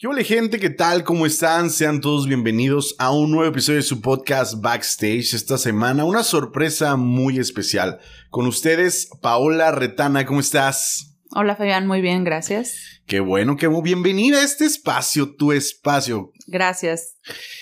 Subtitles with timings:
[0.00, 0.58] ¿Qué hola gente?
[0.58, 1.04] ¿Qué tal?
[1.04, 1.68] ¿Cómo están?
[1.68, 5.34] Sean todos bienvenidos a un nuevo episodio de su podcast Backstage.
[5.34, 8.00] Esta semana una sorpresa muy especial.
[8.30, 11.18] Con ustedes, Paola Retana, ¿cómo estás?
[11.32, 12.76] Hola Fabián, muy bien, gracias.
[13.04, 16.32] Qué bueno, qué bienvenida a este espacio, tu espacio.
[16.46, 17.18] Gracias.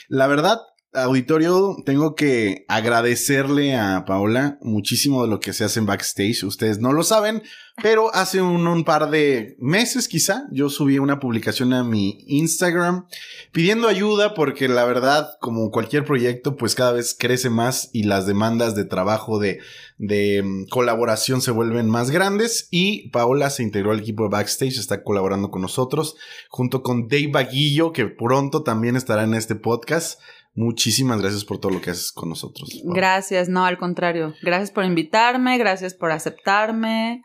[0.07, 0.59] La verdad,
[0.93, 6.45] auditorio, tengo que agradecerle a Paola muchísimo de lo que se hace en backstage.
[6.45, 7.43] Ustedes no lo saben,
[7.83, 13.07] pero hace un, par de meses quizá yo subí una publicación a mi Instagram
[13.53, 18.27] pidiendo ayuda porque la verdad, como cualquier proyecto, pues cada vez crece más y las
[18.27, 19.61] demandas de trabajo de,
[19.99, 25.03] mm, colaboración se vuelven más grandes y Paola se integró al equipo de backstage, está
[25.03, 26.17] colaborando con nosotros
[26.49, 30.21] junto con Dave Baguillo que pronto también estará en este podcast.
[30.55, 32.69] Muchísimas gracias por todo lo que haces con nosotros.
[32.83, 34.35] Gracias, no, al contrario.
[34.43, 37.23] Gracias por invitarme, gracias por aceptarme.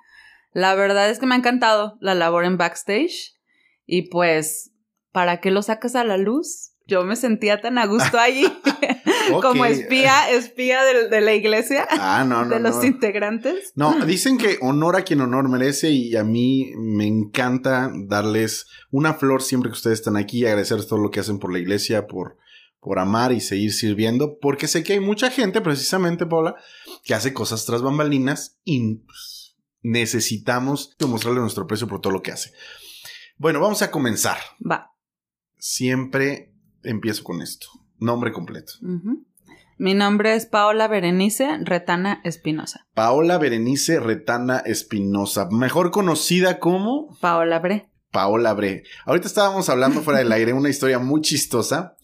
[0.54, 3.36] La verdad es que me ha encantado la labor en backstage
[3.86, 4.72] y pues,
[5.12, 6.72] ¿para qué lo sacas a la luz?
[6.86, 8.46] Yo me sentía tan a gusto allí
[9.42, 13.72] como espía, espía de, la iglesia, ah, no, no, de los integrantes.
[13.76, 19.14] No, dicen que honor a quien honor merece y a mí me encanta darles una
[19.14, 22.06] flor siempre que ustedes están aquí y agradecerles todo lo que hacen por la iglesia,
[22.06, 22.38] por
[22.84, 26.56] por amar y seguir sirviendo, porque sé que hay mucha gente, precisamente, Paula,
[27.04, 29.33] que hace cosas tras bambalinas y pues,
[29.84, 32.52] necesitamos demostrarle nuestro precio por todo lo que hace.
[33.38, 34.38] Bueno, vamos a comenzar.
[34.60, 34.92] Va.
[35.58, 37.68] Siempre empiezo con esto.
[38.00, 38.74] Nombre completo.
[39.78, 42.88] Mi nombre es Paola Berenice Retana Espinosa.
[42.94, 47.18] Paola Berenice Retana Espinosa, mejor conocida como...
[47.20, 47.90] Paola Bre.
[48.12, 48.84] Paola Bre.
[49.06, 51.96] Ahorita estábamos hablando fuera del aire una historia muy chistosa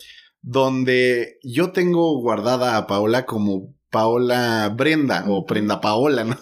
[0.42, 6.38] donde yo tengo guardada a Paola como Paola Brenda o Prenda Paola, ¿no?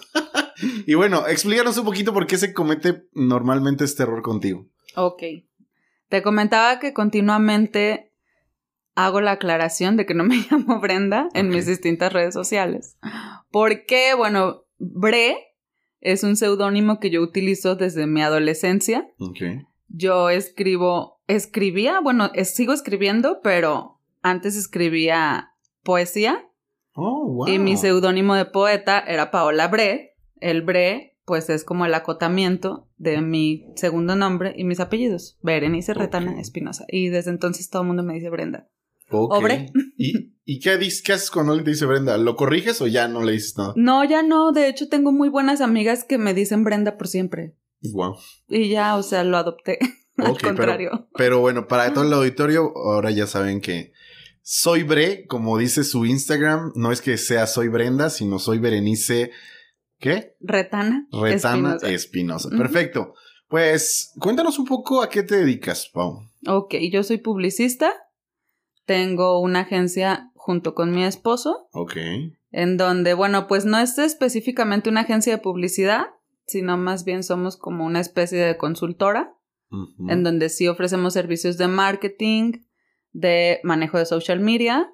[0.86, 4.66] Y bueno, explícanos un poquito por qué se comete normalmente este error contigo.
[4.96, 5.22] Ok.
[6.08, 8.12] Te comentaba que continuamente
[8.94, 12.96] hago la aclaración de que no me llamo Brenda en mis distintas redes sociales.
[13.50, 15.36] Porque, bueno, Bre
[16.00, 19.08] es un seudónimo que yo utilizo desde mi adolescencia.
[19.18, 19.66] Ok.
[19.88, 25.52] Yo escribo escribía, bueno, sigo escribiendo, pero antes escribía
[25.84, 26.48] poesía.
[26.94, 27.48] Oh, wow.
[27.48, 30.16] Y mi seudónimo de poeta era Paola Bre.
[30.40, 35.38] El Bre, pues es como el acotamiento de mi segundo nombre y mis apellidos.
[35.42, 36.84] Berenice Retana Espinosa.
[36.88, 38.68] Y desde entonces todo el mundo me dice Brenda.
[39.10, 39.72] O Bre.
[39.96, 42.16] ¿Y, ¿Y qué, dices, qué haces cuando le dice Brenda?
[42.18, 43.72] ¿Lo corriges o ya no le dices nada?
[43.76, 44.52] No, ya no.
[44.52, 47.54] De hecho, tengo muy buenas amigas que me dicen Brenda por siempre.
[47.82, 48.16] Wow.
[48.48, 49.78] Y ya, o sea, lo adopté.
[50.16, 51.08] Al contrario.
[51.14, 53.92] Pero, bueno, para todo el auditorio, ahora ya saben que
[54.42, 59.30] soy Bre, como dice su Instagram, no es que sea soy Brenda, sino soy Berenice.
[59.98, 60.36] ¿Qué?
[60.40, 61.06] Retana.
[61.10, 62.50] Retana Espinosa.
[62.50, 63.14] Perfecto.
[63.48, 66.20] Pues cuéntanos un poco a qué te dedicas, Pau.
[66.46, 67.92] Ok, yo soy publicista.
[68.84, 71.68] Tengo una agencia junto con mi esposo.
[71.72, 71.96] Ok.
[72.50, 76.06] En donde, bueno, pues no es específicamente una agencia de publicidad,
[76.46, 79.34] sino más bien somos como una especie de consultora
[80.08, 82.52] en donde sí ofrecemos servicios de marketing,
[83.12, 84.90] de manejo de social media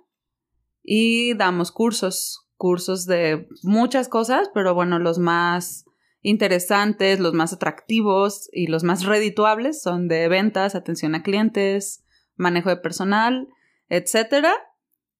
[0.83, 5.85] y damos cursos, cursos de muchas cosas, pero bueno, los más
[6.23, 12.05] interesantes, los más atractivos y los más redituables son de ventas, atención a clientes,
[12.37, 13.49] manejo de personal,
[13.89, 14.55] etcétera.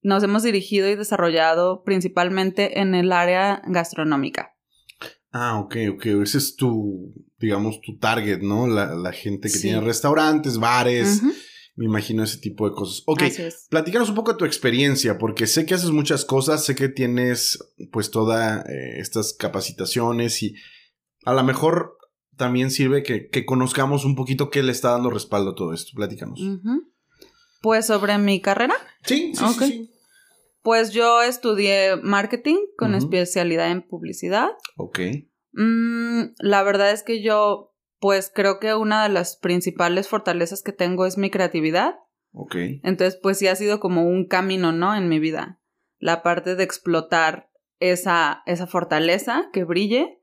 [0.01, 4.55] Nos hemos dirigido y desarrollado principalmente en el área gastronómica.
[5.31, 6.05] Ah, ok, ok.
[6.23, 8.67] Ese es tu, digamos, tu target, ¿no?
[8.67, 11.21] La, gente que tiene restaurantes, bares.
[11.75, 13.03] Me imagino ese tipo de cosas.
[13.05, 13.23] Ok,
[13.69, 17.59] platícanos un poco de tu experiencia, porque sé que haces muchas cosas, sé que tienes
[17.91, 20.55] pues todas eh, estas capacitaciones y
[21.25, 21.97] a lo mejor
[22.37, 25.91] también sirve que, conozcamos un poquito qué le está dando respaldo a todo esto.
[25.95, 26.39] Platícanos.
[27.61, 28.75] Pues sobre mi carrera.
[29.03, 29.91] Sí, sí, sí.
[30.61, 34.49] Pues yo estudié marketing con especialidad en publicidad.
[34.77, 34.99] Ok.
[35.53, 37.74] Mm, la verdad es que yo,
[38.05, 41.95] pues creo que una de las principales fortalezas que tengo es mi creatividad.
[42.33, 42.55] Ok.
[42.83, 44.95] Entonces, pues sí ha sido como un camino, ¿no?
[44.95, 45.59] En mi vida.
[45.97, 47.49] La parte de explotar
[47.79, 50.21] esa, esa fortaleza que brille.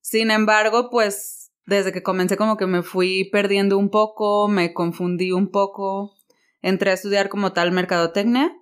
[0.00, 5.32] Sin embargo, pues desde que comencé como que me fui perdiendo un poco, me confundí
[5.32, 6.14] un poco,
[6.62, 8.56] entré a estudiar como tal mercadotecnia,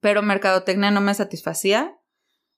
[0.00, 1.94] pero mercadotecnia no me satisfacía,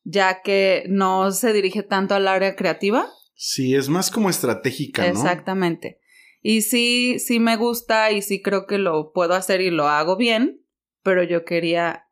[0.05, 3.11] ya que no se dirige tanto al área creativa.
[3.41, 5.09] Sí, es más como estratégica, ¿no?
[5.09, 6.01] Exactamente.
[6.43, 10.17] Y sí, sí me gusta y sí creo que lo puedo hacer y lo hago
[10.17, 10.61] bien,
[11.05, 12.09] pero yo quería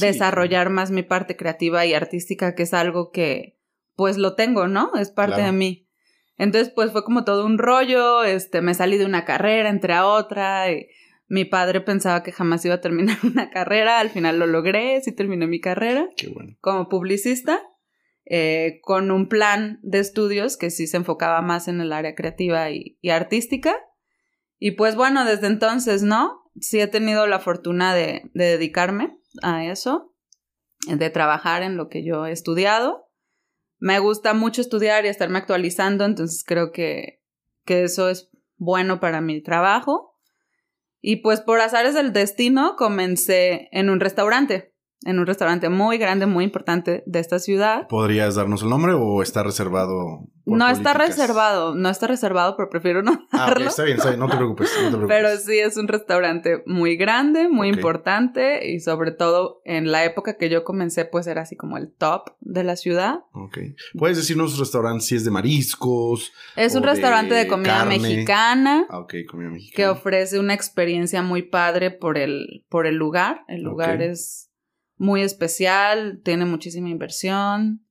[0.00, 3.58] desarrollar más mi parte creativa y artística, que es algo que
[3.94, 4.92] pues lo tengo, ¿no?
[4.98, 5.86] Es parte de mí.
[6.38, 10.06] Entonces, pues fue como todo un rollo, este, me salí de una carrera, entré a
[10.06, 10.88] otra, y
[11.28, 15.12] mi padre pensaba que jamás iba a terminar una carrera, al final lo logré, sí
[15.12, 16.08] terminé mi carrera.
[16.16, 16.56] Qué bueno.
[16.62, 17.60] Como publicista,
[18.24, 22.70] eh, con un plan de estudios que sí se enfocaba más en el área creativa
[22.70, 23.76] y, artística.
[24.58, 26.50] Y pues bueno, desde entonces, ¿no?
[26.60, 30.14] Sí he tenido la fortuna de, de dedicarme a eso,
[30.86, 33.10] de trabajar en lo que yo he estudiado
[33.80, 37.22] me gusta mucho estudiar y estarme actualizando, entonces creo que,
[37.64, 40.18] que eso es bueno para mi trabajo.
[41.00, 44.69] Y pues por azares del destino comencé en un restaurante
[45.04, 47.88] en un restaurante muy grande, muy importante de esta ciudad.
[47.88, 50.26] ¿Podrías darnos el nombre o está reservado?
[50.56, 53.66] no está reservado, no está reservado, pero prefiero no darlo.
[53.66, 54.70] Ah, está bien, está bien, no te preocupes,
[55.08, 60.36] Pero sí es un restaurante muy grande, muy importante y sobre todo en la época
[60.36, 63.20] que yo comencé pues era así como el top de la ciudad.
[63.32, 63.58] Ok.
[63.98, 66.32] ¿Puedes decirnos restaurante si es de mariscos?
[66.56, 68.86] Es un restaurante de, comida mexicana.
[68.90, 69.76] Ah, ok, comida mexicana.
[69.76, 73.44] Que ofrece una experiencia muy padre por el, por el lugar.
[73.48, 74.49] El lugar es
[75.00, 77.86] muy especial, tiene muchísima inversión.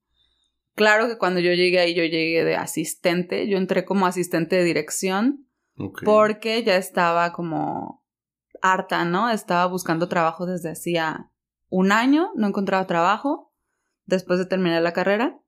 [0.75, 4.63] Claro que cuando yo llegué ahí, yo llegué de asistente, yo entré como asistente de
[4.63, 5.47] dirección
[6.05, 8.05] porque ya estaba como
[8.61, 9.31] harta, ¿no?
[9.31, 11.31] Estaba buscando trabajo desde hacía
[11.69, 13.55] un año, no encontraba trabajo
[14.05, 15.41] después de terminar la carrera.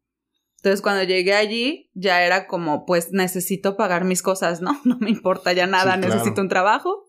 [0.57, 4.81] Entonces cuando llegué allí ya era como, pues necesito pagar mis cosas, ¿no?
[4.83, 7.07] No me importa ya nada, necesito un trabajo.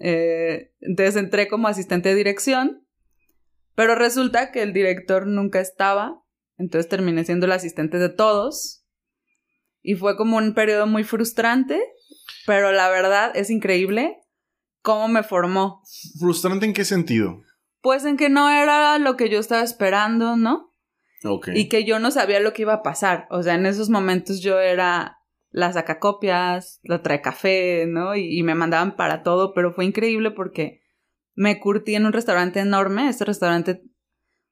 [0.00, 2.86] Eh, entonces entré como asistente de dirección
[3.80, 6.22] pero resulta que el director nunca estaba,
[6.58, 8.84] entonces terminé siendo el asistente de todos.
[9.80, 11.80] Y fue como un periodo muy frustrante,
[12.44, 14.18] pero la verdad es increíble
[14.82, 15.82] cómo me formó.
[16.18, 17.40] ¿Frustrante en qué sentido?
[17.80, 20.74] Pues en que no era lo que yo estaba esperando, ¿no?
[21.24, 21.48] Ok.
[21.54, 23.28] Y que yo no sabía lo que iba a pasar.
[23.30, 25.20] O sea, en esos momentos yo era
[25.52, 28.14] la sacacopias, la trae café, ¿no?
[28.14, 30.79] Y, y me mandaban para todo, pero fue increíble porque
[31.34, 33.08] me curtí en un restaurante enorme.
[33.08, 33.82] Este restaurante,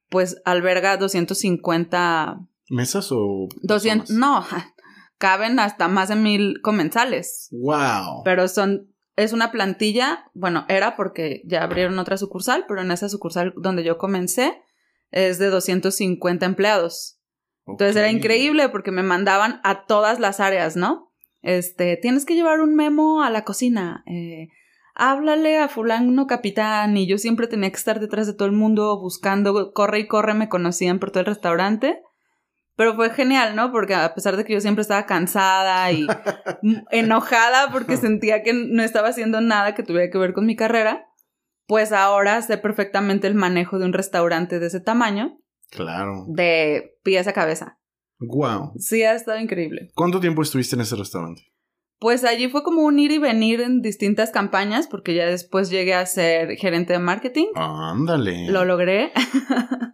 [0.09, 2.39] pues, alberga 250...
[2.69, 3.47] ¿Mesas o...?
[3.61, 4.11] 200...
[4.11, 4.45] No,
[5.17, 7.49] caben hasta más de mil comensales.
[7.51, 8.23] ¡Wow!
[8.23, 8.93] Pero son...
[9.15, 13.83] Es una plantilla, bueno, era porque ya abrieron otra sucursal, pero en esa sucursal donde
[13.83, 14.61] yo comencé
[15.11, 17.19] es de 250 empleados.
[17.67, 21.11] Entonces era increíble porque me mandaban a todas las áreas, ¿no?
[21.41, 24.03] Este, tienes que llevar un memo a la cocina.
[24.07, 24.49] Eh,
[24.99, 28.99] háblale a fulano capitán y yo siempre tenía que estar detrás de todo el mundo
[28.99, 32.01] buscando, corre y corre, me conocían por todo el restaurante.
[32.75, 33.71] Pero fue genial, ¿no?
[33.71, 36.05] Porque a pesar de que yo siempre estaba cansada y
[36.91, 41.07] enojada porque sentía que no estaba haciendo nada que tuviera que ver con mi carrera,
[41.65, 45.39] pues ahora sé perfectamente el manejo de un restaurante de ese tamaño.
[45.71, 46.25] Claro.
[46.27, 47.79] De pies a cabeza.
[48.19, 48.73] Wow.
[48.77, 49.89] Sí, ha estado increíble.
[49.95, 51.43] ¿Cuánto tiempo estuviste en ese restaurante?
[51.99, 55.93] Pues allí fue como un ir y venir en distintas campañas, porque ya después llegué
[55.93, 57.47] a ser gerente de marketing.
[57.55, 58.49] Ándale.
[58.49, 59.11] Lo logré.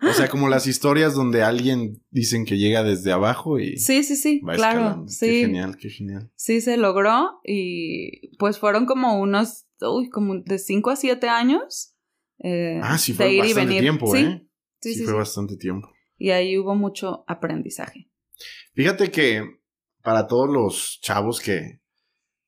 [0.07, 3.77] o sea, como las historias donde alguien dicen que llega desde abajo y.
[3.77, 4.39] Sí, sí, sí.
[4.53, 5.05] claro.
[5.07, 5.25] Sí.
[5.25, 6.31] Qué genial, qué genial.
[6.35, 7.39] Sí, se logró.
[7.43, 11.95] Y pues fueron como unos, uy, como de 5 a 7 años.
[12.39, 14.47] Eh, ah, sí, fue bastante tiempo, ¿eh?
[14.79, 15.89] Sí, sí, sí fue bastante tiempo.
[16.17, 18.09] Y ahí hubo mucho aprendizaje.
[18.73, 19.43] Fíjate que
[20.03, 21.81] para todos los chavos que,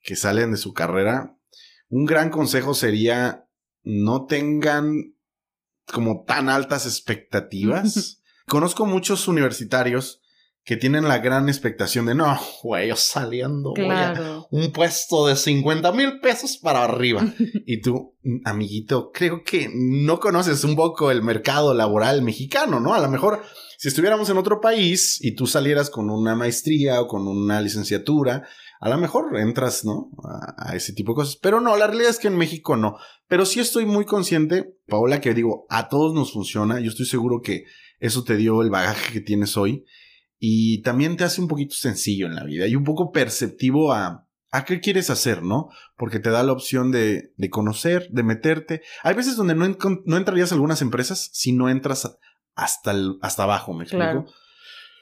[0.07, 1.37] que salen de su carrera,
[1.89, 3.45] un gran consejo sería
[3.83, 5.17] no tengan
[5.85, 8.21] como tan altas expectativas.
[8.47, 10.21] Conozco muchos universitarios
[10.63, 13.73] que tienen la gran expectación de no, güey, yo saliendo
[14.49, 17.25] un puesto de 50 mil pesos para arriba.
[17.65, 22.93] y tú, amiguito, creo que no conoces un poco el mercado laboral mexicano, ¿no?
[22.93, 23.43] A lo mejor
[23.77, 28.47] si estuviéramos en otro país y tú salieras con una maestría o con una licenciatura,
[28.79, 30.09] a lo mejor entras, ¿no?
[30.57, 31.35] A, ese tipo de cosas.
[31.35, 32.97] Pero no, la realidad es que en México no.
[33.27, 36.79] Pero sí estoy muy consciente, Paola, que digo, a todos nos funciona.
[36.79, 37.65] Yo estoy seguro que
[37.99, 39.85] eso te dio el bagaje que tienes hoy.
[40.39, 44.27] Y también te hace un poquito sencillo en la vida y un poco perceptivo a,
[44.49, 45.69] a qué quieres hacer, ¿no?
[45.97, 48.81] Porque te da la opción de, conocer, de meterte.
[49.03, 49.67] Hay veces donde no,
[50.05, 52.17] no entrarías a algunas empresas si no entras
[52.57, 54.25] hasta, el, hasta abajo, ¿me explico?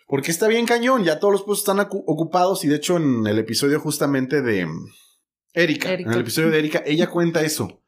[0.07, 3.39] Porque está bien cañón, ya todos los puestos están ocupados y de hecho en el
[3.39, 4.67] episodio justamente de
[5.53, 7.81] Erika, en el episodio de Erika, ella cuenta eso.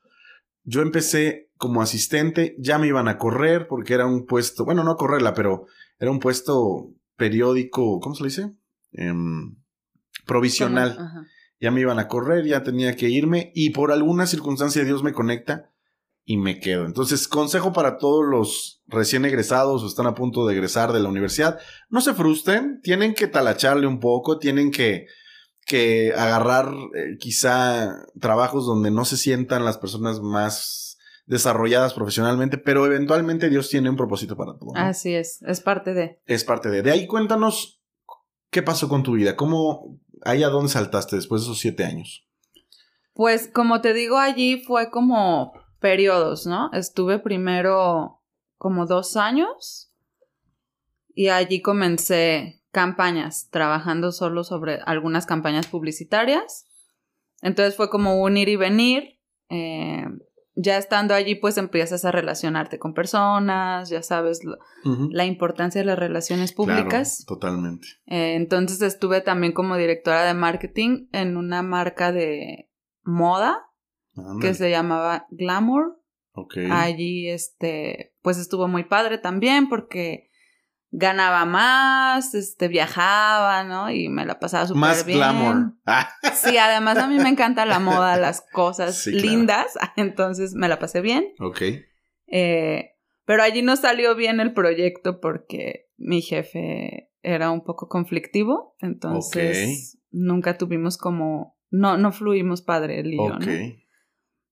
[0.64, 4.92] Yo empecé como asistente, ya me iban a correr porque era un puesto, bueno, no
[4.92, 5.68] a correrla, pero
[6.00, 8.54] era un puesto periódico, ¿cómo se le dice?
[8.94, 9.58] Em,
[10.26, 11.28] provisional.
[11.60, 15.14] Ya me iban a correr, ya tenía que irme y por alguna circunstancia Dios me
[15.14, 15.72] conecta
[16.30, 16.86] y me quedo.
[16.86, 21.08] Entonces, consejo para todos los recién egresados o están a punto de egresar de la
[21.08, 21.58] universidad,
[21.90, 25.08] no se frustren, tienen que talacharle un poco, tienen que,
[25.66, 32.86] que agarrar eh, quizá trabajos donde no se sientan las personas más desarrolladas profesionalmente, pero
[32.86, 34.74] eventualmente Dios tiene un propósito para todo.
[34.76, 36.20] Así es, es parte de.
[36.26, 36.82] Es parte de.
[36.82, 37.82] De ahí cuéntanos
[38.52, 42.28] qué pasó con tu vida, cómo, ahí a dónde saltaste después de esos siete años.
[43.14, 45.54] Pues como te digo, allí fue como
[45.88, 46.70] periodos, ¿no?
[46.74, 48.22] Estuve primero
[48.58, 49.90] como dos años
[51.16, 56.66] y allí comencé campañas, trabajando solo sobre algunas campañas publicitarias.
[57.42, 59.20] Entonces fue como un ir y venir.
[59.48, 60.04] Eh,
[60.56, 64.42] ya estando allí, pues empiezas a relacionarte con personas, ya sabes
[64.84, 67.24] la importancia de las relaciones públicas.
[67.26, 67.88] totalmente.
[68.08, 72.70] Eh, entonces estuve también como directora de marketing en una marca de
[73.04, 73.68] moda
[74.42, 76.02] que se llamaba Glamour.
[76.72, 80.30] Allí, este, pues estuvo muy padre también porque
[80.92, 83.90] ganaba más, este, viajaba, ¿no?
[83.90, 85.20] Y me la pasaba súper bien.
[85.20, 85.74] Más glamour.
[86.34, 91.02] sí, además a mí me encanta la moda, las cosas lindas, entonces me la pasé
[91.02, 91.34] bien.
[91.40, 91.62] Ok.
[92.28, 92.92] Eh,
[93.26, 100.00] pero allí no salió bien el proyecto porque mi jefe era un poco conflictivo, entonces
[100.12, 103.38] nunca tuvimos como, no, no fluimos padre el yo,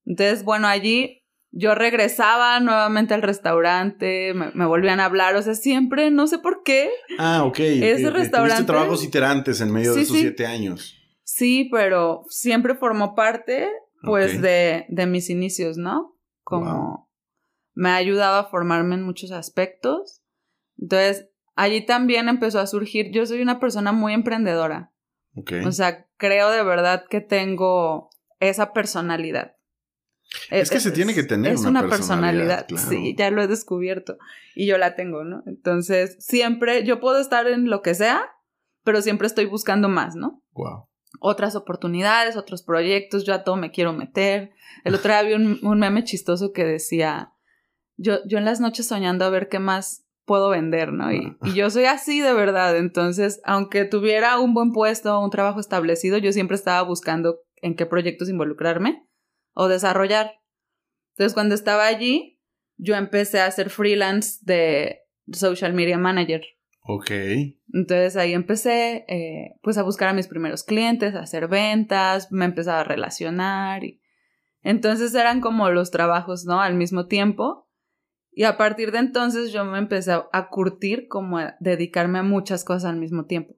[0.06, 6.12] entonces, bueno, allí yo regresaba nuevamente al restaurante, me, volvían a hablar, o sea, siempre,
[6.12, 6.90] no sé por qué.
[7.18, 7.60] Ah, ok.
[7.60, 8.56] Ese restaurante.
[8.56, 10.96] Tuviste trabajos iterantes en medio de esos siete años.
[11.24, 13.70] Sí, pero siempre formó parte,
[14.04, 16.18] pues, de, de, mis inicios, ¿no?
[16.44, 17.10] Como
[17.74, 20.22] me ha ayudado a formarme en muchos aspectos.
[20.78, 24.92] Entonces, allí también empezó a surgir, yo soy una persona muy emprendedora.
[25.36, 25.54] Ok.
[25.66, 28.10] O sea, creo de verdad que tengo
[28.40, 29.55] esa personalidad.
[30.50, 32.68] Es, que se tiene que tener es una, personalidad.
[32.75, 34.18] Sí, ya lo he descubierto
[34.56, 35.44] y yo la tengo, ¿no?
[35.46, 38.22] Entonces, siempre yo puedo estar en lo que sea,
[38.84, 40.44] pero siempre estoy buscando más, ¿no?
[40.54, 40.88] Wow.
[41.20, 44.51] Otras oportunidades, otros proyectos, yo a todo me quiero meter.
[44.84, 47.34] El otro día vi un, meme chistoso que decía,
[47.98, 51.12] yo, yo en las noches soñando a ver qué más puedo vender, ¿no?
[51.12, 52.77] Y, y, yo soy así de verdad.
[52.77, 57.86] Entonces, aunque tuviera un buen puesto, un trabajo establecido, yo siempre estaba buscando en qué
[57.86, 59.05] proyectos involucrarme
[59.56, 60.40] o desarrollar.
[61.14, 62.40] Entonces, cuando estaba allí,
[62.78, 65.00] yo empecé a hacer freelance de
[65.32, 66.44] social media manager.
[66.88, 67.10] Ok.
[67.74, 72.46] Entonces ahí empecé, eh, pues, a buscar a mis primeros clientes, a hacer ventas, me
[72.46, 74.02] empezaba a relacionar y
[74.62, 76.60] entonces eran como los trabajos, ¿no?
[76.60, 77.70] Al mismo tiempo.
[78.32, 82.66] Y a partir de entonces yo me empecé a curtir como a dedicarme a muchas
[82.66, 83.56] cosas al mismo tiempo.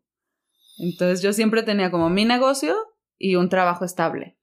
[0.77, 2.75] Entonces yo siempre tenía como mi negocio
[3.17, 4.36] y un trabajo estable.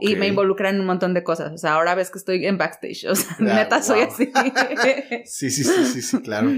[0.00, 1.52] Y me involucra en un montón de cosas.
[1.52, 3.06] O sea, ahora ves que estoy en backstage.
[3.08, 4.32] O sea, neta soy así.
[5.26, 6.50] sí, sí, sí, sí, sí, claro.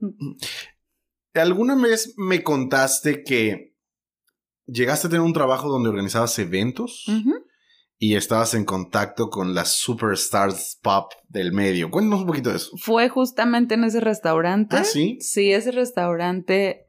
[1.34, 3.74] ¿Alguna vez me contaste que
[4.66, 7.06] llegaste a tener un trabajo donde organizabas eventos?
[7.98, 11.90] Y estabas en contacto con las superstars pop del medio.
[11.90, 12.76] Cuéntanos un poquito de eso.
[12.76, 14.76] Fue justamente en ese restaurante.
[14.76, 15.16] Ah, sí.
[15.20, 16.86] Sí, ese restaurante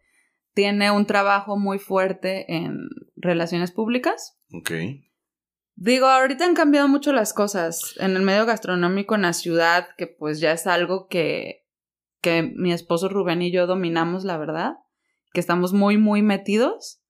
[0.54, 4.38] tiene un trabajo muy fuerte en relaciones públicas.
[4.52, 4.72] Ok.
[5.76, 10.08] Digo, ahorita han cambiado mucho las cosas en el medio gastronómico en la ciudad, que
[10.08, 11.66] pues ya es algo que,
[12.22, 14.76] que mi esposo Rubén y yo dominamos, la verdad,
[15.34, 17.02] que estamos muy, muy metidos,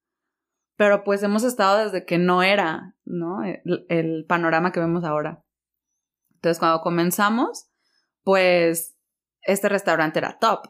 [0.76, 3.38] pero pues hemos estado desde que no era, ¿no?
[3.44, 5.44] El, panorama que vemos ahora.
[6.34, 7.70] Entonces, cuando comenzamos,
[8.24, 8.96] pues
[9.42, 10.66] este restaurante era top.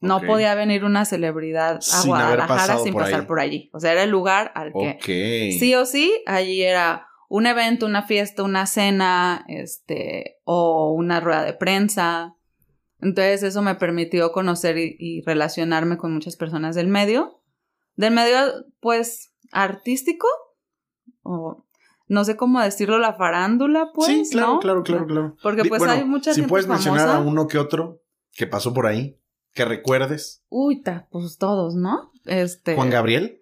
[0.00, 3.70] No podía venir una celebridad a Guadalajara sin pasar por allí.
[3.72, 8.02] O sea, era el lugar al que sí o sí, allí era un evento, una
[8.02, 12.36] fiesta, una cena, este, o una rueda de prensa.
[13.00, 17.40] Entonces eso me permitió conocer y, relacionarme con muchas personas del medio.
[17.96, 18.36] Del medio,
[18.80, 20.26] pues, artístico,
[21.22, 21.64] o
[22.06, 24.08] no sé cómo decirlo, la farándula, pues.
[24.08, 25.36] Sí, claro, claro, claro, claro.
[25.42, 29.18] Porque pues hay muchas Si puedes mencionar a uno que otro que pasó por ahí,
[29.54, 30.44] que recuerdes.
[30.50, 32.12] Uy, pues todos, ¿no?
[32.26, 32.74] Este.
[32.74, 33.41] Juan Gabriel.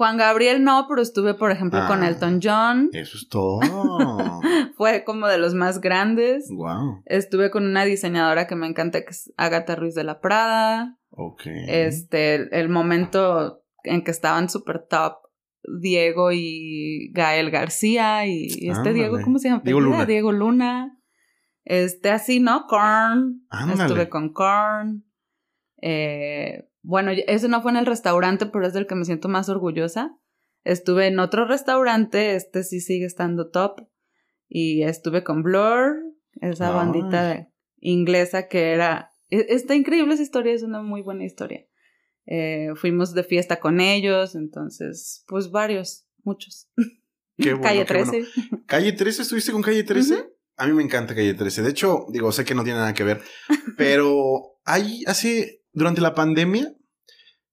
[0.00, 2.08] Juan Gabriel no, pero estuve, por ejemplo, con Ah.
[2.08, 2.88] Elton John.
[2.94, 3.60] Eso es todo.
[4.78, 6.48] Fue como de los más grandes.
[6.50, 7.02] wow.
[7.04, 10.96] Estuve con una diseñadora que me encanta, que es Agatha Ruiz de la Prada.
[11.10, 11.42] Ok.
[11.68, 15.18] Este, el, el momento en que estaban super top
[15.82, 18.94] Diego y Gael García y este.
[18.94, 19.60] Diego, ¿cómo se llama?
[19.62, 20.06] Diego Luna.
[20.06, 20.96] Diego Luna.
[21.66, 22.64] Este, así, ¿no?
[22.66, 23.44] Korn.
[23.50, 23.82] Ándale.
[23.82, 25.04] Estuve con Korn.
[25.82, 29.48] Eh, bueno, ese no fue en el restaurante, pero es del que me siento más
[29.48, 30.16] orgullosa.
[30.64, 33.80] Estuve en otro restaurante, este sí sigue estando top.
[34.48, 35.96] Y estuve con Blur,
[36.40, 36.74] esa Ay.
[36.74, 39.12] bandita inglesa que era...
[39.28, 41.66] e- Está increíble esa historia, es una muy buena historia.
[42.26, 46.68] Eh, fuimos de fiesta con ellos, entonces, pues varios, muchos.
[47.36, 48.10] Qué bueno, Calle qué bueno.
[48.12, 48.28] 13.
[48.66, 49.22] ¿Calle 13?
[49.22, 50.14] ¿Estuviste con Calle 13?
[50.14, 50.24] Ujú.
[50.56, 51.62] A mí me encanta Calle 13.
[51.62, 53.22] De hecho, digo, sé que no tiene nada que ver,
[53.78, 56.74] pero hay hace, durante la pandemia,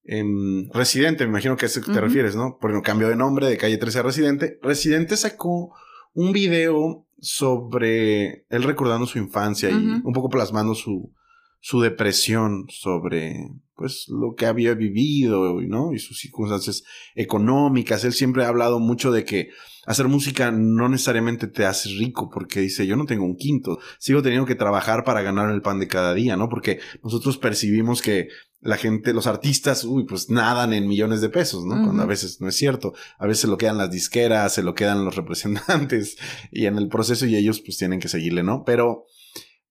[0.04, 2.00] em, Residente, me imagino que a eso que te Ujú.
[2.00, 2.58] refieres, ¿no?
[2.60, 4.58] Porque cambió de nombre de Calle 13 a Residente.
[4.62, 5.74] Residente sacó
[6.14, 11.12] un video sobre él recordando su infancia y un poco plasmando su,
[11.60, 13.36] su depresión sobre,
[13.74, 15.92] pues, lo que había vivido, ¿no?
[15.92, 16.84] Y sus circunstancias
[17.14, 18.04] económicas.
[18.04, 19.50] Él siempre ha hablado mucho de que
[19.86, 24.22] hacer música no necesariamente te hace rico, porque dice, yo no tengo un quinto, sigo
[24.22, 26.48] teniendo que trabajar para ganar el pan de cada día, ¿no?
[26.48, 28.28] Porque nosotros percibimos que
[28.60, 31.82] la gente, los artistas, uy, pues nadan en millones de pesos, ¿no?
[31.82, 32.92] Cuando a veces no es cierto.
[33.18, 36.16] A veces se lo quedan las disqueras, se lo quedan los representantes
[36.50, 38.64] y en el proceso y ellos pues tienen que seguirle, ¿no?
[38.64, 39.04] Pero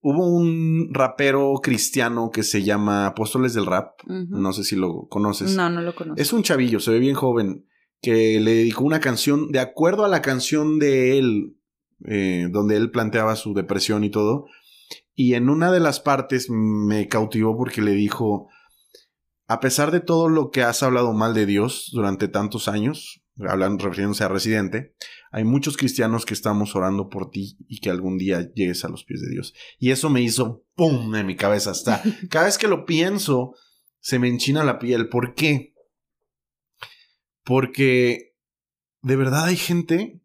[0.10, 5.54] hubo un rapero cristiano que se llama Apóstoles del Rap, no sé si lo conoces.
[5.54, 6.22] No, no lo conozco.
[6.22, 7.68] Es un chavillo, se ve bien joven,
[8.02, 11.58] que le dedicó una canción de acuerdo a la canción de él,
[12.06, 14.46] eh, donde él planteaba su depresión y todo.
[15.14, 18.48] Y en una de las partes me cautivó porque le dijo,
[19.48, 23.78] a pesar de todo lo que has hablado mal de Dios durante tantos años, hablan
[23.78, 24.96] refiriéndose a Residente,
[25.32, 29.04] hay muchos cristianos que estamos orando por ti y que algún día llegues a los
[29.04, 29.54] pies de Dios.
[29.80, 31.16] Y eso me hizo ¡pum!
[31.16, 31.72] en mi cabeza.
[31.72, 33.54] Hasta cada vez que lo pienso,
[34.00, 35.10] se me enchina la piel.
[35.10, 35.74] ¿Por qué?
[37.44, 38.34] Porque
[39.02, 40.22] de verdad hay gente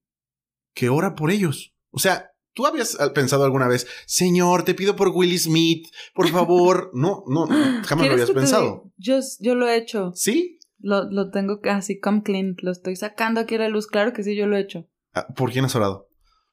[0.74, 1.74] que ora por ellos.
[1.90, 6.90] O sea, tú habías pensado alguna vez, Señor, te pido por Will Smith, por favor.
[6.94, 8.92] No, no, jamás lo ¿Quieres habías te pensado.
[8.96, 10.12] Yo, yo lo he hecho.
[10.14, 10.58] ¿Sí?
[10.78, 12.56] Lo, lo tengo casi come clean.
[12.58, 13.86] Lo estoy sacando aquí a la luz.
[13.86, 14.88] Claro que sí, yo lo he hecho.
[15.14, 16.08] Ah, ¿Por quién has orado?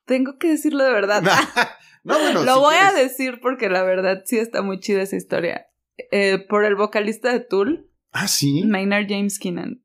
[0.06, 1.22] Tengo que decirlo de verdad.
[2.04, 5.15] no, bueno, lo si voy a decir porque la verdad sí está muy chida esa
[5.15, 5.67] historia.
[6.12, 8.63] Eh, por el vocalista de Tool, Ah, sí.
[8.65, 9.84] Maynard James Keenan.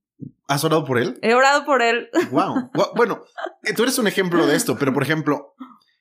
[0.49, 1.19] ¿Has orado por él?
[1.23, 2.09] He orado por él.
[2.31, 2.71] Wow.
[2.97, 3.23] Bueno,
[3.65, 5.55] eh, tú eres un ejemplo de esto, pero por ejemplo,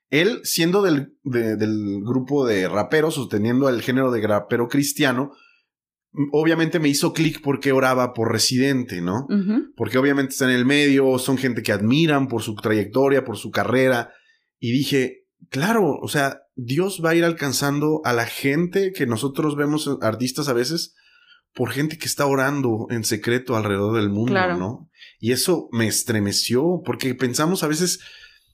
[0.10, 5.32] él siendo del, de- del grupo de raperos, sosteniendo el género de rapero cristiano,
[6.32, 9.28] obviamente me hizo clic porque oraba por Residente, ¿no?
[9.76, 13.52] Porque obviamente está en el medio, son gente que admiran por su trayectoria, por su
[13.52, 14.12] carrera.
[14.60, 19.56] Y dije, claro, o sea, Dios va a ir alcanzando a la gente que nosotros
[19.56, 20.96] vemos artistas a veces
[21.54, 24.58] por gente que está orando en secreto alrededor del mundo, Claro.
[24.58, 24.90] ¿no?
[25.20, 28.00] Y eso me estremeció porque pensamos a veces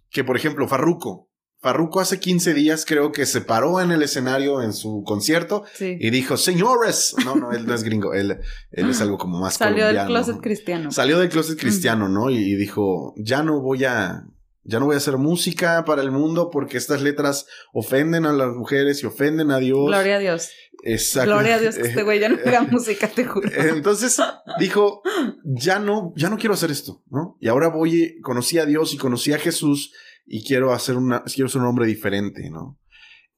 [0.09, 1.28] que, por ejemplo, Farruko.
[1.61, 5.97] Farruko hace 15 días creo que se paró en el escenario en su concierto Sí.
[5.99, 8.39] y dijo, señores, no, no, él no es gringo, él,
[8.71, 10.91] él es algo como más Salió del closet cristiano.
[10.91, 12.29] Salió del closet cristiano, ¿no?
[12.29, 14.25] Y, y dijo, ya no voy a,
[14.63, 18.53] ya no voy a hacer música para el mundo porque estas letras ofenden a las
[18.55, 19.85] mujeres y ofenden a Dios.
[19.87, 20.49] Gloria a Dios.
[20.83, 21.31] Exacto.
[21.31, 23.49] Gloria a Dios que este güey ya no haga música, te juro.
[23.53, 24.17] Entonces
[24.59, 25.01] dijo,
[25.43, 27.35] ya no, ya no quiero hacer esto, ¿no?
[27.41, 29.91] Y ahora voy, conocí a Dios y conocí a Jesús
[30.29, 32.77] y quiero hacer una, quiero ser un hombre diferente, ¿no?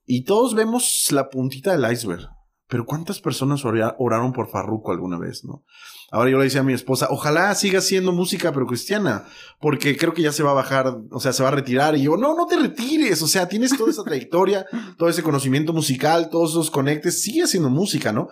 [0.06, 2.28] Y todos vemos la puntita del iceberg.
[2.68, 5.66] Pero ¿cuántas personas ora- oraron por Farruko alguna vez, no?
[6.10, 9.26] Ahora yo le decía a mi esposa, ojalá siga haciendo música, pero cristiana,
[9.60, 11.98] porque creo que ya se va a bajar, o sea, se va a retirar.
[11.98, 14.66] Y yo, no, no te retires, o sea, tienes toda esa trayectoria,
[14.98, 18.30] todo ese conocimiento musical, todos esos conectes, sigue haciendo música, ¿no?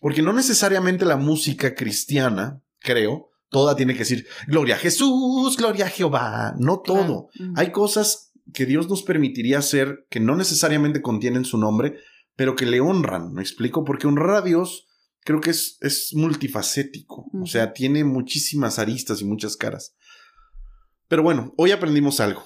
[0.00, 5.84] Porque no necesariamente la música cristiana, creo, toda tiene que decir, gloria a Jesús, gloria
[5.86, 7.28] a Jehová, no todo.
[7.32, 7.52] Claro.
[7.56, 11.98] Hay cosas que Dios nos permitiría hacer que no necesariamente contienen su nombre,
[12.34, 13.84] pero que le honran, ¿me explico?
[13.84, 14.88] Porque honrar a Dios
[15.20, 19.94] creo que es, es multifacético, o sea, tiene muchísimas aristas y muchas caras.
[21.06, 22.42] Pero bueno, hoy aprendimos algo.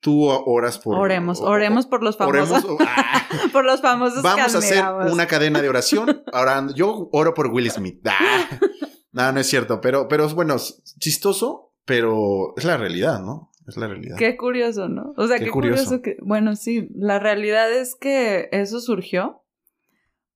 [0.00, 0.98] Tú oras por...
[0.98, 2.64] Oremos, o- oremos por los famosos.
[2.64, 6.22] Oremos, ah, por los famosos Vamos a hacer una cadena de oración.
[6.32, 8.00] Ahora yo oro por Will Smith.
[8.06, 8.46] Ah.
[9.14, 10.56] No, no es cierto, pero, pero es bueno,
[10.98, 13.50] chistoso, pero es la realidad, ¿no?
[13.66, 14.16] Es la realidad.
[14.18, 15.14] Qué curioso, ¿no?
[15.16, 15.84] O sea, Qué qué, curioso.
[15.84, 16.02] curioso.
[16.02, 16.16] que.
[16.20, 19.42] Bueno, sí, la realidad es que eso surgió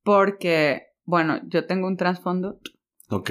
[0.03, 2.59] porque, bueno, yo tengo un trasfondo
[3.11, 3.31] Ok.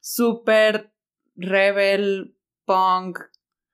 [0.00, 0.92] súper
[1.34, 3.20] rebel, punk,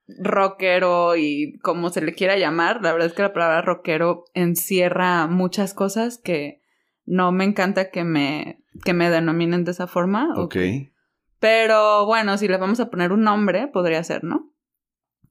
[0.06, 2.80] rockero y como se le quiera llamar.
[2.82, 6.61] La verdad es que la palabra rockero encierra muchas cosas que
[7.04, 10.32] no me encanta que me, que me denominen de esa forma.
[10.36, 10.56] Ok.
[11.38, 14.52] Pero bueno, si le vamos a poner un nombre, podría ser, ¿no?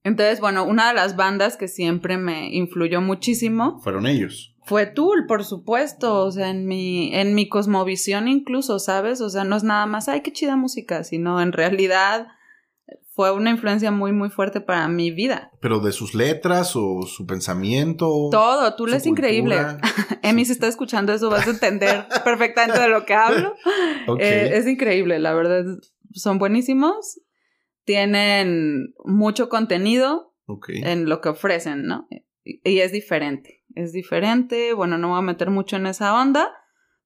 [0.04, 3.80] Entonces, bueno, una de las bandas que siempre me influyó muchísimo.
[3.80, 4.56] Fueron ellos.
[4.64, 6.24] Fue Tool, por supuesto.
[6.24, 9.22] O sea, en mi, en mi cosmovisión incluso, ¿sabes?
[9.22, 12.28] O sea, no es nada más, ay, qué chida música, sino en realidad
[13.14, 15.52] fue una influencia muy, muy fuerte para mi vida.
[15.62, 18.30] Pero de sus letras o su pensamiento.
[18.32, 19.58] Todo, Tool es increíble.
[20.24, 23.56] Emi, si está escuchando eso, vas a entender perfectamente de lo que hablo.
[24.20, 25.66] Eh, es increíble, la verdad.
[26.14, 27.22] Son buenísimos
[27.86, 30.34] tienen mucho contenido
[30.68, 32.08] en lo que ofrecen, ¿no?
[32.44, 36.52] Y, es diferente, es diferente, bueno, no voy a meter mucho en esa onda,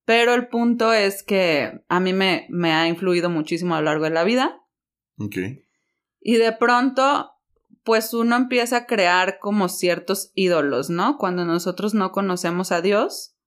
[0.05, 4.05] pero el punto es que a mí me, me ha influido muchísimo a lo largo
[4.05, 4.61] de la vida.
[5.17, 5.37] Ok.
[6.27, 7.33] Y de pronto,
[7.83, 11.19] pues uno empieza a crear como ciertos ídolos, ¿no?
[11.19, 13.37] Cuando nosotros no conocemos a Dios,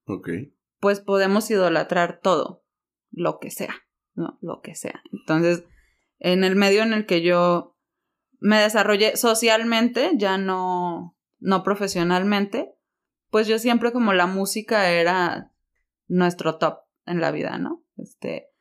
[0.79, 2.65] pues podemos idolatrar todo,
[3.11, 3.75] lo que sea,
[4.15, 4.39] ¿no?
[4.41, 5.03] Lo que sea.
[5.11, 5.65] Entonces,
[6.21, 7.77] en el medio en el que yo
[8.39, 12.77] me desarrollé socialmente, ya no, no profesionalmente,
[13.31, 15.53] pues yo siempre como la música era
[16.07, 17.83] nuestro top en la vida, ¿no?
[17.97, 18.53] Este,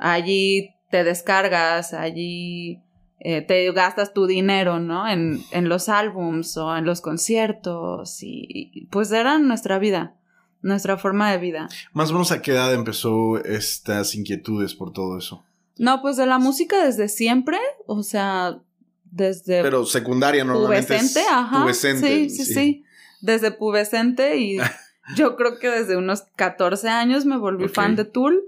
[0.00, 2.86] allí te descargas, allí
[3.20, 5.08] eh, te gastas tu dinero, ¿no?
[5.08, 10.16] En, en los álbums o en los conciertos y pues era nuestra vida,
[10.62, 11.68] nuestra forma de vida.
[11.92, 15.44] Más o menos a qué edad empezó estas inquietudes por todo eso.
[15.76, 18.60] No, pues de la música desde siempre, o sea,
[19.04, 19.62] desde...
[19.62, 21.62] Pero secundaria normalmente pubescente, ajá.
[21.62, 22.28] Pubescente.
[22.28, 22.84] Sí, sí, sí,
[23.20, 24.58] Desde pubescente y
[25.16, 28.42] yo creo que desde unos 14 años me volví fan de Tool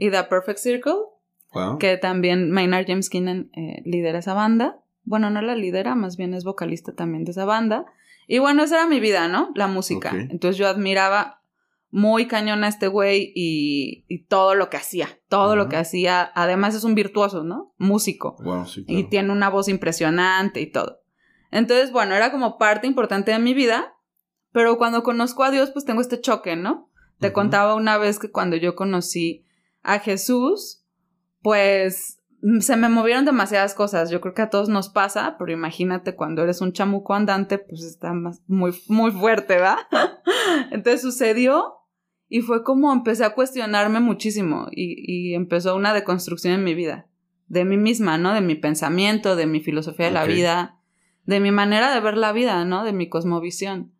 [0.00, 0.94] y The Perfect Circle.
[1.52, 1.78] Wow.
[1.78, 4.80] Que también Maynard James Keenan eh, lidera esa banda.
[5.04, 7.86] Bueno, no la lidera, más bien es vocalista también de esa banda.
[8.26, 9.52] Y bueno, esa era mi vida, ¿no?
[9.54, 10.12] La música.
[10.12, 11.40] Entonces yo admiraba
[11.90, 16.30] muy cañón a este güey y, todo lo que hacía, todo lo que hacía.
[16.34, 17.72] Además es un virtuoso, ¿no?
[17.78, 18.36] Músico.
[18.86, 21.00] Y tiene una voz impresionante y todo.
[21.50, 23.94] Entonces, bueno, era como parte importante de mi vida,
[24.52, 26.90] pero cuando conozco a Dios, pues tengo este choque, ¿no?
[27.18, 29.46] Te contaba una vez que cuando yo conocí
[29.82, 30.84] a Jesús,
[31.46, 32.20] pues
[32.58, 34.10] se me movieron demasiadas cosas.
[34.10, 37.84] Yo creo que a todos nos pasa, pero imagínate cuando eres un chamuco andante, pues
[37.84, 39.76] está más, muy, muy fuerte, ¿verdad?
[40.72, 41.74] Entonces sucedió
[42.28, 47.06] y fue como empecé a cuestionarme muchísimo y, empezó una deconstrucción en mi vida,
[47.46, 48.34] de mí misma, ¿no?
[48.34, 50.80] De mi pensamiento, de mi filosofía de la vida,
[51.26, 52.82] de mi manera de ver la vida, ¿no?
[52.82, 53.92] De mi cosmovisión.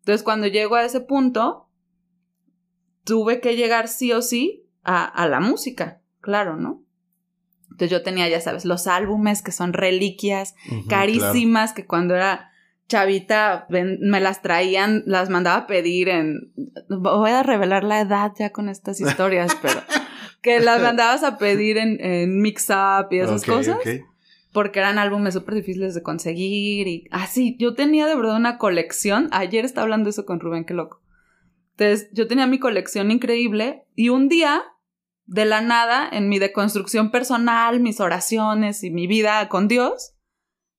[0.00, 1.70] Entonces, cuando llego a ese punto,
[3.04, 6.82] tuve que llegar sí o sí a, la música, claro, ¿no?
[7.64, 10.54] Entonces yo tenía, ya sabes, los álbumes que son reliquias
[10.88, 12.50] carísimas, que cuando era
[12.88, 16.52] chavita me las traían, las mandaba a pedir en...
[16.88, 19.82] Voy a revelar la edad ya con estas historias, pero...
[20.42, 23.78] que las mandabas a pedir en, en Mix Up y esas cosas.
[24.52, 27.56] Porque eran álbumes súper difíciles de conseguir y así.
[27.58, 29.28] yo tenía de verdad una colección.
[29.32, 31.00] Ayer estaba hablando eso con Rubén, qué loco.
[31.76, 34.62] Entonces, yo tenía mi colección increíble y un día,
[35.24, 40.14] de la nada, en mi deconstrucción personal, mis oraciones y mi vida con Dios,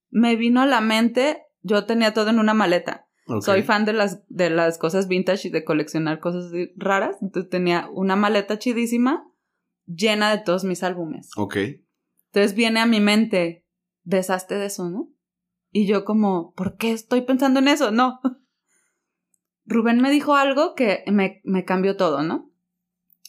[0.10, 3.08] me vino a la mente yo tenía todo en una maleta.
[3.42, 7.18] Soy fan de las, de las cosas vintage y de coleccionar cosas raras.
[7.24, 9.28] Entonces tenía una maleta chidísima
[9.88, 11.32] llena de todos mis álbumes.
[11.36, 11.58] Ok.
[12.28, 13.66] Entonces viene a mi mente,
[14.04, 15.10] deshazte de eso, ¿no?
[15.72, 17.90] Y yo como, ¿por qué estoy pensando en eso?
[17.90, 18.20] No.
[19.66, 22.52] Rubén me dijo algo que me, me cambió todo, ¿no?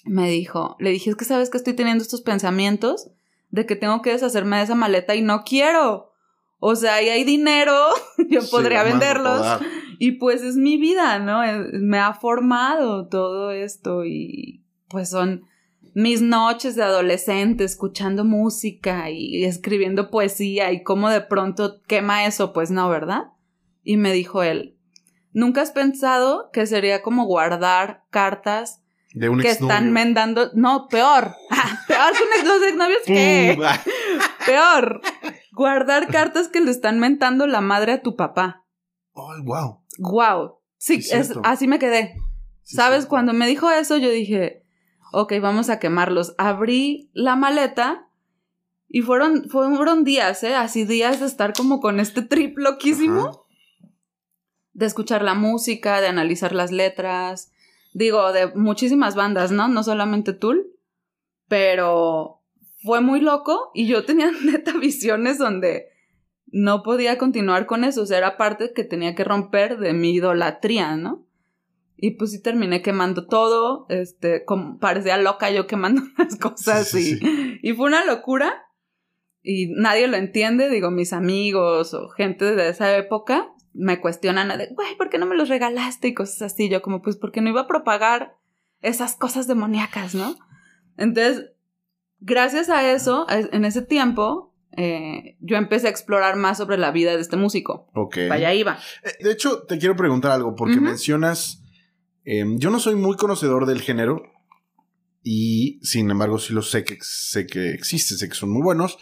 [0.06, 3.10] Me dijo, le dije, es que sabes que estoy teniendo estos pensamientos
[3.50, 6.12] de que tengo que deshacerme de esa maleta y no quiero.
[6.58, 7.74] O sea, ahí hay dinero,
[8.30, 9.60] yo podría venderlos.
[9.98, 11.40] Y pues es mi vida, ¿no?
[11.72, 15.44] Me ha formado todo esto y pues son
[15.94, 22.52] mis noches de adolescente escuchando música y escribiendo poesía y cómo de pronto quema eso,
[22.52, 23.32] pues no, ¿verdad?
[23.82, 24.76] Y me dijo él,
[25.32, 30.50] ¿nunca has pensado que sería como guardar cartas de un que están mendando?
[30.54, 31.34] No, peor.
[31.88, 33.58] peor que un ex, exnovios, ¿qué?
[34.44, 35.00] peor
[35.56, 38.64] guardar cartas que le están mentando la madre a tu papá.
[39.14, 39.80] ¡Ay, wow!
[39.98, 40.58] ¡Wow!
[40.76, 41.00] Sí,
[41.42, 42.14] así me quedé.
[42.62, 43.06] ¿Sabes?
[43.06, 44.64] Cuando me dijo eso, yo dije,
[45.12, 46.34] ok, vamos a quemarlos.
[46.36, 48.08] Abrí la maleta
[48.88, 50.54] y fueron, fueron días, ¿eh?
[50.54, 53.46] Así días de estar como con este trip loquísimo.
[54.72, 57.50] De escuchar la música, de analizar las letras.
[57.92, 59.68] Digo, de muchísimas bandas, ¿no?
[59.68, 60.72] No solamente Tool.
[61.48, 62.42] Pero
[62.82, 65.88] fue muy loco y yo tenía neta visiones donde
[66.46, 70.14] no podía continuar con eso, o sea, era parte que tenía que romper de mi
[70.14, 71.26] idolatría, ¿no?
[71.98, 77.18] Y pues sí terminé quemando todo, este, como parecía loca yo quemando las cosas y,
[77.62, 78.62] y fue una locura
[79.42, 84.68] y nadie lo entiende, digo, mis amigos o gente de esa época me cuestionan de,
[84.74, 86.08] güey, ¿por qué no me los regalaste?
[86.08, 88.36] y cosas así, yo como, pues porque no iba a propagar
[88.82, 90.36] esas cosas demoníacas, ¿no?
[90.96, 91.50] Entonces,
[92.20, 97.14] gracias a eso, en ese tiempo, eh, yo empecé a explorar más sobre la vida
[97.14, 97.88] de este músico.
[97.94, 98.18] Ok.
[98.28, 98.78] Vaya iba.
[99.02, 101.62] Eh, de hecho, te quiero preguntar algo, porque mencionas.
[102.24, 104.32] Em, yo no soy muy conocedor del género.
[105.22, 108.98] Y sin embargo, sí lo sé que sé que existe, sé que son muy buenos.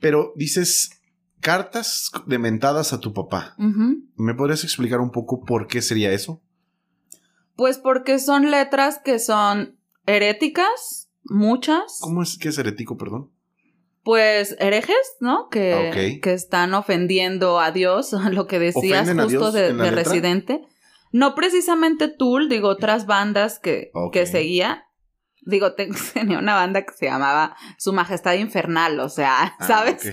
[0.00, 0.99] Pero dices
[1.40, 3.54] cartas dementadas a tu papá.
[4.16, 6.42] ¿Me podrías explicar un poco por qué sería eso?
[7.56, 11.98] Pues porque son letras que son heréticas, muchas.
[12.00, 13.30] ¿Cómo es que es herético, perdón?
[14.02, 15.48] pues herejes, ¿no?
[15.48, 20.62] Que, que están ofendiendo a Dios, lo que decías justo de, Residente.
[21.12, 24.86] No precisamente Tool, digo, otras bandas que, que seguía.
[25.42, 25.72] Digo,
[26.14, 30.12] tenía una banda que se llamaba Su Majestad Infernal, o sea, ah, ¿sabes?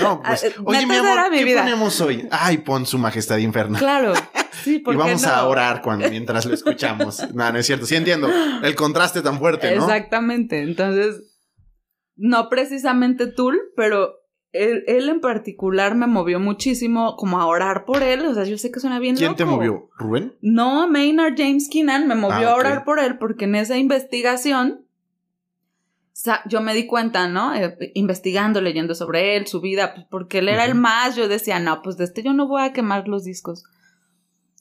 [0.00, 2.28] no, pues, oye, mi amor, ¿qué ponemos hoy?
[2.30, 3.80] Ay, pon Su Majestad Infernal.
[3.80, 4.14] Claro.
[4.62, 7.20] Sí, y vamos a orar cuando, mientras lo escuchamos.
[7.34, 7.84] no, no es cierto.
[7.84, 8.30] Sí entiendo.
[8.62, 9.82] El contraste tan fuerte, ¿no?
[9.82, 10.62] Exactamente.
[10.62, 11.20] Entonces,
[12.16, 14.14] no precisamente Tool, pero
[14.54, 18.24] él, en particular me movió muchísimo como a orar por él.
[18.24, 19.16] O sea, yo sé que suena bien.
[19.16, 19.90] ¿Quién te movió?
[19.98, 20.34] ¿Rubén?
[20.40, 24.86] No, Maynard James Keenan me movió ah, a orar por él porque en esa investigación
[26.46, 27.54] yo me di cuenta, ¿no?
[27.54, 31.58] Eh, investigando, leyendo sobre él, su vida, pues porque él era el más, yo decía,
[31.58, 33.64] no, pues de este yo no voy a quemar los discos.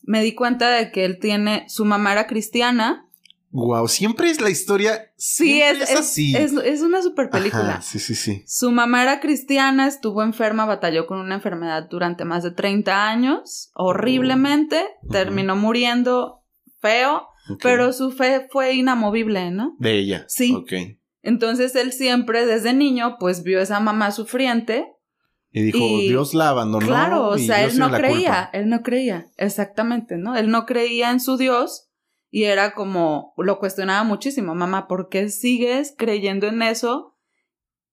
[0.01, 3.07] Me di cuenta de que él tiene, su mamá era cristiana
[3.53, 5.11] Wow, siempre es la historia.
[5.15, 6.35] Sí, es, así.
[6.35, 7.83] Es, una super película.
[7.83, 8.43] sí, sí, sí.
[8.47, 13.69] Su mamá era cristiana, estuvo enferma, batalló con una enfermedad durante más de 30 años,
[13.75, 16.43] horriblemente, terminó muriendo
[16.79, 17.27] feo,
[17.61, 19.75] pero su fe fue inamovible, ¿no?
[19.77, 20.25] De ella.
[20.27, 20.55] Sí.
[20.55, 20.73] Ok.
[21.21, 24.87] Entonces él siempre, desde niño, pues vio a esa mamá sufriente.
[25.51, 26.87] Y dijo, Dios la abandonó.
[26.87, 30.35] Claro, o sea, él no creía, él no creía, exactamente, ¿no?
[30.35, 31.91] Él no creía en su Dios
[32.35, 37.15] y era como, lo cuestionaba muchísimo, mamá, ¿por qué sigues creyendo en eso?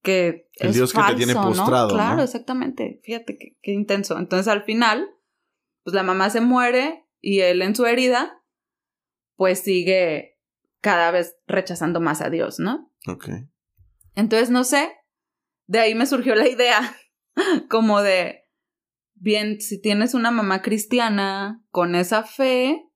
[0.03, 1.91] Que el Dios que te tiene postrado.
[1.91, 3.03] Claro, exactamente.
[3.05, 4.17] Fíjate qué, intenso.
[4.17, 5.07] Entonces al final,
[5.85, 8.43] pues la mamá se muere y él en su herida,
[9.37, 10.39] pues sigue
[10.81, 12.91] cada vez rechazando más a Dios, ¿no?
[13.09, 13.29] Ok.
[14.15, 14.91] Entonces, no sé,
[15.67, 16.97] de ahí me surgió la idea
[17.69, 18.49] como de,
[19.13, 22.87] bien, si tienes una mamá cristiana con esa fe,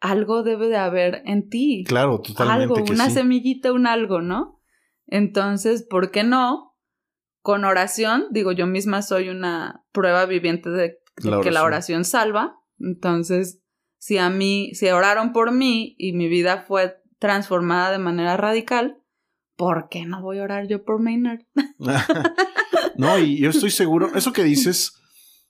[0.00, 1.84] algo debe de haber en ti.
[1.86, 2.74] Claro, totalmente.
[2.74, 4.60] Algo, una semillita, un algo, ¿no?
[5.06, 6.76] Entonces, ¿por qué no?
[7.40, 10.98] Con oración, digo, yo misma soy una prueba viviente de,
[11.42, 12.56] que la oración salva.
[12.78, 13.60] Entonces,
[13.98, 18.98] si a mí, si oraron por mí y mi vida fue transformada de manera radical,
[19.56, 21.40] ¿por qué no voy a orar yo por Maynard?
[22.96, 24.94] no, y yo estoy seguro, eso que dices,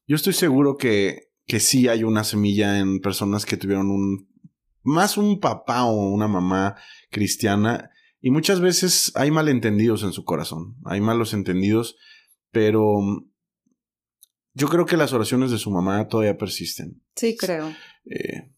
[0.07, 4.29] yo estoy seguro que, que sí hay una semilla en personas que tuvieron un
[4.89, 6.77] más un papá o una mamá
[7.11, 7.91] cristiana.
[8.21, 11.97] Y muchas veces hay malentendidos en su corazón, hay malos entendidos,
[12.51, 13.31] pero mm,
[14.55, 17.01] yo creo que las oraciones de su mamá todavía persisten.
[17.15, 17.73] Sí, creo.
[18.07, 18.51] Eh,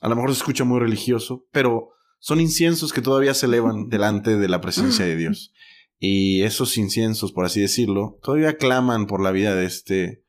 [0.00, 4.36] a lo mejor se escucha muy religioso, pero son inciensos que todavía se elevan delante
[4.36, 5.52] de la presencia de Dios.
[5.98, 10.21] Y esos inciensos, por así decirlo, todavía claman por la vida de este,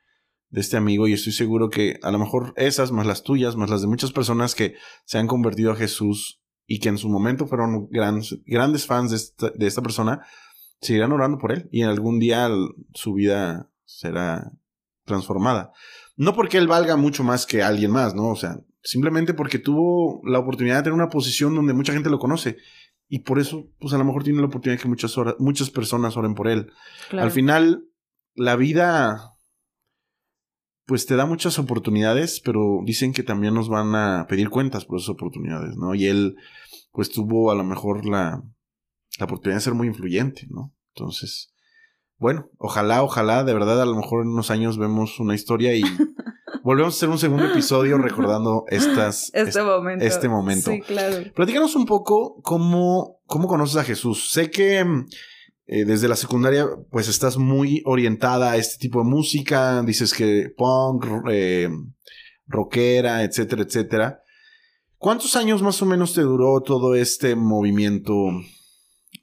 [0.54, 3.72] de este amigo y estoy seguro que a lo mejor esas, más las tuyas, más
[3.72, 7.48] las de muchas personas que se han convertido a Jesús y que en su momento
[7.48, 10.22] fueron grandes fans de esta, de esta persona,
[10.80, 12.50] seguirán orando por él y en algún día
[12.94, 14.52] su vida será
[15.06, 15.74] transformada.
[16.18, 18.28] No porque él valga mucho más que alguien más, ¿no?
[18.28, 22.20] O sea, simplemente porque tuvo la oportunidad de tener una posición donde mucha gente lo
[22.20, 22.58] conoce.
[23.08, 25.72] Y por eso, pues a lo mejor tiene la oportunidad de que muchas, horas, muchas
[25.72, 26.72] personas oren por él.
[27.12, 27.88] Al final,
[28.36, 29.33] la vida
[30.94, 35.00] pues te da muchas oportunidades, pero dicen que también nos van a pedir cuentas por
[35.00, 35.96] esas oportunidades, ¿no?
[35.96, 36.36] Y él,
[36.92, 38.44] pues tuvo a lo mejor la,
[39.18, 40.72] la oportunidad de ser muy influyente, ¿no?
[40.94, 41.52] Entonces,
[42.20, 45.82] bueno, ojalá, ojalá, de verdad, a lo mejor en unos años vemos una historia y
[46.64, 50.06] volvemos a hacer un segundo episodio recordando estas, este, momento.
[50.06, 50.70] este momento.
[50.70, 51.24] Sí, claro.
[51.34, 54.30] Platícanos un poco cómo, cómo conoces a Jesús.
[54.30, 54.86] Sé que
[55.76, 60.52] eh, desde la secundaria, pues estás muy orientada a este tipo de música, dices que
[60.56, 61.68] punk, eh,
[62.46, 64.20] rockera, etcétera, etcétera.
[64.98, 68.14] ¿Cuántos años más o menos te duró todo este movimiento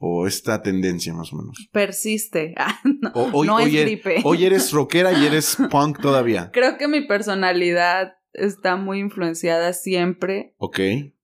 [0.02, 1.68] ¿O esta tendencia más o menos?
[1.72, 2.54] Persiste.
[2.56, 4.20] Ah, no, o, hoy, no es er- gripe.
[4.24, 6.50] hoy eres rockera y eres punk todavía.
[6.52, 10.80] Creo que mi personalidad está muy influenciada siempre Ok,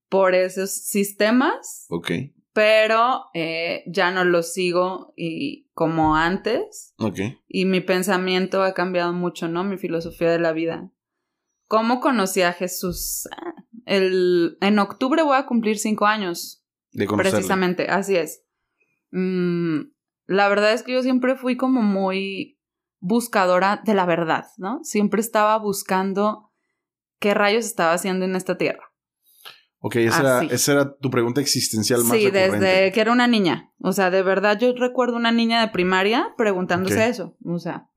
[0.09, 2.11] por esos sistemas, ok,
[2.57, 6.95] pero eh, ya no los sigo y como antes.
[6.97, 7.19] ok.
[7.47, 9.63] Y mi pensamiento ha cambiado mucho, ¿no?
[9.63, 10.89] Mi filosofía de la vida.
[11.67, 13.29] ¿Cómo conocí a Jesús?
[13.31, 13.53] Ah,
[13.85, 16.65] El, en octubre voy a cumplir cinco años.
[16.93, 17.37] De conocerlo.
[17.37, 18.43] Precisamente, así es.
[19.11, 19.91] Mm,
[20.25, 22.59] la verdad es que yo siempre fui como muy
[22.99, 24.79] buscadora de la verdad, ¿no?
[24.81, 26.51] Siempre estaba buscando
[27.19, 28.86] qué rayos estaba haciendo en esta tierra.
[29.79, 32.57] Ok, esa, era, esa era tu pregunta existencial más Sí, recurrente.
[32.65, 33.71] desde que era una niña.
[33.79, 37.37] O sea, de verdad yo recuerdo una niña de primaria preguntándose eso.
[37.45, 37.87] O sea,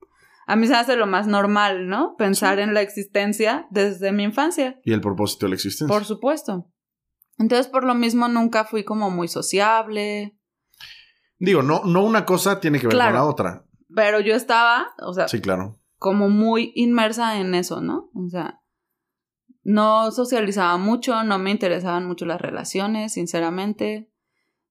[0.45, 2.15] a mí se hace lo más normal, ¿no?
[2.17, 4.79] Pensar en la existencia desde mi infancia.
[4.85, 5.93] Y el propósito de la existencia.
[5.93, 6.67] Por supuesto.
[7.39, 10.37] Entonces, por lo mismo, nunca fui como muy sociable.
[11.39, 13.11] Digo, no, no una cosa tiene que ver Claro.
[13.11, 13.65] con la otra.
[13.95, 15.79] Pero yo estaba, o sea, Sí, claro.
[15.97, 18.11] como muy inmersa en eso, ¿no?
[18.13, 18.60] O sea,
[19.63, 24.09] no socializaba mucho, no me interesaban mucho las relaciones, sinceramente.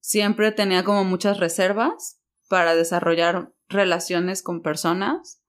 [0.00, 5.42] Siempre tenía como muchas reservas para desarrollar relaciones con personas.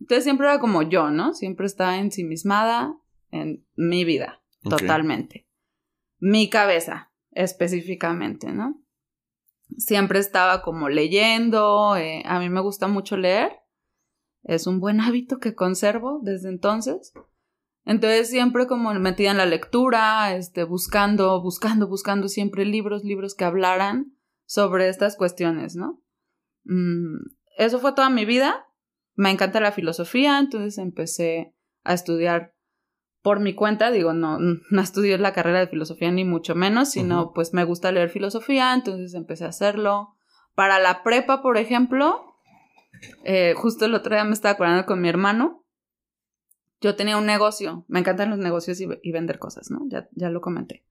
[0.00, 1.34] Entonces siempre era como yo, ¿no?
[1.34, 2.96] Siempre estaba ensimismada
[3.30, 5.48] en mi vida, totalmente.
[6.18, 8.80] Mi cabeza, específicamente, ¿no?
[9.78, 13.52] Siempre estaba como leyendo, eh, a mí me gusta mucho leer,
[14.44, 17.12] es un buen hábito que conservo desde entonces.
[17.86, 23.44] Entonces siempre como metida en la lectura, este, buscando, buscando, buscando siempre libros, libros que
[23.44, 24.12] hablaran
[24.44, 26.02] sobre estas cuestiones, ¿no?
[26.64, 27.16] Mm,
[27.56, 28.66] eso fue toda mi vida.
[29.14, 32.54] Me encanta la filosofía, entonces empecé a estudiar
[33.22, 34.38] por mi cuenta, digo, no,
[34.70, 38.74] no estudié la carrera de filosofía ni mucho menos, sino pues me gusta leer filosofía,
[38.74, 40.16] entonces empecé a hacerlo.
[40.56, 42.34] Para la prepa, por ejemplo,
[43.22, 45.65] eh, justo el otro día me estaba acordando con mi hermano.
[46.80, 49.80] Yo tenía un negocio, me encantan los negocios y, y vender cosas, ¿no?
[49.88, 50.84] Ya, ya lo comenté.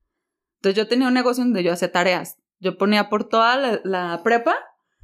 [0.56, 2.38] Entonces yo tenía un negocio donde yo hacía tareas.
[2.58, 4.56] Yo ponía por toda la, la prepa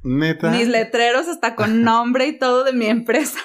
[0.03, 0.49] Neta.
[0.49, 3.39] mis letreros hasta con nombre y todo de mi empresa.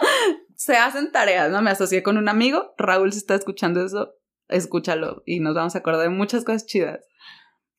[0.56, 1.62] Se hacen tareas, ¿no?
[1.62, 2.74] Me asocié con un amigo.
[2.76, 4.14] Raúl, si está escuchando eso,
[4.48, 7.06] escúchalo y nos vamos a acordar de muchas cosas chidas.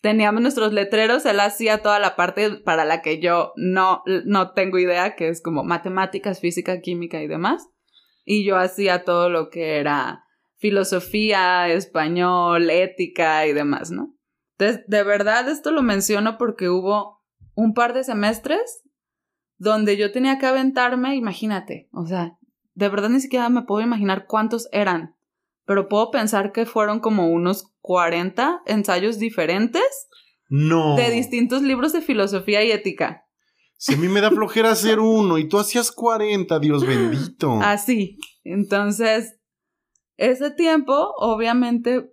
[0.01, 4.79] Teníamos nuestros letreros, él hacía toda la parte para la que yo no, no tengo
[4.79, 7.67] idea, que es como matemáticas, física, química y demás.
[8.33, 10.23] Y yo hacía todo lo que era
[10.55, 14.15] filosofía, español, ética y demás, ¿no?
[14.57, 17.19] Entonces, de verdad esto lo menciono porque hubo
[17.55, 18.83] un par de semestres
[19.57, 22.37] donde yo tenía que aventarme, imagínate, o sea,
[22.73, 25.13] de verdad ni siquiera me puedo imaginar cuántos eran,
[25.65, 30.07] pero puedo pensar que fueron como unos 40 ensayos diferentes
[30.47, 30.95] No.
[30.95, 33.25] de distintos libros de filosofía y ética.
[33.83, 37.59] Si a mí me da flojera hacer uno y tú hacías 40, Dios bendito.
[37.63, 38.19] Así.
[38.43, 39.39] Entonces,
[40.17, 42.11] ese tiempo, obviamente,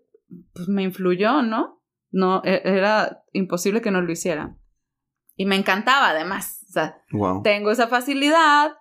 [0.55, 1.83] pues me influyó, ¿no?
[2.11, 4.57] No, e- era imposible que no lo hiciera.
[5.37, 6.65] Y me encantaba, además.
[6.71, 7.43] O sea, Wow.
[7.43, 8.73] tengo esa facilidad,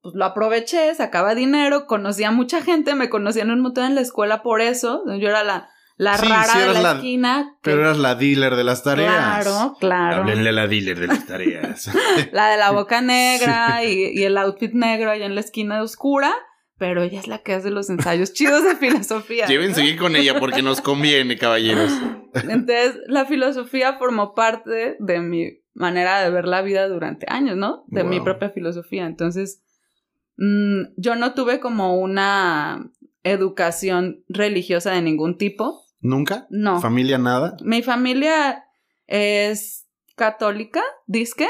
[0.00, 4.02] pues lo aproveché, sacaba dinero, conocía a mucha gente, me conocían un montón en la
[4.02, 5.02] escuela por eso.
[5.18, 7.54] Yo era la, la Sí, rara sí, de la, la- esquina.
[7.62, 9.14] que- Pero eras la dealer de las tareas.
[9.44, 10.16] Claro, claro.
[10.22, 11.90] Háblenle a la dealer de las tareas.
[12.32, 16.32] La de la boca negra y, y el outfit negro allá en la esquina oscura.
[16.78, 19.46] Pero ella es la que hace los ensayos chidos de filosofía.
[19.46, 19.74] Lleven ¿no?
[19.74, 21.90] seguir con ella porque nos conviene, caballeros.
[22.34, 27.84] Entonces, la filosofía formó parte de mi manera de ver la vida durante años, ¿no?
[27.86, 29.06] De mi propia filosofía.
[29.06, 29.62] Entonces,
[30.36, 32.90] mm, yo no tuve como una
[33.22, 35.85] educación religiosa de ningún tipo.
[36.06, 36.46] ¿Nunca?
[36.50, 36.80] No.
[36.80, 37.56] ¿Familia nada?
[37.62, 38.64] Mi familia
[39.06, 41.46] es católica, disque.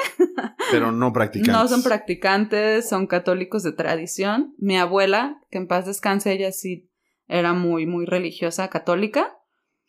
[0.70, 1.52] Pero no practicantes.
[1.54, 4.54] No son practicantes, son católicos de tradición.
[4.58, 6.90] Mi abuela, que en paz descanse, ella sí
[7.28, 9.32] era muy, muy religiosa, católica.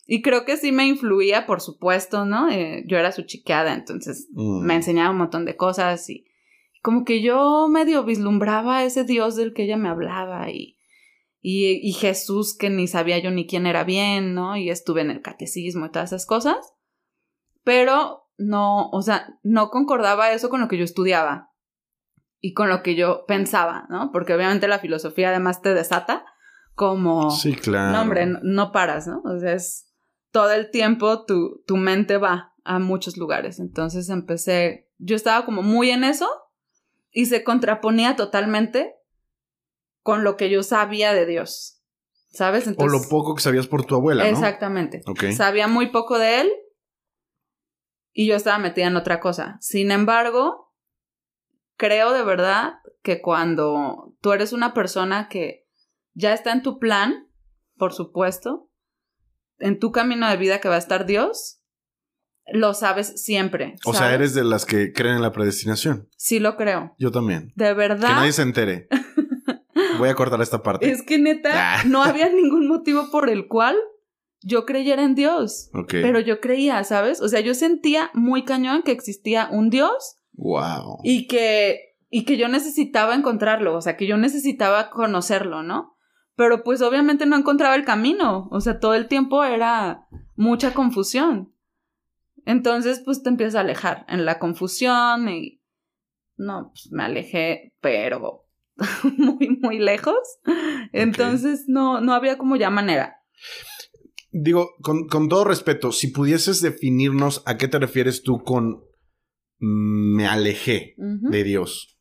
[0.05, 2.49] Y creo que sí me influía, por supuesto, ¿no?
[2.49, 4.61] Eh, yo era su chiqueada, entonces Mm.
[4.65, 6.25] me enseñaba un montón de cosas y
[6.81, 10.76] como que yo medio vislumbraba a ese Dios del que ella me hablaba y,
[11.41, 14.57] y, y Jesús que ni sabía yo ni quién era bien, ¿no?
[14.57, 16.57] Y estuve en el catecismo y todas esas cosas.
[17.63, 21.51] Pero no, o sea, no concordaba eso con lo que yo estudiaba
[22.39, 24.11] y con lo que yo pensaba, ¿no?
[24.11, 26.25] Porque obviamente la filosofía además te desata
[26.75, 27.31] como...
[27.31, 27.93] Sí, claro.
[27.93, 29.21] No, hombre, no, no paras, ¿no?
[29.25, 29.91] O sea, es
[30.31, 33.59] todo el tiempo tu, tu mente va a muchos lugares.
[33.59, 36.29] Entonces empecé, yo estaba como muy en eso
[37.11, 38.96] y se contraponía totalmente
[40.07, 41.83] con lo que yo sabía de Dios,
[42.29, 42.65] ¿sabes?
[42.77, 44.29] O lo poco que sabías por tu abuela, ¿no?
[44.29, 45.01] Exactamente.
[45.35, 46.51] Sabía muy poco de él
[48.13, 49.57] y yo estaba metida en otra cosa.
[49.59, 50.73] Sin embargo,
[51.75, 55.67] creo de verdad que cuando tú eres una persona que
[56.13, 57.29] ya está en tu plan,
[57.75, 58.71] por supuesto,
[59.57, 61.61] en tu camino de vida que va a estar Dios,
[62.53, 63.75] lo sabes siempre.
[63.83, 66.07] O sea, eres de las que creen en la predestinación.
[66.15, 66.95] Sí, lo creo.
[66.97, 67.51] Yo también.
[67.57, 68.07] De verdad.
[68.07, 68.87] Que nadie se entere.
[69.97, 70.89] Voy a cortar esta parte.
[70.89, 71.83] Es que neta, ah.
[71.85, 73.75] no había ningún motivo por el cual
[74.41, 75.69] yo creyera en Dios.
[75.89, 77.21] Pero yo creía, ¿sabes?
[77.21, 80.17] O sea, yo sentía muy cañón que existía un Dios.
[80.33, 80.99] Wow.
[81.03, 85.95] Y que, y que yo necesitaba encontrarlo, o sea, que yo necesitaba conocerlo, ¿no?
[86.35, 91.53] Pero pues obviamente no encontraba el camino, o sea, todo el tiempo era mucha confusión.
[92.45, 95.61] Entonces, pues te empiezas a alejar en la confusión y...
[96.37, 98.46] No, pues me alejé, pero
[99.17, 100.17] muy, muy lejos.
[100.93, 103.17] Entonces, no, no había como ya manera.
[104.31, 108.83] Digo, con, todo respeto, si pudieses definirnos a qué te refieres tú con
[109.59, 111.97] me alejé de Dios.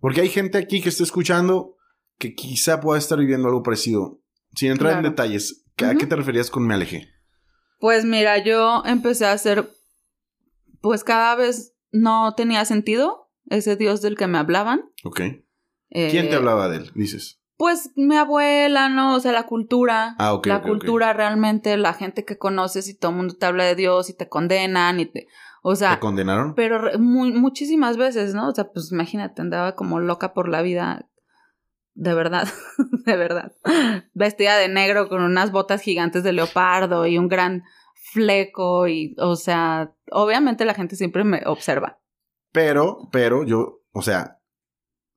[0.00, 1.76] Porque hay gente aquí que está escuchando
[2.18, 4.20] que quizá pueda estar viviendo algo parecido.
[4.54, 7.08] Sin entrar en detalles, ¿a qué te referías con me alejé?
[7.80, 9.68] Pues mira, yo empecé a hacer,
[10.80, 14.82] pues cada vez no tenía sentido ese Dios del que me hablaban.
[15.04, 15.20] Ok.
[15.90, 17.40] ¿Quién te eh, hablaba de él, dices?
[17.56, 19.16] Pues mi abuela, ¿no?
[19.16, 20.14] O sea, la cultura.
[20.18, 20.46] Ah, ok.
[20.46, 24.10] La cultura realmente, la gente que conoces y todo el mundo te habla de Dios
[24.10, 25.26] y te condenan y te...
[25.62, 25.94] O sea...
[25.94, 26.54] ¿Te condenaron?
[26.54, 28.48] Pero muchísimas veces, ¿no?
[28.48, 31.08] O sea, pues imagínate, andaba como loca por la vida.
[31.94, 32.46] De verdad,
[33.06, 33.52] de verdad.
[34.14, 37.64] Vestida de negro con unas botas gigantes de leopardo y un gran
[38.12, 41.98] fleco y, o sea, obviamente la gente siempre me observa.
[42.52, 44.37] Pero, pero yo, o sea,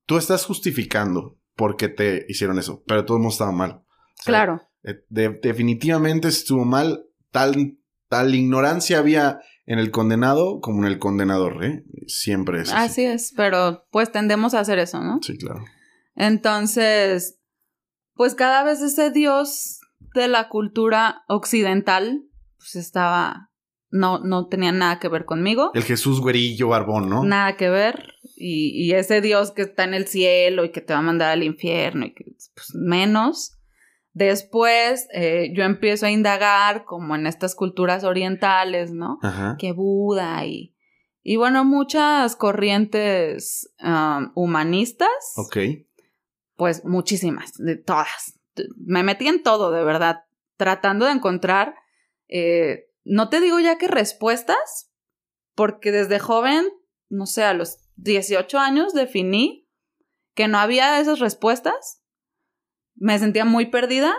[0.06, 3.82] tú estás justificando por qué te hicieron eso, pero todo el mundo estaba mal.
[4.24, 4.62] claro.
[4.84, 7.04] Eh, definitivamente estuvo mal.
[7.30, 7.78] Tal,
[8.08, 11.84] tal ignorancia había en el condenado como en el condenador, ¿eh?
[12.08, 12.76] Siempre es así.
[12.76, 15.20] Así es, pero pues tendemos a hacer eso, ¿no?
[15.22, 15.64] Sí, claro.
[16.16, 17.40] Entonces,
[18.14, 19.80] pues cada vez ese dios
[20.14, 22.24] de la cultura occidental,
[22.58, 23.52] pues estaba
[23.92, 25.70] no, no tenía nada que ver conmigo.
[25.74, 27.24] El Jesús güerillo barbón, ¿no?
[27.24, 28.14] Nada que ver.
[28.44, 31.30] Y, y, ese Dios que está en el cielo y que te va a mandar
[31.30, 32.24] al infierno y que
[32.54, 33.58] pues, menos.
[34.14, 39.18] Después eh, yo empiezo a indagar como en estas culturas orientales, ¿no?
[39.22, 39.56] Ajá.
[39.58, 40.74] Que Buda y,
[41.22, 45.08] y bueno, muchas corrientes um, humanistas.
[45.36, 45.56] Ok.
[46.56, 48.38] Pues muchísimas, de todas.
[48.76, 50.24] Me metí en todo, de verdad,
[50.56, 51.74] tratando de encontrar
[52.34, 54.90] eh, no te digo ya que respuestas,
[55.54, 56.64] porque desde joven,
[57.10, 59.68] no sé, a los 18 años definí
[60.34, 62.02] que no había esas respuestas.
[62.94, 64.14] Me sentía muy perdida,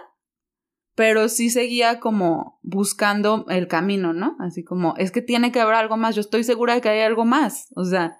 [0.95, 4.35] pero sí seguía como buscando el camino, ¿no?
[4.39, 7.01] Así como, es que tiene que haber algo más, yo estoy segura de que hay
[7.01, 7.67] algo más.
[7.75, 8.17] O sea,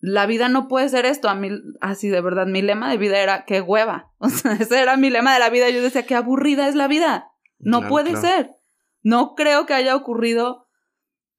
[0.00, 1.28] la vida no puede ser esto.
[1.28, 1.50] A mí,
[1.80, 4.12] así de verdad, mi lema de vida era, qué hueva.
[4.18, 5.68] O sea, ese era mi lema de la vida.
[5.68, 7.30] Yo decía, qué aburrida es la vida.
[7.58, 8.50] No puede ser.
[9.02, 10.66] No creo que haya ocurrido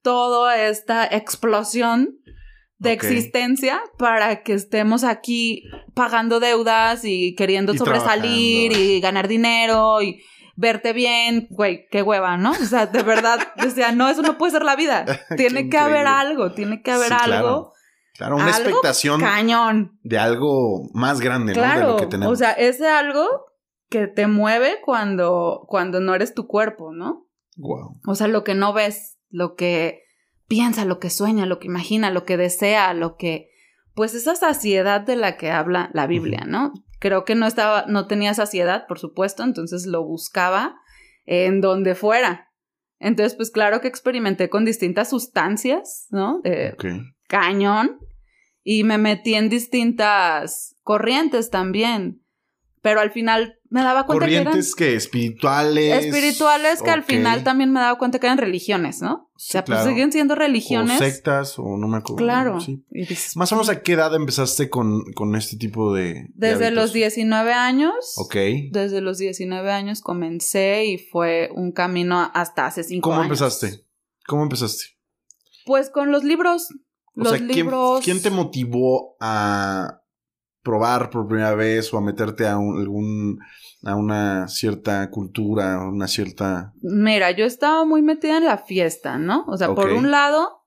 [0.02, 2.20] toda esta explosión
[2.78, 5.62] de existencia para que estemos aquí
[5.94, 10.22] pagando deudas y queriendo sobresalir y ganar dinero y
[10.56, 12.52] verte bien, güey, qué hueva, ¿no?
[12.52, 15.04] O sea, de verdad, decía, no, eso no puede ser la vida.
[15.36, 17.72] Tiene que haber algo, tiene que haber algo.
[18.14, 19.98] Claro, una expectación cañón.
[20.02, 21.62] de algo más grande, ¿no?
[21.62, 22.32] De lo que tenemos.
[22.32, 23.26] O sea, ese algo
[23.90, 27.28] que te mueve cuando, cuando no eres tu cuerpo, ¿no?
[28.06, 30.05] O sea, lo que no ves, lo que
[30.48, 33.50] piensa, lo que sueña, lo que imagina, lo que desea, lo que
[33.94, 36.72] pues esa saciedad de la que habla la Biblia, ¿no?
[36.98, 40.76] Creo que no estaba no tenía saciedad, por supuesto, entonces lo buscaba
[41.24, 42.50] en donde fuera.
[42.98, 46.40] Entonces, pues claro que experimenté con distintas sustancias, ¿no?
[46.42, 46.76] De
[47.26, 47.98] cañón
[48.62, 52.22] y me metí en distintas corrientes también
[52.86, 54.54] pero al final me daba cuenta que eran...
[54.76, 56.04] que espirituales.
[56.04, 59.25] Espirituales que al final también me daba cuenta que eran religiones, ¿no?
[59.36, 60.98] O sea, pues siguen siendo religiones.
[60.98, 62.24] O sectas, o no me acuerdo.
[62.24, 62.58] Claro.
[63.34, 66.30] Más o menos a qué edad empezaste con, con este tipo de.
[66.32, 68.14] Desde los 19 años.
[68.16, 68.34] Ok.
[68.72, 73.14] Desde los 19 años comencé y fue un camino hasta hace 5 años.
[73.14, 73.84] ¿Cómo empezaste?
[74.26, 74.84] ¿Cómo empezaste?
[75.66, 76.68] Pues con los libros.
[77.14, 78.02] los libros.
[78.02, 80.00] ¿quién te motivó a
[80.62, 83.38] probar por primera vez o a meterte a algún
[83.86, 89.44] a una cierta cultura, una cierta Mira, yo estaba muy metida en la fiesta, ¿no?
[89.46, 90.66] O sea, por un lado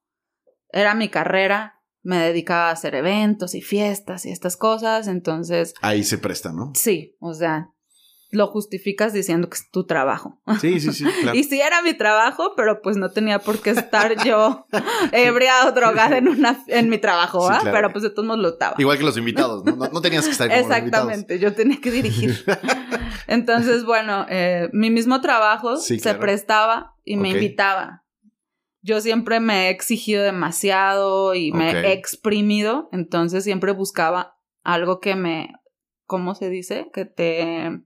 [0.71, 6.03] era mi carrera, me dedicaba a hacer eventos y fiestas y estas cosas, entonces ahí
[6.03, 6.71] se presta, ¿no?
[6.75, 7.73] Sí, o sea,
[8.31, 10.39] lo justificas diciendo que es tu trabajo.
[10.59, 11.37] Sí, sí, sí, claro.
[11.37, 14.67] y sí era mi trabajo, pero pues no tenía por qué estar yo
[15.11, 17.61] ebria o drogada en una en mi trabajo, ¿ah?
[17.63, 18.75] Pero pues de todos modos lo estaba.
[18.77, 19.75] Igual que los invitados, ¿no?
[19.75, 22.43] No, tenías que estar Exactamente, yo tenía que dirigir.
[23.27, 28.05] Entonces, bueno, eh, mi mismo trabajo se prestaba y me invitaba.
[28.81, 35.15] Yo siempre me he exigido demasiado y me he exprimido, entonces siempre buscaba algo que
[35.15, 35.53] me,
[36.05, 36.89] ¿cómo se dice?
[36.93, 37.81] Que te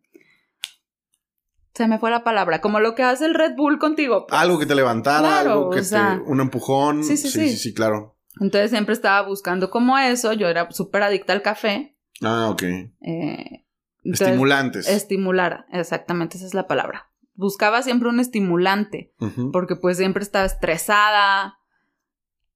[1.74, 4.28] se me fue la palabra, como lo que hace el Red Bull contigo.
[4.28, 4.40] Pues.
[4.40, 7.04] Algo que te levantara, algo que te, un empujón.
[7.04, 8.16] Sí sí, sí sí, claro.
[8.40, 11.98] Entonces siempre estaba buscando como eso, yo era súper adicta al café.
[12.22, 12.64] Ah, ok.
[13.02, 13.66] Eh,
[14.04, 14.88] Estimulantes.
[14.88, 17.10] Estimular, exactamente, esa es la palabra.
[17.36, 19.14] Buscaba siempre un estimulante,
[19.52, 21.58] porque pues siempre estaba estresada,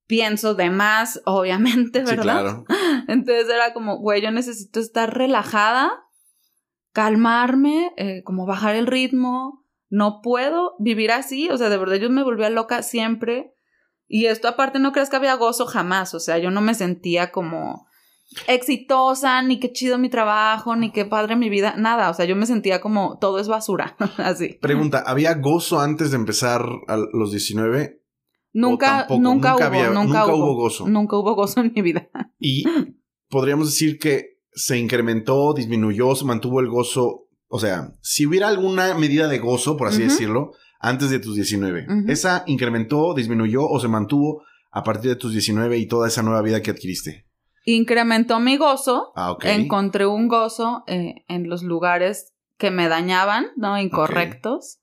[0.06, 2.14] pienso de más, obviamente, ¿verdad?
[2.14, 2.64] Sí, claro.
[3.08, 5.90] Entonces era como, güey, yo necesito estar relajada
[6.92, 9.64] calmarme, eh, como bajar el ritmo.
[9.90, 13.54] No puedo vivir así, o sea, de verdad yo me volvía loca siempre.
[14.06, 17.30] Y esto aparte no creas que había gozo jamás, o sea, yo no me sentía
[17.30, 17.86] como
[18.46, 22.36] exitosa, ni qué chido mi trabajo, ni qué padre mi vida, nada, o sea, yo
[22.36, 24.58] me sentía como todo es basura, así.
[24.60, 28.02] Pregunta, ¿había gozo antes de empezar a los 19?
[28.52, 30.88] Nunca, nunca, hubo, nunca, hubo gozo.
[30.88, 32.08] Nunca hubo gozo en mi vida.
[32.40, 32.64] Y
[33.28, 37.28] podríamos decir que se incrementó, disminuyó, se mantuvo el gozo.
[37.46, 41.86] O sea, si hubiera alguna medida de gozo, por así decirlo, antes de tus 19,
[42.08, 46.42] ¿esa incrementó, disminuyó o se mantuvo a partir de tus 19 y toda esa nueva
[46.42, 47.26] vida que adquiriste?
[47.64, 49.12] Incrementó mi gozo.
[49.14, 53.78] Ah, Encontré un gozo eh, en los lugares que me dañaban, ¿no?
[53.78, 54.80] Incorrectos,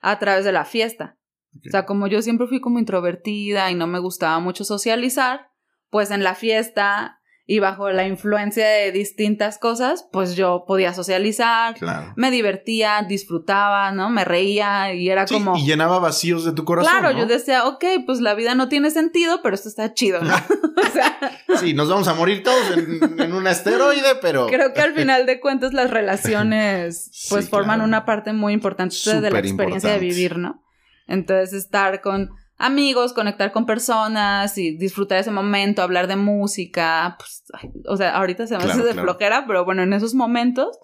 [0.00, 1.18] a través de la fiesta.
[1.54, 5.48] O sea, como yo siempre fui como introvertida y no me gustaba mucho socializar,
[5.88, 11.74] pues en la fiesta y bajo la influencia de distintas cosas, pues yo podía socializar,
[12.16, 14.08] me divertía, disfrutaba, ¿no?
[14.08, 15.54] Me reía y era como...
[15.54, 16.90] Y llenaba vacíos de tu corazón.
[16.90, 20.34] Claro, yo decía, ok, pues la vida no tiene sentido, pero esto está chido, ¿no?
[20.76, 21.18] o sea...
[21.60, 24.46] Sí, nos vamos a morir todos en, un asteroide, pero...
[24.54, 29.30] Creo que al final de cuentas las relaciones pues forman una parte muy importante de
[29.30, 30.62] la experiencia de vivir, ¿no?
[31.06, 37.16] Entonces estar con amigos, conectar con personas y disfrutar ese momento, hablar de música.
[37.18, 37.44] Pues,
[37.86, 40.78] o sea, ahorita se me hace de flojera, pero bueno, en esos momentos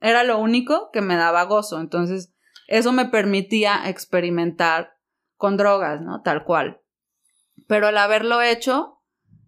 [0.00, 1.80] era lo único que me daba gozo.
[1.80, 2.32] Entonces,
[2.68, 4.96] eso me permitía experimentar
[5.36, 6.22] con drogas, ¿no?
[6.22, 6.80] Tal cual.
[7.66, 9.00] Pero al haberlo hecho,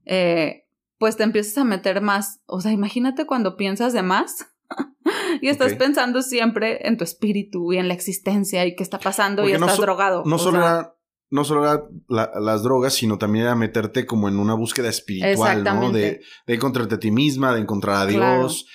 [0.05, 0.67] eh,
[0.99, 2.41] pues te empiezas a meter más.
[2.47, 4.47] O sea, imagínate cuando piensas de más.
[5.41, 9.49] y estás pensando siempre en tu espíritu y en la existencia y qué está pasando
[9.49, 10.23] y estás drogado.
[10.27, 10.98] No solo era
[11.31, 15.91] no solo era las drogas, sino también era meterte como en una búsqueda espiritual, ¿no?
[15.91, 18.67] De, de, encontrarte a ti misma, de encontrar a Dios.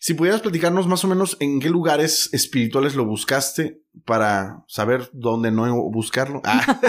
[0.00, 5.50] Si pudieras platicarnos más o menos en qué lugares espirituales lo buscaste para saber dónde
[5.50, 6.42] no buscarlo.
[6.44, 6.80] Ah.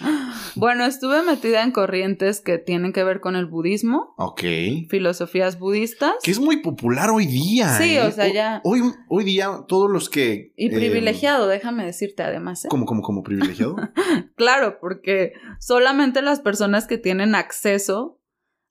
[0.54, 4.14] bueno, estuve metida en corrientes que tienen que ver con el budismo.
[4.16, 4.42] Ok.
[4.88, 6.14] Filosofías budistas.
[6.22, 7.68] Que es muy popular hoy día.
[7.76, 8.12] Sí, o ¿eh?
[8.12, 8.60] sea, ya.
[8.64, 10.52] Hoy, hoy día todos los que...
[10.56, 12.64] Y eh, privilegiado, déjame decirte además.
[12.64, 12.68] ¿eh?
[12.70, 13.76] ¿Cómo, cómo, cómo privilegiado?
[14.36, 18.20] claro, porque solamente las personas que tienen acceso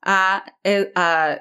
[0.01, 0.43] a,
[0.95, 1.37] a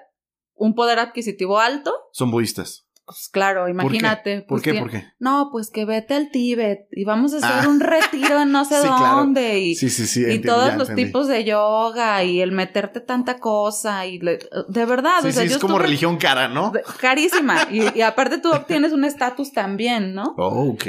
[0.62, 1.92] un poder adquisitivo alto.
[2.12, 2.86] Son budistas.
[3.04, 4.42] Pues claro, imagínate.
[4.42, 4.70] ¿Por qué?
[4.70, 5.04] Pues ¿Por qué?
[5.18, 7.68] No, pues que vete al Tíbet y vamos a hacer ah.
[7.68, 11.42] un retiro en no sé dónde y, sí, sí, sí, y todos los tipos de
[11.42, 16.46] yoga y el meterte tanta cosa y de verdad, o sea, es como religión cara,
[16.46, 16.72] ¿no?
[17.00, 20.34] carísima y, aparte tú obtienes un estatus también, ¿no?
[20.42, 20.84] Oh, ok.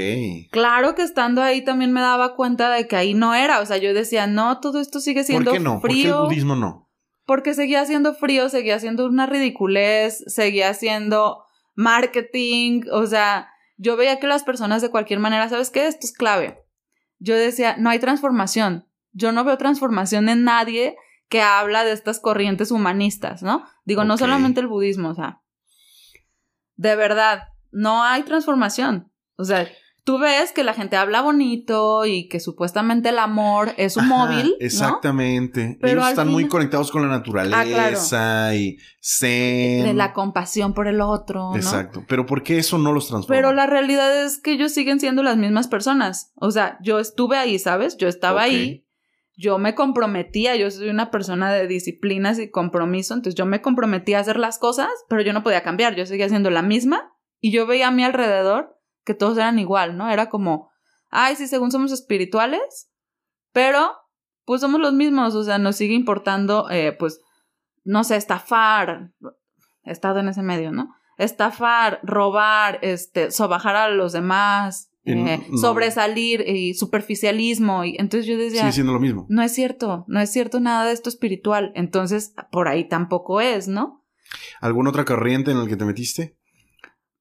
[0.51, 3.78] Claro que estando ahí también me daba cuenta de que ahí no era, o sea,
[3.78, 5.82] yo decía, no, todo esto sigue siendo ¿Por qué no?
[5.82, 5.82] frío.
[5.82, 6.84] ¿Por qué el budismo no?
[7.26, 11.45] Porque seguía siendo frío, seguía siendo una ridiculez, seguía siendo
[11.76, 15.88] marketing, o sea, yo veía que las personas de cualquier manera, ¿sabes qué?
[15.88, 16.59] Esto es clave.
[17.19, 18.88] Yo decía, no hay transformación.
[19.11, 20.95] Yo no veo transformación en nadie
[21.30, 23.65] que habla de estas corrientes humanistas, ¿no?
[23.86, 25.41] Digo, no solamente el budismo, o sea,
[26.76, 29.11] de verdad, no hay transformación.
[29.36, 29.67] O sea,
[30.04, 34.56] tú ves que la gente habla bonito y que supuestamente el amor es un móvil.
[34.60, 35.78] Exactamente.
[35.82, 39.86] Pero Ellos están muy conectados con la naturaleza ah, y zen.
[39.86, 41.51] De la compasión por el otro.
[41.51, 41.56] ¿no?
[41.56, 42.04] Exacto.
[42.08, 43.36] Pero ¿por qué eso no los transforma?
[43.36, 46.32] Pero la realidad es que ellos siguen siendo las mismas personas.
[46.36, 47.97] O sea, yo estuve ahí, ¿sabes?
[47.97, 48.86] Yo estaba ahí.
[49.36, 54.20] Yo me comprometía, yo soy una persona de disciplinas y compromiso, entonces yo me comprometía
[54.20, 57.51] a hacer las cosas, pero yo no podía cambiar, yo seguía siendo la misma y
[57.51, 60.10] yo veía a mi alrededor que todos eran igual, ¿no?
[60.10, 60.70] Era como,
[61.10, 62.91] ay, sí, según somos espirituales,
[63.51, 63.93] pero
[64.45, 67.22] pues somos los mismos, o sea, nos sigue importando, eh, pues,
[67.84, 69.12] no sé, estafar,
[69.84, 70.89] he estado en ese medio, ¿no?
[71.18, 77.84] estafar, robar, este, sobajar a los demás, eh, sobresalir y superficialismo.
[77.84, 78.62] Y entonces yo decía.
[78.62, 79.26] Sigue siendo lo mismo.
[79.30, 81.72] No es cierto, no es cierto nada de esto espiritual.
[81.76, 84.04] Entonces, por ahí tampoco es, ¿no?
[84.62, 86.38] ¿Alguna otra corriente en la que te metiste?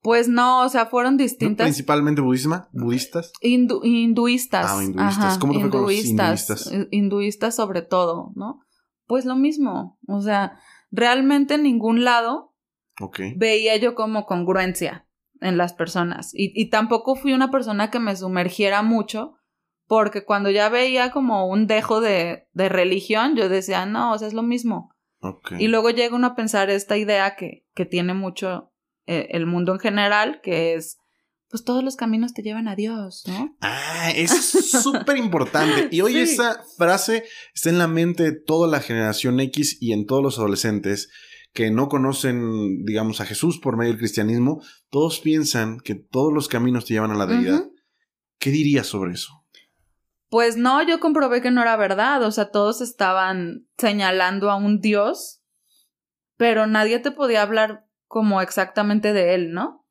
[0.02, 1.64] Pues no, o sea, fueron distintas.
[1.64, 2.68] ¿Principalmente budisma?
[2.72, 3.32] ¿Budistas?
[3.40, 4.66] hinduistas.
[4.68, 5.38] Ah, hinduistas.
[5.38, 6.72] ¿Cómo te hinduistas, fue con los hinduistas?
[6.90, 8.60] Hinduistas sobre todo, ¿no?
[9.06, 10.00] Pues lo mismo.
[10.08, 10.58] O sea,
[10.90, 12.54] realmente en ningún lado
[13.36, 15.06] veía yo como congruencia
[15.40, 16.32] en las personas.
[16.34, 19.34] Y, tampoco fui una persona que me sumergiera mucho,
[19.86, 24.28] porque cuando ya veía como un dejo de, de religión, yo decía, no, o sea,
[24.28, 24.94] es lo mismo.
[25.58, 28.71] Y luego llega uno a pensar esta idea que, que tiene mucho
[29.06, 30.98] eh, el mundo en general, que es,
[31.48, 33.56] pues todos los caminos te llevan a Dios, ¿no?
[33.60, 34.30] Ah, es
[34.82, 35.88] súper importante.
[35.90, 37.24] Y hoy esa frase
[37.54, 41.10] está en la mente de toda la generación X y en todos los adolescentes
[41.52, 46.48] que no conocen, digamos, a Jesús por medio del cristianismo, todos piensan que todos los
[46.48, 47.64] caminos te llevan a la deidad.
[48.38, 49.44] ¿Qué dirías sobre eso?
[50.30, 54.80] Pues no, yo comprobé que no era verdad, o sea, todos estaban señalando a un
[54.80, 55.42] Dios,
[56.38, 59.86] pero nadie te podía hablar como exactamente de él, ¿no?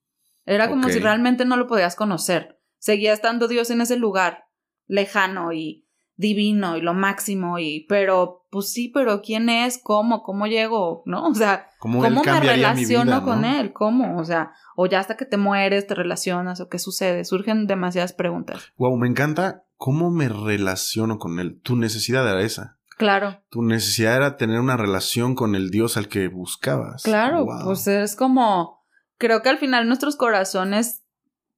[0.45, 2.61] Era como si realmente no lo podías conocer.
[2.78, 4.45] Seguía estando Dios en ese lugar
[4.86, 10.45] lejano y divino y lo máximo y pero pues sí, pero quién es, cómo, cómo
[10.45, 11.26] llego, ¿no?
[11.30, 13.74] O sea, ¿cómo, me relaciono con él?
[13.74, 14.19] ¿Cómo?
[14.19, 18.13] O sea, o ya hasta que te mueres te relacionas o qué sucede, surgen demasiadas
[18.13, 18.72] preguntas.
[18.78, 21.59] Wow, me encanta cómo me relaciono con él.
[21.63, 22.78] Tu necesidad era esa.
[23.02, 23.41] Claro.
[23.49, 27.02] Tu necesidad era tener una relación con el Dios al que buscabas.
[27.02, 28.86] Claro, pues es como
[29.18, 31.02] creo que al final nuestros corazones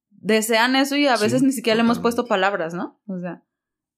[0.08, 2.98] desean eso y a veces ni siquiera le hemos puesto palabras, ¿no?
[3.06, 3.44] O sea,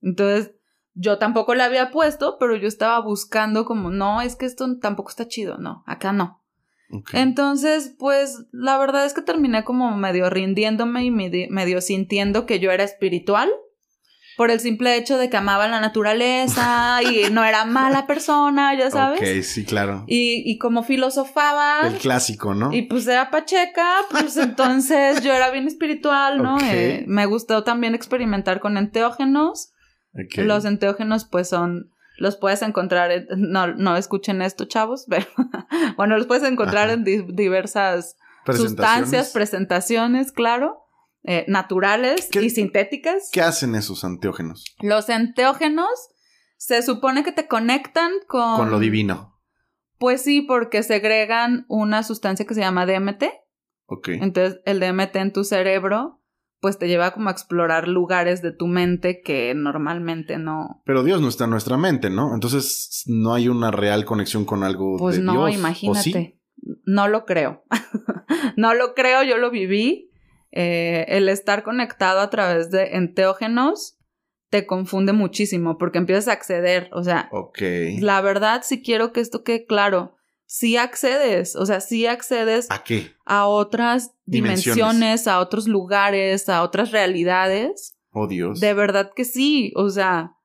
[0.02, 0.56] entonces
[0.94, 5.10] yo tampoco le había puesto, pero yo estaba buscando como, no, es que esto tampoco
[5.10, 6.42] está chido, no, acá no.
[7.12, 12.72] Entonces, pues la verdad es que terminé como medio rindiéndome y medio, sintiendo que yo
[12.72, 13.52] era espiritual
[14.36, 18.90] por el simple hecho de que amaba la naturaleza y no era mala persona, ya
[18.90, 19.20] sabes.
[19.20, 20.04] Ok, sí, claro.
[20.06, 21.86] Y, y como filosofaba.
[21.86, 22.72] El clásico, ¿no?
[22.72, 26.58] Y pues era pacheca, pues entonces yo era bien espiritual, ¿no?
[26.60, 29.72] Eh, me gustó también experimentar con enteógenos.
[30.36, 31.90] Los enteógenos, pues son.
[32.18, 33.26] Los puedes encontrar.
[33.36, 35.26] no, no escuchen esto, chavos, pero.
[35.96, 38.16] bueno, los puedes encontrar en diversas
[38.46, 40.85] sustancias, presentaciones, claro.
[41.28, 43.30] Eh, naturales y sintéticas.
[43.32, 44.64] ¿Qué hacen esos enteógenos?
[44.80, 45.88] Los enteógenos
[46.56, 48.56] se supone que te conectan con.
[48.56, 49.36] Con lo divino.
[49.98, 53.24] Pues sí, porque segregan una sustancia que se llama DMT.
[53.86, 54.08] Ok.
[54.08, 56.22] Entonces, el DMT en tu cerebro
[56.60, 60.82] pues te lleva como a explorar lugares de tu mente que normalmente no.
[60.84, 62.34] Pero Dios no está en nuestra mente, ¿no?
[62.34, 65.58] Entonces no hay una real conexión con algo pues de no, Dios.
[65.58, 66.40] imagínate.
[66.84, 67.64] No lo creo.
[68.56, 70.10] no lo creo, yo lo viví.
[70.58, 73.98] Eh, el estar conectado a través de enteógenos
[74.48, 76.88] te confunde muchísimo porque empiezas a acceder.
[76.92, 77.28] O sea,
[77.98, 82.82] la verdad, si quiero que esto quede claro, sí accedes, o sea, sí accedes a
[82.82, 83.12] qué?
[83.26, 87.98] A otras dimensiones, a otros lugares, a otras realidades.
[88.12, 88.58] Oh Dios.
[88.58, 90.38] De verdad que sí, o sea,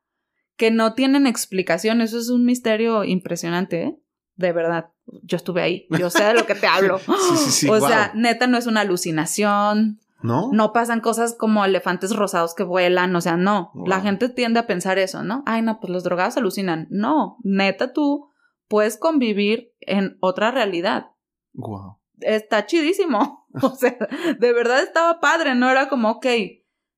[0.57, 3.97] que no tienen explicación, eso es un misterio impresionante, ¿eh?
[4.36, 4.89] De verdad.
[5.24, 6.99] Yo estuve ahí, yo sé de lo que te hablo.
[6.99, 10.01] sí, sí, sí, o sea, neta no es una alucinación.
[10.24, 10.49] ¿No?
[10.51, 13.72] No pasan cosas como elefantes rosados que vuelan, o sea, no.
[13.86, 15.43] La gente tiende a pensar eso, ¿no?
[15.45, 16.88] Ay, no, pues los drogados alucinan.
[16.89, 18.30] No, neta tú
[18.67, 21.07] puedes convivir en otra realidad.
[21.53, 21.97] Wow.
[22.19, 23.39] Está chidísimo.
[23.61, 23.97] O sea,
[24.39, 26.26] de verdad estaba padre, no era como, ok,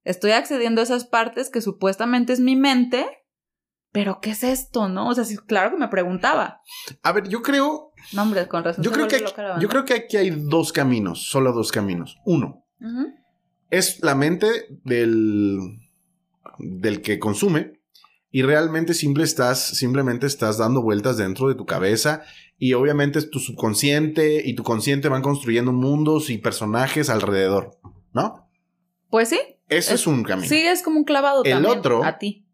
[0.03, 3.07] estoy accediendo a esas partes que supuestamente es mi mente,
[3.91, 5.09] pero ¿qué es esto, no?
[5.09, 6.61] O sea, sí, claro que me preguntaba.
[7.01, 7.93] A ver, yo creo.
[8.11, 8.83] No, hombre, con razón.
[8.83, 9.23] Yo creo, que,
[9.59, 12.19] yo creo que aquí hay dos caminos, solo dos caminos.
[12.25, 12.62] Uno,
[13.69, 14.47] es la mente
[14.83, 15.59] del,
[16.59, 17.79] del que consume
[18.35, 22.23] y realmente simple estás, simplemente estás dando vueltas dentro de tu cabeza
[22.57, 27.77] y obviamente tu subconsciente y tu consciente van construyendo mundos y personajes alrededor,
[28.11, 28.49] ¿no?
[29.09, 29.39] Pues sí.
[29.69, 30.47] Eso es, un camino.
[30.47, 32.47] Sí, es como un clavado El otro a ti.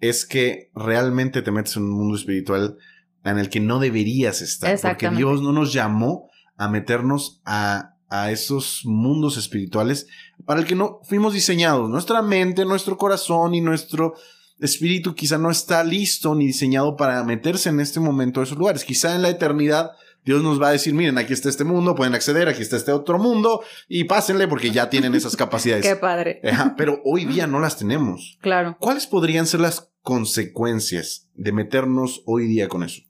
[0.00, 2.78] Es que realmente te metes en un mundo espiritual
[3.24, 4.78] en el que no deberías estar.
[4.80, 10.06] Porque Dios no nos llamó a meternos a, a esos mundos espirituales
[10.44, 11.88] para el que no fuimos diseñados.
[11.88, 14.14] Nuestra mente, nuestro corazón y nuestro
[14.58, 18.84] espíritu quizá no está listo ni diseñado para meterse en este momento a esos lugares.
[18.84, 19.92] Quizá en la eternidad
[20.24, 22.92] Dios nos va a decir, miren, aquí está este mundo, pueden acceder, aquí está este
[22.92, 25.86] otro mundo y pásenle porque ya tienen esas capacidades.
[25.88, 26.42] Qué padre.
[26.76, 28.38] pero hoy día no las tenemos.
[28.40, 28.76] Claro.
[28.78, 33.02] ¿Cuáles podrían ser las consecuencias de meternos hoy día con eso?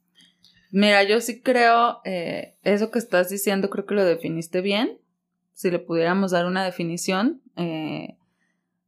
[0.71, 4.99] Mira, yo sí creo, eh, eso que estás diciendo, creo que lo definiste bien.
[5.53, 8.17] Si le pudiéramos dar una definición, eh,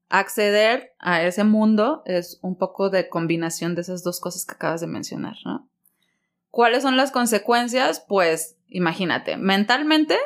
[0.08, 4.80] acceder a ese mundo es un poco de combinación de esas dos cosas que acabas
[4.80, 5.68] de mencionar, ¿no?
[6.50, 8.04] ¿Cuáles son las consecuencias?
[8.06, 10.18] Pues imagínate, mentalmente,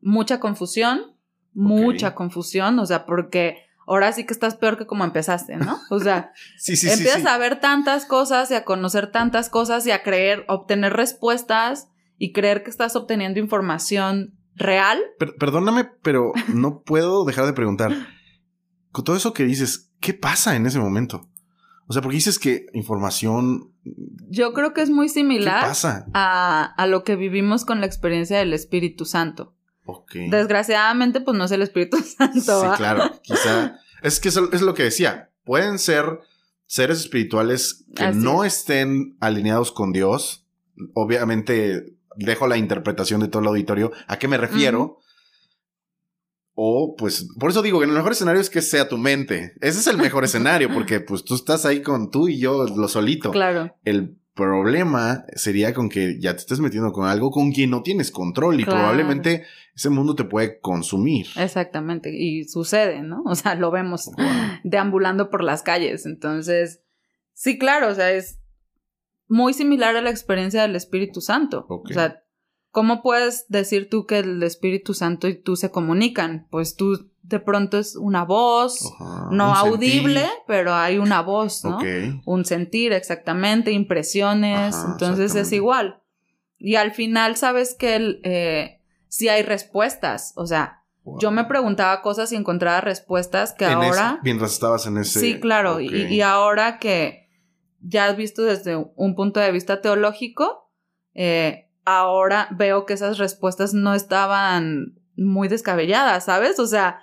[0.00, 1.16] mucha confusión,
[1.52, 5.78] mucha confusión, o sea, porque ahora sí que estás peor que como empezaste, ¿no?
[5.90, 6.32] O sea,
[6.66, 11.88] empiezas a ver tantas cosas y a conocer tantas cosas y a creer, obtener respuestas
[12.18, 15.00] y creer que estás obteniendo información real.
[15.38, 17.92] perdóname, pero no puedo dejar de preguntar.
[18.92, 21.28] Con todo eso que dices, ¿qué pasa en ese momento?
[21.86, 23.72] O sea, porque dices que información.
[24.28, 25.70] Yo creo que es muy similar
[26.14, 29.53] A, a lo que vivimos con la experiencia del Espíritu Santo.
[30.30, 32.62] Desgraciadamente, pues no es el Espíritu Santo.
[32.62, 33.20] Sí, claro.
[33.22, 33.78] Quizá.
[34.02, 35.30] Es que es lo que decía.
[35.44, 36.20] Pueden ser
[36.66, 40.46] seres espirituales que no estén alineados con Dios.
[40.94, 43.92] Obviamente, dejo la interpretación de todo el auditorio.
[44.06, 44.98] ¿A qué me refiero?
[46.54, 49.54] O, pues, por eso digo que el mejor escenario es que sea tu mente.
[49.60, 52.88] Ese es el mejor escenario, porque pues tú estás ahí con tú y yo, lo
[52.88, 53.32] solito.
[53.32, 53.76] Claro.
[53.84, 58.10] El problema sería con que ya te estés metiendo con algo con quien no tienes
[58.10, 61.26] control y probablemente ese mundo te puede consumir.
[61.36, 63.22] Exactamente, y sucede, ¿no?
[63.26, 64.10] O sea, lo vemos
[64.64, 66.04] deambulando por las calles.
[66.04, 66.82] Entonces,
[67.32, 68.40] sí, claro, o sea, es
[69.28, 71.66] muy similar a la experiencia del Espíritu Santo.
[71.68, 72.22] O sea,
[72.70, 76.46] ¿cómo puedes decir tú que el Espíritu Santo y tú se comunican?
[76.50, 78.92] Pues tú de pronto es una voz,
[79.30, 81.78] no audible, pero hay una voz, ¿no?
[82.26, 86.02] Un sentir, exactamente, impresiones, entonces es igual.
[86.58, 90.84] Y al final sabes que el, eh, si hay respuestas, o sea,
[91.18, 94.20] yo me preguntaba cosas y encontraba respuestas que ahora...
[94.22, 95.20] mientras estabas en ese...
[95.20, 97.28] Sí, claro, y, y, ahora que
[97.80, 100.70] ya has visto desde un punto de vista teológico,
[101.14, 106.58] eh, ahora veo que esas respuestas no estaban muy descabelladas, ¿sabes?
[106.58, 107.00] O sea,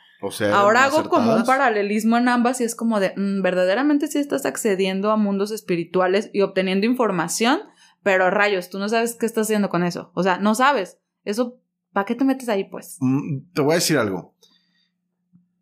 [0.54, 4.46] Ahora hago como un paralelismo en ambas y es como de, mm, verdaderamente sí estás
[4.46, 7.60] accediendo a mundos espirituales y obteniendo información,
[8.04, 10.12] pero rayos, tú no sabes qué estás haciendo con eso.
[10.14, 11.00] O sea, no sabes.
[11.24, 11.60] Eso,
[11.92, 12.98] ¿para qué te metes ahí, pues?
[13.00, 14.36] Mm, te voy a decir algo.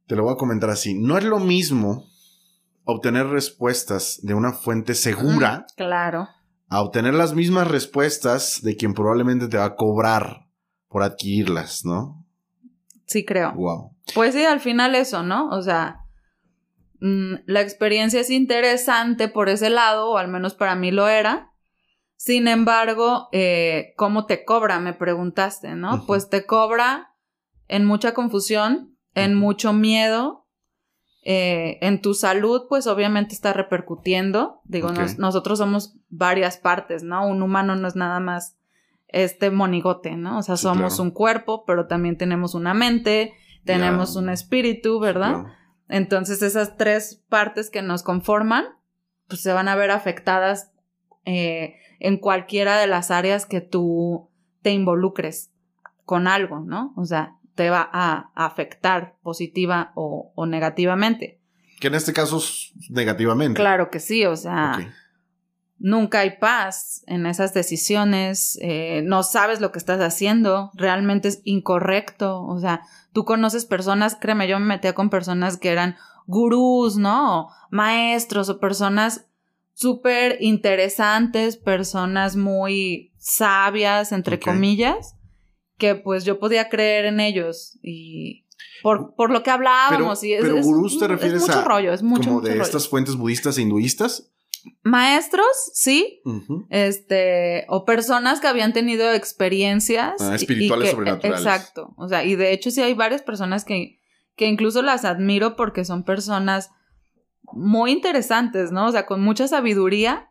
[0.08, 1.00] Te lo voy a comentar así.
[1.00, 2.06] No es lo mismo
[2.84, 5.66] obtener respuestas de una fuente segura.
[5.76, 6.28] claro.
[6.72, 10.50] A obtener las mismas respuestas de quien probablemente te va a cobrar
[10.88, 12.19] por adquirirlas, ¿no?
[13.10, 13.54] Sí, creo.
[13.54, 13.96] Wow.
[14.14, 15.50] Pues sí, al final eso, ¿no?
[15.50, 16.06] O sea,
[17.02, 21.52] mm, la experiencia es interesante por ese lado, o al menos para mí lo era.
[22.18, 24.80] Sin embargo, eh, ¿cómo te cobra?
[24.80, 26.06] Me preguntaste, ¿no?
[26.06, 27.16] Pues te cobra
[27.68, 30.46] en mucha confusión, en mucho miedo,
[31.24, 34.62] eh, en tu salud, pues obviamente está repercutiendo.
[34.66, 37.28] Digo, nosotros somos varias partes, ¿no?
[37.28, 38.59] Un humano no es nada más
[39.12, 40.40] este monigote, ¿no?
[40.40, 43.34] O sea, somos un cuerpo, pero también tenemos una mente,
[43.66, 45.46] tenemos un espíritu, ¿verdad?
[45.88, 48.66] Entonces esas tres partes que nos conforman,
[49.28, 50.72] pues se van a ver afectadas
[51.26, 54.30] eh, en cualquiera de las áreas que tú
[54.62, 55.52] te involucres
[56.06, 56.94] con algo, ¿no?
[56.96, 61.40] O sea, te va a afectar positiva o, negativamente.
[61.80, 63.60] Que en este caso es negativamente.
[63.60, 64.80] Claro que sí, o sea,
[65.80, 71.42] nunca hay paz en esas decisiones, eh, no sabes lo que estás haciendo, realmente es
[71.44, 72.82] incorrecto, o sea,
[73.14, 75.96] tú conoces personas, créeme, yo me metía con personas que eran
[76.28, 77.50] gurús, ¿no?
[77.70, 79.26] maestros o personas
[79.74, 85.16] súper interesantes, personas muy sabias, entre comillas,
[85.78, 88.46] que pues yo podía creer en ellos y
[88.84, 90.20] por, por lo que hablábamos.
[90.20, 93.16] Pero, y pero gurús te refieres mucho a rollo, es mucho, como de estas fuentes
[93.16, 94.32] budistas e hinduistas.
[94.84, 96.22] Maestros, sí,
[96.70, 101.46] este, o personas que habían tenido experiencias ah, espirituales sobrenaturales.
[101.46, 104.00] Exacto, o sea, y de hecho sí hay varias personas que,
[104.36, 106.72] que incluso las admiro porque son personas
[107.52, 108.88] muy interesantes, ¿no?
[108.88, 110.30] O sea, con mucha sabiduría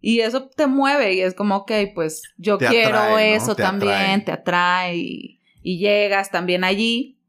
[0.00, 4.96] y eso te mueve y es como, ok, pues yo quiero eso también, te atrae
[4.96, 7.20] y, y llegas también allí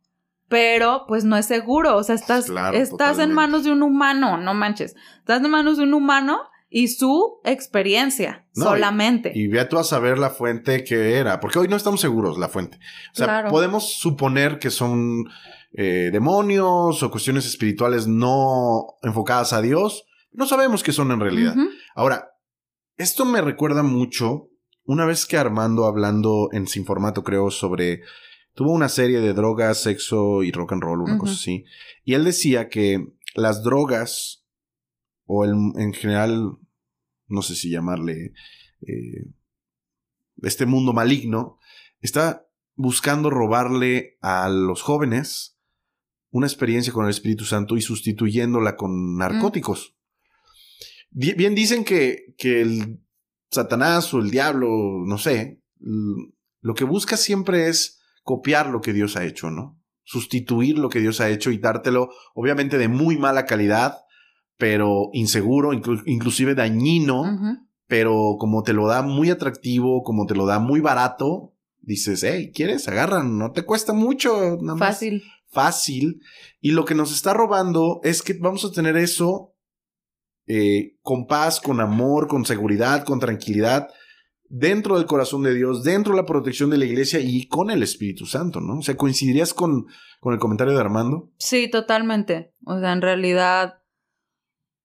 [0.51, 4.53] pero pues no es seguro, o sea, estás, estás en manos de un humano, no
[4.53, 6.41] manches, estás en manos de un humano
[6.74, 9.32] y su experiencia solamente.
[9.36, 12.47] Y, ve tú a saber la fuente que era, porque hoy no estamos seguros la
[12.47, 12.80] fuente.
[13.13, 15.26] O sea, podemos suponer que son
[15.74, 21.55] eh, demonios o cuestiones espirituales no enfocadas a Dios, no sabemos qué son en realidad.
[21.93, 22.32] Ahora,
[22.95, 24.47] esto me recuerda mucho
[24.86, 28.01] una vez que Armando hablando en Sin Formato, creo, sobre
[28.53, 31.65] tuvo una serie de drogas, sexo y rock and roll, una cosa así.
[32.05, 34.41] Y él decía que las drogas,
[35.26, 36.57] o el, en general,
[37.28, 38.34] no sé si llamarle,
[38.82, 39.26] eh,
[40.41, 41.59] este mundo maligno,
[41.99, 45.57] está buscando robarle a los jóvenes
[46.32, 49.95] una experiencia con el Espíritu Santo y sustituyéndola con narcóticos.
[51.11, 53.01] Bien dicen que, que el
[53.51, 54.69] Satanás o el diablo,
[55.05, 55.61] no sé,
[56.61, 59.78] lo que busca siempre es copiar lo que Dios ha hecho, ¿no?
[60.03, 63.97] Sustituir lo que Dios ha hecho y dártelo, obviamente, de muy mala calidad,
[64.62, 67.24] pero inseguro, inclusive dañino,
[67.88, 72.51] pero como te lo da muy atractivo, como te lo da muy barato, dices, hey,
[72.53, 72.88] ¿quieres?
[72.88, 74.59] Agarran, no te cuesta mucho.
[74.62, 74.89] Nada más.
[74.89, 75.24] Fácil.
[75.49, 76.22] Fácil.
[76.59, 79.55] Y lo que nos está robando es que vamos a tener eso
[80.45, 83.88] eh, con paz, con amor, con seguridad, con tranquilidad,
[84.47, 87.82] dentro del corazón de Dios, dentro de la protección de la iglesia y con el
[87.82, 88.78] Espíritu Santo, ¿no?
[88.78, 89.88] O sea, ¿coincidirías con,
[90.20, 91.32] con el comentario de Armando?
[91.39, 92.53] Sí, totalmente.
[92.64, 93.80] O sea, en realidad,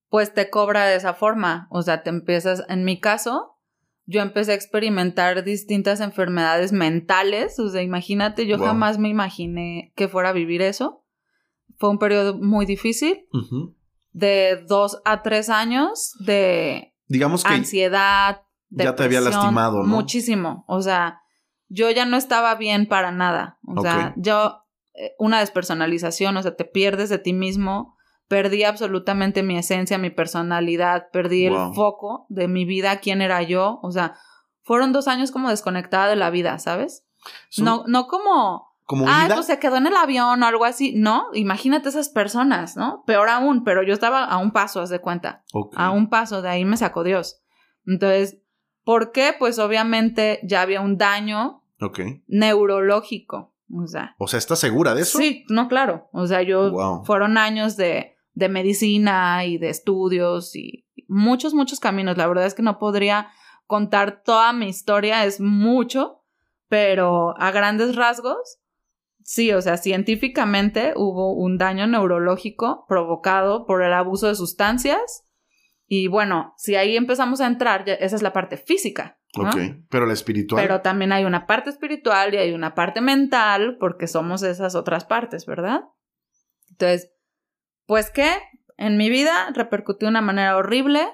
[0.09, 1.67] pues te cobra de esa forma.
[1.69, 3.57] O sea, te empiezas, en mi caso,
[4.05, 7.59] yo empecé a experimentar distintas enfermedades mentales.
[7.59, 11.03] O sea, imagínate, yo jamás me imaginé que fuera a vivir eso.
[11.77, 13.27] Fue un periodo muy difícil.
[14.11, 18.43] De dos a tres años de Digamos que ansiedad.
[18.69, 19.87] Ya te había lastimado, ¿no?
[19.95, 20.63] Muchísimo.
[20.67, 21.21] O sea,
[21.67, 23.59] yo ya no estaba bien para nada.
[23.67, 27.96] O sea, yo, eh, una despersonalización, o sea, te pierdes de ti mismo
[28.27, 33.79] perdí absolutamente mi esencia, mi personalidad, perdí el foco de mi vida, quién era yo,
[33.81, 34.15] o sea,
[34.63, 37.05] fueron dos años como desconectada de la vida, ¿sabes?
[37.57, 38.67] No, no como...
[38.83, 40.93] ¿Como ah, pues se quedó en el avión o algo así.
[40.95, 43.03] No, imagínate esas personas, ¿no?
[43.05, 45.43] Peor aún, pero yo estaba a un paso, haz de cuenta.
[45.75, 47.41] A un paso, de ahí me sacó Dios.
[47.85, 48.41] Entonces,
[48.85, 49.35] ¿por qué?
[49.37, 51.63] Pues obviamente ya había un daño
[52.27, 53.53] neurológico.
[53.73, 54.15] O sea.
[54.19, 55.17] O sea, ¿estás segura de eso?
[55.17, 56.07] Sí, no, claro.
[56.13, 62.17] O sea, yo fueron años de de medicina y de estudios y muchos, muchos caminos.
[62.17, 63.29] La verdad es que no podría
[63.65, 66.21] contar toda mi historia, es mucho,
[66.69, 68.59] pero a grandes rasgos,
[69.23, 75.25] sí, o sea, científicamente hubo un daño neurológico provocado por el abuso de sustancias.
[75.87, 79.19] Y bueno, si ahí empezamos a entrar, esa es la parte física.
[79.35, 79.57] Ok,
[79.89, 80.61] pero la espiritual.
[80.61, 85.05] Pero también hay una parte espiritual y hay una parte mental, porque somos esas otras
[85.05, 85.81] partes, ¿verdad?
[86.69, 87.16] Entonces,
[87.87, 88.29] pues que
[88.77, 91.07] en mi vida repercutió de una manera horrible.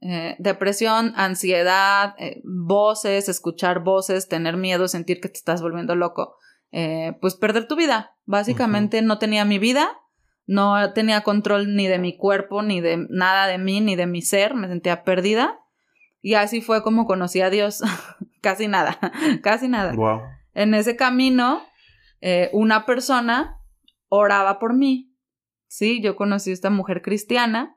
[0.00, 6.36] Eh, depresión, ansiedad, eh, voces, escuchar voces, tener miedo, sentir que te estás volviendo loco,
[6.72, 8.14] eh, pues perder tu vida.
[8.26, 9.98] Básicamente no tenía mi vida,
[10.46, 14.20] no tenía control ni de mi cuerpo, ni de nada de mí, ni de mi
[14.20, 15.58] ser, me sentía perdida.
[16.20, 17.82] Y así fue como conocí a Dios.
[18.42, 18.98] casi nada,
[19.42, 19.94] casi nada.
[20.52, 21.62] En ese camino,
[22.52, 23.58] una persona
[24.08, 25.13] oraba por mí
[25.74, 27.76] Sí, yo conocí a esta mujer cristiana,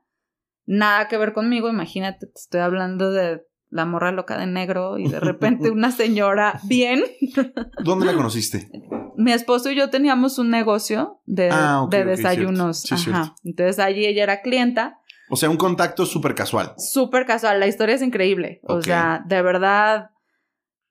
[0.68, 5.10] nada que ver conmigo, imagínate, te estoy hablando de la morra loca de negro y
[5.10, 7.04] de repente una señora bien.
[7.84, 8.70] ¿Dónde la conociste?
[9.16, 12.86] Mi esposo y yo teníamos un negocio de, ah, de desayunos.
[12.92, 13.34] Ajá.
[13.44, 15.00] Entonces allí ella era clienta.
[15.32, 16.76] O sea, un contacto súper casual.
[16.78, 17.60] Súper casual.
[17.60, 18.60] La historia es increíble.
[18.62, 20.12] O sea, de verdad,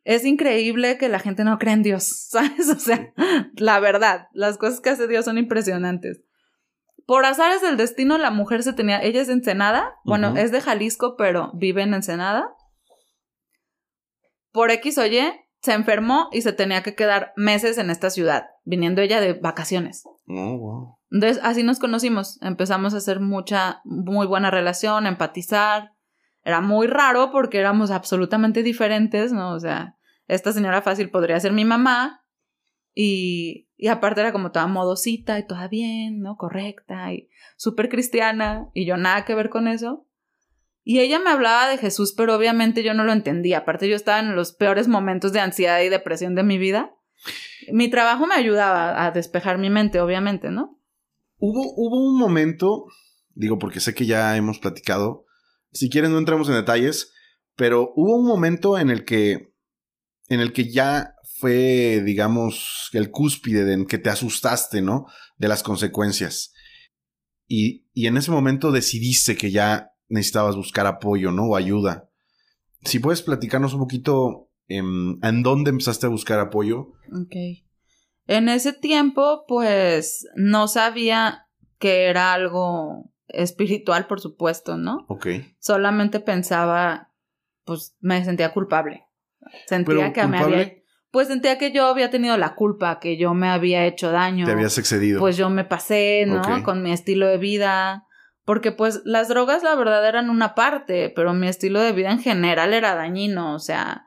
[0.03, 2.69] es increíble que la gente no cree en Dios, ¿sabes?
[2.69, 3.13] O sea,
[3.55, 6.26] la verdad, las cosas que hace Dios son impresionantes
[7.07, 9.01] por azares del destino, la mujer se tenía.
[9.01, 9.95] Ella es de Ensenada.
[10.05, 12.51] Bueno, es de Jalisco, pero vive en Ensenada.
[14.51, 15.21] Por X o Y,
[15.61, 20.03] se enfermó y se tenía que quedar meses en esta ciudad, viniendo ella de vacaciones.
[20.27, 20.99] Oh, wow.
[21.11, 22.41] Entonces, así nos conocimos.
[22.43, 25.93] Empezamos a hacer mucha, muy buena relación, empatizar.
[26.43, 29.55] Era muy raro porque éramos absolutamente diferentes, ¿no?
[29.55, 29.97] O sea,
[30.27, 32.26] esta señora fácil podría ser mi mamá
[32.97, 36.37] y y aparte era como toda modosita y toda bien, ¿no?
[36.37, 38.71] Correcta y súper cristiana.
[38.73, 40.07] Y yo nada que ver con eso.
[40.83, 43.59] Y ella me hablaba de Jesús, pero obviamente yo no lo entendía.
[43.59, 46.95] Aparte yo estaba en los peores momentos de ansiedad y depresión de mi vida.
[47.71, 50.81] Mi trabajo me ayudaba a despejar mi mente, obviamente, ¿no?
[51.39, 52.87] Hubo, hubo un momento,
[53.35, 55.27] digo porque sé que ya hemos platicado,
[55.73, 57.13] si quieren no entramos en detalles,
[57.57, 59.53] pero hubo un momento en el que,
[60.29, 65.07] en el que ya fue, digamos, el cúspide en que te asustaste, ¿no?
[65.37, 66.53] De las consecuencias.
[67.47, 71.45] Y, y, en ese momento decidiste que ya necesitabas buscar apoyo, ¿no?
[71.45, 72.11] O ayuda.
[72.83, 76.93] Si puedes platicarnos un poquito en, en dónde empezaste a buscar apoyo.
[77.13, 77.37] Ok.
[78.27, 81.47] En ese tiempo, pues, no sabía
[81.79, 85.05] que era algo espiritual, por supuesto, ¿no?
[85.09, 85.27] Ok.
[85.59, 87.13] Solamente pensaba,
[87.65, 89.05] pues, me sentía culpable.
[89.67, 90.86] Sentía que me había
[91.17, 94.45] pues sentía que yo había tenido la culpa, que yo me había hecho daño.
[94.45, 95.19] Te habías excedido.
[95.19, 96.63] Pues yo me pasé, ¿no?
[96.63, 98.05] Con mi estilo de vida.
[98.45, 102.19] porque pues las drogas la verdad eran una parte, pero mi estilo de vida en
[102.19, 104.05] general era dañino, o sea,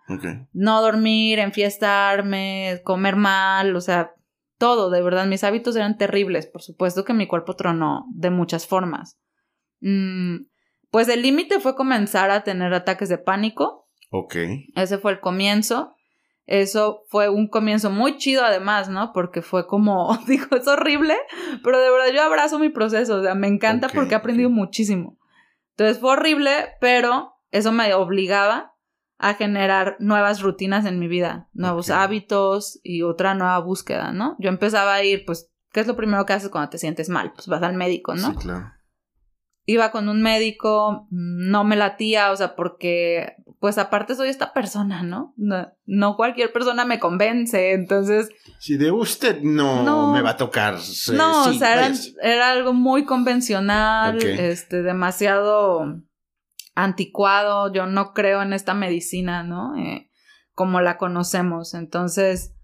[0.53, 4.12] no dormir, enfiestarme, comer mal, o sea,
[4.60, 8.68] todo, de verdad, mis hábitos eran terribles, por supuesto que mi cuerpo tronó de muchas
[8.68, 9.18] formas.
[9.82, 10.45] Mm,
[10.91, 13.89] pues el límite fue comenzar a tener ataques de pánico.
[14.12, 14.36] Ok.
[14.76, 15.95] Ese fue el comienzo.
[16.50, 19.14] Eso fue un comienzo muy chido además, ¿no?
[19.14, 21.16] Porque fue como, digo, es horrible,
[21.64, 25.20] pero de verdad yo abrazo mi proceso, o sea, me encanta porque he aprendido muchísimo.
[25.78, 28.74] Entonces fue horrible, pero eso me obligaba
[29.20, 34.36] a generar nuevas rutinas en mi vida, nuevos hábitos y otra nueva búsqueda, ¿no?
[34.39, 37.32] Yo empezaba a ir, pues, ¿qué es lo primero que haces cuando te sientes mal?
[37.32, 38.32] Pues vas al médico, ¿no?
[38.32, 38.79] Sí, claro
[39.70, 45.04] iba con un médico, no me latía, o sea, porque, pues aparte soy esta persona,
[45.04, 45.36] ¿no?
[45.86, 48.30] No, cualquier persona me convence, entonces...
[48.58, 50.80] Si de usted no, me va a tocar.
[51.14, 51.92] no, o sea,
[52.24, 56.02] era, algo muy convencional, este, demasiado
[56.74, 59.76] anticuado, yo no creo en esta medicina, ¿no?
[59.78, 60.10] Eh,
[60.54, 62.56] como la conocemos, entonces,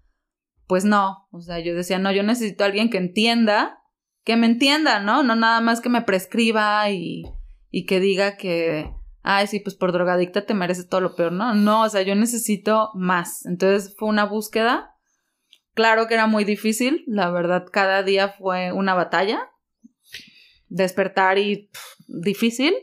[0.66, 3.78] pues no, o sea, yo decía, no, yo necesito a alguien que entienda
[4.26, 5.22] que me entienda, ¿no?
[5.22, 7.22] No nada más que me prescriba y,
[7.70, 11.54] y que diga que, ay, sí, pues por drogadicta te mereces todo lo peor, ¿no?
[11.54, 13.46] No, o sea, yo necesito más.
[13.46, 14.96] Entonces fue una búsqueda.
[15.74, 19.48] Claro que era muy difícil, la verdad, cada día fue una batalla.
[20.66, 21.70] Despertar y
[22.08, 22.74] difícil,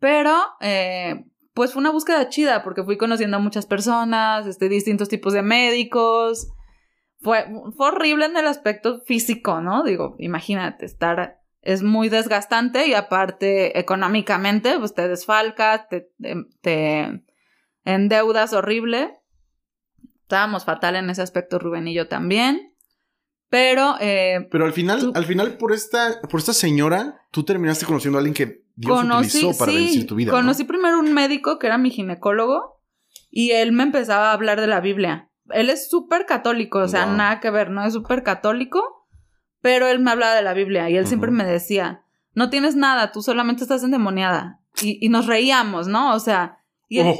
[0.00, 5.08] pero eh, pues fue una búsqueda chida porque fui conociendo a muchas personas, este, distintos
[5.08, 6.48] tipos de médicos,
[7.24, 7.46] fue,
[7.78, 9.82] horrible en el aspecto físico, ¿no?
[9.82, 16.10] Digo, imagínate, estar es muy desgastante y aparte económicamente, pues te desfalcas, te,
[16.60, 17.24] te,
[17.84, 19.18] endeudas horrible.
[20.20, 22.74] Estábamos fatal en ese aspecto, Rubén y yo también.
[23.48, 23.96] Pero.
[24.00, 28.20] Eh, Pero al final, al final, por esta, por esta señora, tú terminaste conociendo a
[28.20, 30.30] alguien que Dios utilizó para sí, tu vida.
[30.30, 32.82] Conocí primero un médico que era mi ginecólogo
[33.30, 37.06] y él me empezaba a hablar de la Biblia él es súper católico, o sea,
[37.06, 37.84] nada que ver, ¿no?
[37.84, 39.06] Es súper católico,
[39.60, 43.12] pero él me hablaba de la Biblia y él siempre me decía, no tienes nada,
[43.12, 44.60] tú solamente estás endemoniada.
[44.80, 46.14] Y, y nos reíamos, ¿no?
[46.14, 46.58] O sea...
[46.88, 47.06] Y él,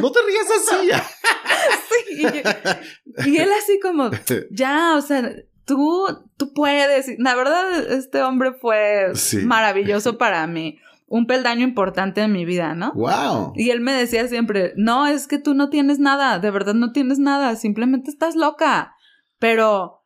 [0.00, 0.90] no te rías así.
[2.06, 4.10] sí, y, él así como,
[4.50, 5.32] ya, o sea,
[5.64, 6.06] tú,
[6.36, 7.06] tú puedes.
[7.18, 9.12] La verdad, este hombre fue
[9.44, 10.78] maravilloso para mí
[11.10, 12.92] un peldaño importante en mi vida, ¿no?
[12.92, 13.52] Wow.
[13.56, 16.92] Y él me decía siempre, no, es que tú no tienes nada, de verdad no
[16.92, 18.94] tienes nada, simplemente estás loca.
[19.40, 20.04] Pero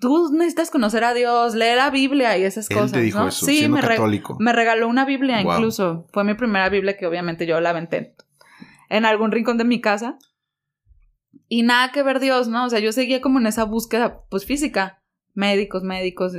[0.00, 2.90] tú necesitas conocer a Dios, leer la Biblia y esas cosas.
[2.90, 3.28] Te dijo ¿no?
[3.28, 4.36] eso, sí, me, católico.
[4.40, 6.08] me regaló una Biblia incluso.
[6.12, 8.16] Fue mi primera Biblia que obviamente yo la aventé
[8.90, 10.18] en algún rincón de mi casa.
[11.46, 12.64] Y nada que ver Dios, ¿no?
[12.64, 15.04] O sea, yo seguía como en esa búsqueda, pues física.
[15.34, 16.32] Médicos, médicos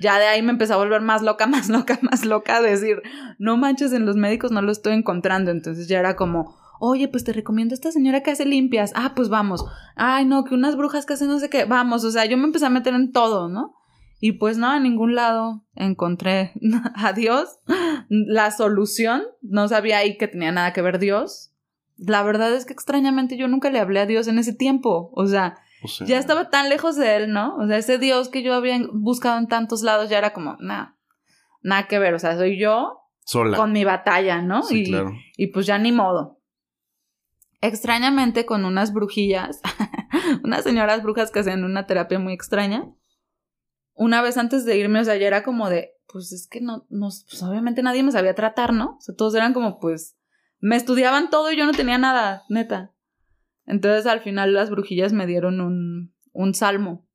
[0.00, 3.02] ya de ahí me empecé a volver más loca, más loca, más loca, a decir,
[3.38, 5.50] no manches, en los médicos no lo estoy encontrando.
[5.50, 8.92] Entonces ya era como, oye, pues te recomiendo a esta señora que hace limpias.
[8.94, 9.64] Ah, pues vamos.
[9.96, 11.64] Ay, no, que unas brujas que hacen no sé qué.
[11.64, 13.74] Vamos, o sea, yo me empecé a meter en todo, ¿no?
[14.20, 16.52] Y pues no, en ningún lado encontré
[16.94, 17.58] a Dios.
[18.08, 21.52] La solución, no sabía ahí que tenía nada que ver Dios.
[21.96, 25.10] La verdad es que extrañamente yo nunca le hablé a Dios en ese tiempo.
[25.14, 25.58] O sea,
[26.06, 27.56] ya estaba tan lejos de él, ¿no?
[27.56, 30.96] O sea, ese Dios que yo había buscado en tantos lados ya era como, nada,
[31.62, 32.14] nada que ver.
[32.14, 33.56] O sea, soy yo Sola.
[33.56, 34.62] con mi batalla, ¿no?
[34.62, 35.12] Sí, y, claro.
[35.36, 36.40] y pues ya ni modo.
[37.60, 39.60] Extrañamente, con unas brujillas,
[40.44, 42.86] unas señoras brujas que hacían una terapia muy extraña.
[43.94, 46.86] Una vez antes de irme, o sea, ya era como de, pues es que no,
[46.90, 48.96] no, pues obviamente nadie me sabía tratar, ¿no?
[48.98, 50.16] O sea, todos eran como, pues,
[50.60, 52.93] me estudiaban todo y yo no tenía nada, neta.
[53.66, 57.06] Entonces al final las brujillas me dieron un, un salmo.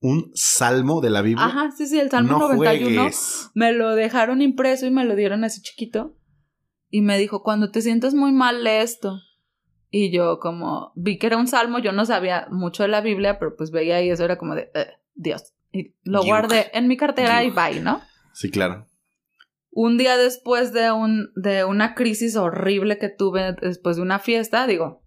[0.00, 1.46] ¿Un salmo de la Biblia?
[1.46, 3.08] Ajá, sí, sí, el salmo 91.
[3.54, 6.16] Me lo dejaron impreso y me lo dieron así chiquito.
[6.90, 9.20] Y me dijo, cuando te sientas muy mal, lee esto.
[9.90, 13.38] Y yo como vi que era un salmo, yo no sabía mucho de la Biblia,
[13.38, 15.54] pero pues veía y eso era como de, eh, Dios.
[15.72, 18.00] Y lo guardé en mi cartera y bye, ¿no?
[18.32, 18.86] Sí, claro.
[19.70, 24.66] Un día después de, un, de una crisis horrible que tuve después de una fiesta,
[24.66, 25.02] digo,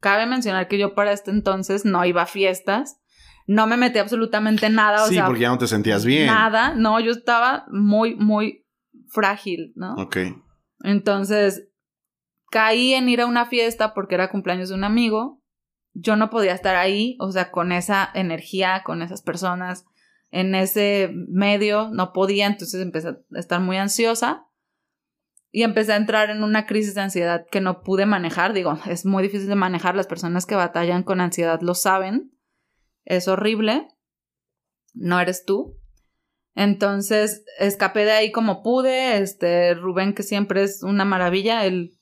[0.00, 3.00] cabe mencionar que yo para este entonces no iba a fiestas,
[3.46, 5.04] no me metí absolutamente nada.
[5.04, 6.26] O sí, porque ya no te sentías bien.
[6.26, 8.66] Nada, no, yo estaba muy, muy
[9.08, 9.94] frágil, ¿no?
[9.94, 10.18] Ok.
[10.82, 11.68] Entonces,
[12.50, 15.42] caí en ir a una fiesta porque era cumpleaños de un amigo.
[15.92, 19.86] Yo no podía estar ahí, o sea, con esa energía, con esas personas,
[20.30, 24.45] en ese medio, no podía, entonces empecé a estar muy ansiosa
[25.50, 28.52] y empecé a entrar en una crisis de ansiedad que no pude manejar.
[28.52, 29.96] Digo, es muy difícil de manejar.
[29.96, 32.32] Las personas que batallan con ansiedad lo saben.
[33.04, 33.88] Es horrible.
[34.92, 35.78] No eres tú.
[36.54, 39.18] Entonces, escapé de ahí como pude.
[39.18, 41.92] Este, Rubén, que siempre es una maravilla, él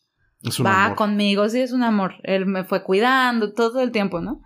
[0.65, 2.15] va conmigo, sí, es un amor.
[2.23, 4.43] Él me fue cuidando todo el tiempo, ¿no?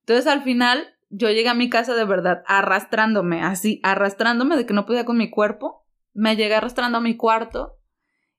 [0.00, 4.74] Entonces, al final, yo llegué a mi casa de verdad arrastrándome, así, arrastrándome de que
[4.74, 5.84] no podía con mi cuerpo.
[6.12, 7.77] Me llegué arrastrando a mi cuarto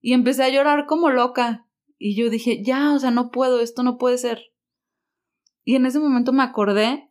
[0.01, 1.67] y empecé a llorar como loca.
[1.97, 4.53] Y yo dije, ya, o sea, no puedo, esto no puede ser.
[5.63, 7.09] Y en ese momento me acordé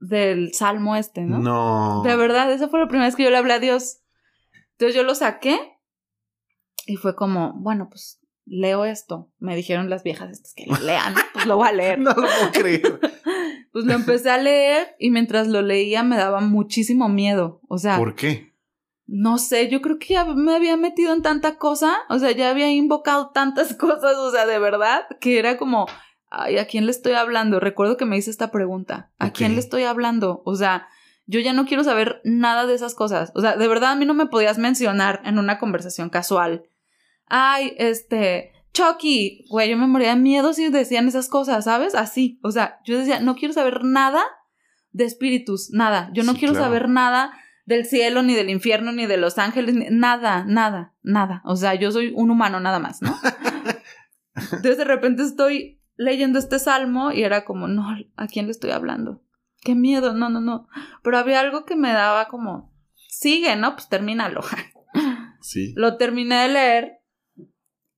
[0.00, 1.38] del salmo este, ¿no?
[1.38, 2.02] No.
[2.04, 4.00] De verdad, esa fue la primera vez que yo le hablé a Dios.
[4.72, 5.58] Entonces yo lo saqué
[6.86, 9.30] y fue como, bueno, pues leo esto.
[9.38, 11.98] Me dijeron las viejas estas que lo lean, pues lo voy a leer.
[11.98, 13.00] no lo puedo creer.
[13.72, 17.60] pues lo empecé a leer y mientras lo leía me daba muchísimo miedo.
[17.68, 17.96] O sea.
[17.96, 18.47] ¿Por qué?
[19.08, 22.50] No sé, yo creo que ya me había metido en tanta cosa, o sea, ya
[22.50, 25.86] había invocado tantas cosas, o sea, de verdad, que era como,
[26.30, 27.58] ay, ¿a quién le estoy hablando?
[27.58, 30.42] Recuerdo que me hice esta pregunta, ¿a quién le estoy hablando?
[30.44, 30.88] O sea,
[31.26, 33.32] yo ya no quiero saber nada de esas cosas.
[33.34, 36.64] O sea, de verdad a mí no me podías mencionar en una conversación casual.
[37.26, 41.94] Ay, este, Chucky, güey, yo me moría de miedo si decían esas cosas, ¿sabes?
[41.94, 42.40] Así.
[42.42, 44.24] O sea, yo decía, no quiero saber nada
[44.92, 46.10] de espíritus, nada.
[46.14, 47.32] Yo no quiero saber nada
[47.68, 51.42] del cielo, ni del infierno, ni de los ángeles, nada, nada, nada.
[51.44, 53.14] O sea, yo soy un humano nada más, ¿no?
[54.34, 58.70] Entonces de repente estoy leyendo este salmo y era como, no, ¿a quién le estoy
[58.70, 59.22] hablando?
[59.60, 60.66] Qué miedo, no, no, no.
[61.02, 63.74] Pero había algo que me daba como, sigue, ¿no?
[63.74, 64.40] Pues termínalo.
[65.40, 65.72] Sí.
[65.76, 67.00] Lo terminé de leer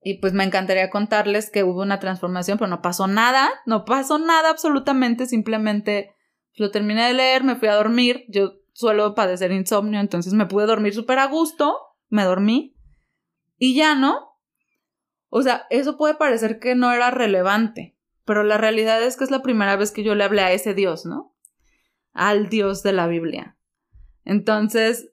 [0.03, 4.19] y pues me encantaría contarles que hubo una transformación, pero no pasó nada, no pasó
[4.19, 6.15] nada absolutamente, simplemente
[6.55, 10.67] lo terminé de leer, me fui a dormir, yo suelo padecer insomnio, entonces me pude
[10.67, 11.77] dormir súper a gusto,
[12.09, 12.77] me dormí
[13.59, 14.39] y ya, ¿no?
[15.29, 19.31] O sea, eso puede parecer que no era relevante, pero la realidad es que es
[19.31, 21.37] la primera vez que yo le hablé a ese Dios, ¿no?
[22.13, 23.57] Al Dios de la Biblia.
[24.25, 25.13] Entonces,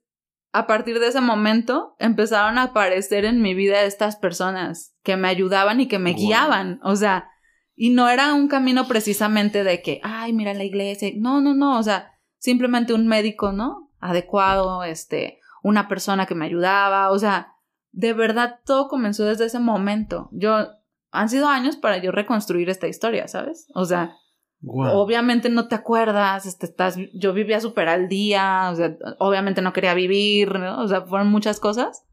[0.53, 5.27] a partir de ese momento, empezaron a aparecer en mi vida estas personas que me
[5.27, 6.79] ayudaban y que me guiaban.
[6.83, 7.29] O sea,
[7.75, 11.11] y no era un camino precisamente de que, ay, mira la iglesia.
[11.15, 11.77] No, no, no.
[11.77, 13.91] O sea, simplemente un médico, ¿no?
[13.99, 17.11] Adecuado, este, una persona que me ayudaba.
[17.11, 17.53] O sea,
[17.91, 20.29] de verdad todo comenzó desde ese momento.
[20.31, 20.67] Yo,
[21.11, 23.67] han sido años para yo reconstruir esta historia, ¿sabes?
[23.73, 24.15] O sea,
[24.61, 29.73] obviamente no te acuerdas, este, estás, yo vivía súper al día, o sea, obviamente no
[29.73, 30.81] quería vivir, ¿no?
[30.81, 32.05] O sea, fueron muchas cosas.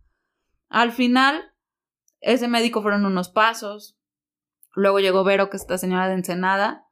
[0.69, 1.53] Al final,
[2.21, 3.99] ese médico fueron unos pasos.
[4.75, 6.84] Luego llegó Vero, que es esta señora de Ensenada,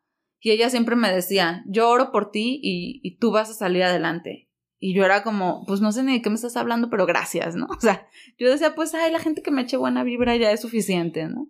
[0.44, 4.50] y ella siempre me decía, yo oro por ti y, tú vas a salir adelante.
[4.80, 7.54] Y yo era como, pues no sé ni de qué me estás hablando, pero gracias,
[7.54, 7.66] ¿no?
[7.78, 10.60] O sea, yo decía, pues, ay, la gente que me eche buena vibra ya es
[10.60, 11.46] suficiente, ¿no?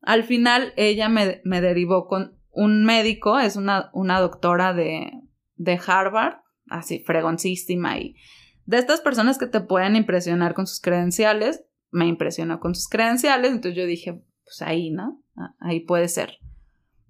[0.00, 5.12] Al final, ella me, me derivó con un médico, es una, una doctora de,
[5.56, 6.38] de Harvard,
[6.70, 8.16] así, fregoncísima, y
[8.64, 13.50] de estas personas que te pueden impresionar con sus credenciales, me impresionó con sus credenciales,
[13.50, 15.22] entonces yo dije, pues ahí, ¿no?
[15.36, 16.38] Ah, ahí puede ser.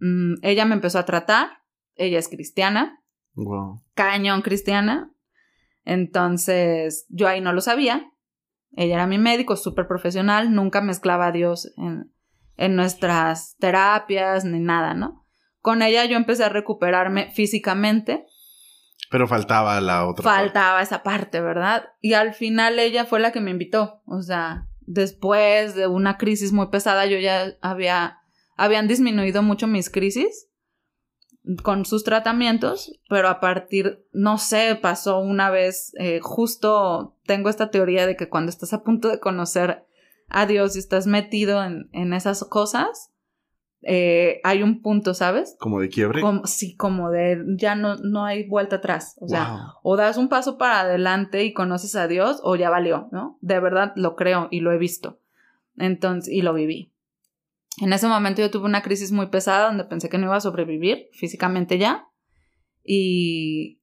[0.01, 1.51] Mm, ella me empezó a tratar,
[1.95, 3.03] ella es cristiana,
[3.35, 3.83] wow.
[3.95, 5.13] cañón cristiana,
[5.89, 8.13] entonces, yo ahí no lo sabía.
[8.73, 12.13] Ella era mi médico, súper profesional, nunca mezclaba a Dios en,
[12.59, 15.25] en nuestras terapias ni nada, ¿no?
[15.63, 18.27] Con ella yo empecé a recuperarme físicamente.
[19.11, 20.25] Pero faltaba la otra.
[20.25, 21.87] Faltaba esa parte, ¿verdad?
[22.03, 24.03] Y al final ella fue la que me invitó.
[24.05, 28.19] O sea, después de una crisis muy pesada, yo ya había,
[28.59, 30.49] habían disminuido mucho mis crisis
[31.63, 37.71] con sus tratamientos, pero a partir, no sé, pasó una vez, eh, justo tengo esta
[37.71, 39.87] teoría de que cuando estás a punto de conocer
[40.29, 43.15] a Dios y estás metido en, en esas cosas,
[43.83, 45.57] eh, hay un punto, ¿sabes?
[45.59, 46.21] Como de quiebre.
[46.45, 49.17] sí, como de ya no, no hay vuelta atrás.
[49.21, 53.09] O sea, o das un paso para adelante y conoces a Dios, o ya valió,
[53.13, 53.39] ¿no?
[53.41, 55.21] De verdad lo creo y lo he visto.
[55.77, 56.93] Entonces, y lo viví.
[57.81, 60.41] En ese momento yo tuve una crisis muy pesada donde pensé que no iba a
[60.41, 62.09] sobrevivir físicamente ya.
[62.83, 63.81] Y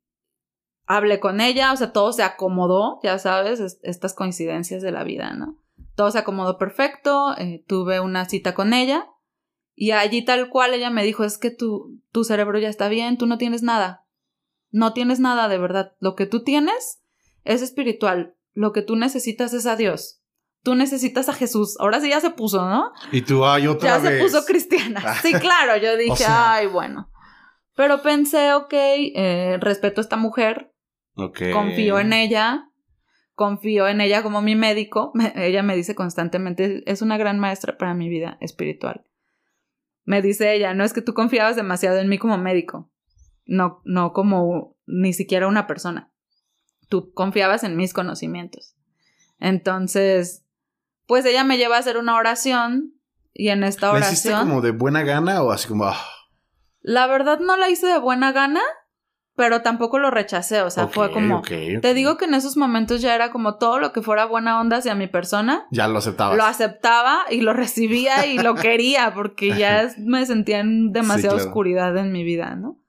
[0.85, 5.33] hablé con ella, o sea, todo se acomodó, ya sabes, estas coincidencias de la vida,
[5.33, 5.59] ¿no?
[5.95, 9.07] Todo se acomodó perfecto, eh, tuve una cita con ella
[9.75, 13.17] y allí tal cual ella me dijo, es que tu, tu cerebro ya está bien,
[13.17, 14.05] tú no tienes nada,
[14.71, 17.01] no tienes nada de verdad, lo que tú tienes
[17.43, 20.21] es espiritual, lo que tú necesitas es a Dios
[20.65, 21.77] tú necesitas a Jesús.
[21.79, 22.91] Ahora sí ya se puso, ¿no?
[23.11, 24.03] Y tú, ay, otra vez.
[24.03, 25.13] Ya se puso cristiana.
[25.21, 27.09] Sí, claro, yo dije, ay, bueno.
[27.75, 30.73] Pero pensé, ok, eh, respeto a esta mujer.
[31.15, 31.43] Ok.
[31.53, 32.71] Confío en ella.
[33.35, 35.13] Confío en ella como mi médico.
[35.35, 39.05] ella me dice constantemente, es una gran maestra para mi vida espiritual.
[40.03, 42.91] Me dice ella, no es que tú confiabas demasiado en mí como médico.
[43.45, 46.11] No, no como ni siquiera una persona.
[46.89, 48.75] tú confiabas en mis conocimientos.
[49.39, 50.44] Entonces,
[51.07, 52.93] pues ella me lleva a hacer una oración
[53.33, 54.09] y en esta oración...
[54.09, 55.85] ¿La hiciste como de buena gana o así como...
[55.85, 55.97] Ah?
[56.81, 58.61] La verdad no la hice de buena gana,
[59.35, 61.41] pero tampoco lo rechacé, o sea, fue como...
[61.41, 64.77] Te digo que en esos momentos ya era como todo lo que fuera buena onda
[64.77, 65.67] hacia mi persona.
[65.71, 66.35] Ya lo aceptaba.
[66.35, 71.97] Lo aceptaba y lo recibía y lo quería porque ya me sentía en demasiada oscuridad
[71.97, 72.79] en mi vida, ¿no?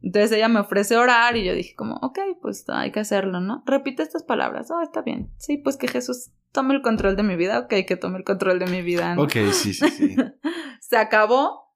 [0.00, 3.62] Entonces ella me ofrece orar y yo dije como, ok, pues hay que hacerlo, ¿no?
[3.66, 5.32] Repite estas palabras, oh, está bien.
[5.38, 8.58] Sí, pues que Jesús tome el control de mi vida, ok, que tome el control
[8.58, 9.14] de mi vida.
[9.14, 9.22] ¿no?
[9.22, 10.16] Ok, sí, sí, sí.
[10.80, 11.74] Se acabó,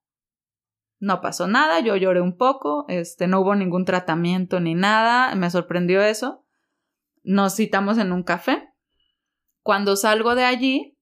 [0.99, 5.49] no pasó nada, yo lloré un poco, este, no hubo ningún tratamiento ni nada, me
[5.49, 6.45] sorprendió eso.
[7.23, 8.69] Nos citamos en un café.
[9.61, 10.97] Cuando salgo de allí,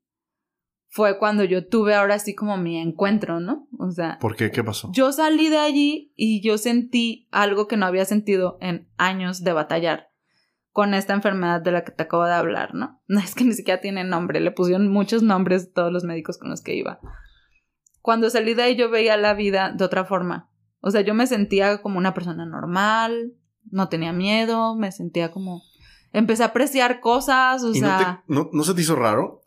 [0.88, 3.68] fue cuando yo tuve ahora sí como mi encuentro, ¿no?
[3.81, 4.19] O sea.
[4.19, 4.51] ¿Por qué?
[4.51, 4.91] ¿Qué pasó?
[4.93, 9.53] Yo salí de allí y yo sentí algo que no había sentido en años de
[9.53, 10.11] batallar
[10.71, 13.01] con esta enfermedad de la que te acabo de hablar, ¿no?
[13.07, 16.49] No es que ni siquiera tiene nombre, le pusieron muchos nombres todos los médicos con
[16.49, 16.99] los que iba.
[18.01, 20.49] Cuando salí de ahí yo veía la vida de otra forma.
[20.79, 23.33] O sea, yo me sentía como una persona normal,
[23.69, 25.61] no tenía miedo, me sentía como...
[26.13, 28.23] Empecé a apreciar cosas, o sea...
[28.27, 29.40] No, no se te hizo raro?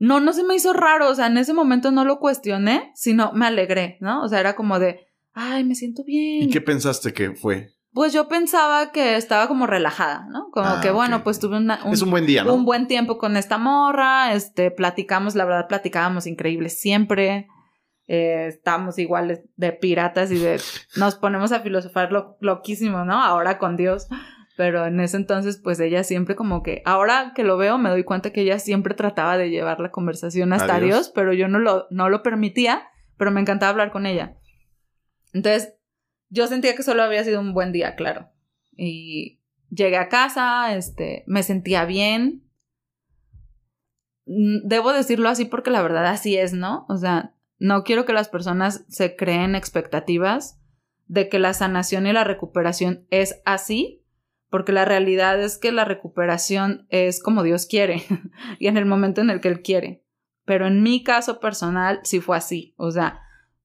[0.00, 3.32] No, no se me hizo raro, o sea, en ese momento no lo cuestioné, sino
[3.34, 4.22] me alegré, ¿no?
[4.22, 6.44] O sea, era como de, ay, me siento bien.
[6.44, 7.68] ¿Y qué pensaste que fue?
[7.92, 10.48] Pues yo pensaba que estaba como relajada, ¿no?
[10.52, 12.54] Como ah, que, bueno, pues tuve un, es un buen día, ¿no?
[12.54, 17.48] Un buen tiempo con esta morra, este, platicamos, la verdad, platicábamos increíble siempre.
[18.06, 20.60] Eh, estamos iguales de piratas y de
[20.96, 23.22] nos ponemos a filosofar lo, loquísimo, ¿no?
[23.22, 24.08] Ahora con Dios.
[24.60, 28.04] Pero en ese entonces, pues ella siempre como que, ahora que lo veo, me doy
[28.04, 31.86] cuenta que ella siempre trataba de llevar la conversación hasta Dios, pero yo no lo,
[31.88, 32.82] no lo permitía,
[33.16, 34.36] pero me encantaba hablar con ella.
[35.32, 35.78] Entonces,
[36.28, 38.28] yo sentía que solo había sido un buen día, claro.
[38.72, 42.46] Y llegué a casa, este, me sentía bien.
[44.26, 46.84] Mm, debo decirlo así porque la verdad así es, ¿no?
[46.90, 50.60] O sea, no quiero que las personas se creen expectativas
[51.06, 53.99] de que la sanación y la recuperación es así,
[54.50, 58.04] porque la realidad es que la recuperación es como Dios quiere
[58.58, 60.04] y en el momento en el que Él quiere.
[60.44, 63.20] Pero en mi caso personal sí fue así, o sea,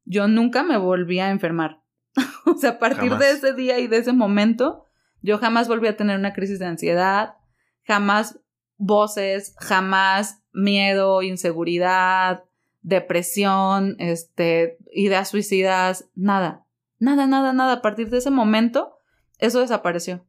[0.05, 1.81] yo nunca me volví a enfermar.
[2.45, 4.85] o sea, a partir de ese día y de ese momento,
[5.21, 7.35] yo jamás volví a tener una crisis de ansiedad,
[7.83, 8.39] jamás
[8.77, 12.43] voces, jamás miedo, inseguridad,
[12.81, 16.67] depresión, este, ideas suicidas, nada,
[16.99, 17.73] nada, nada, nada.
[17.73, 18.99] A partir de ese momento,
[19.39, 20.25] eso desapareció.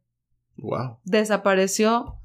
[0.58, 0.98] Wow.
[1.04, 2.16] Desapareció.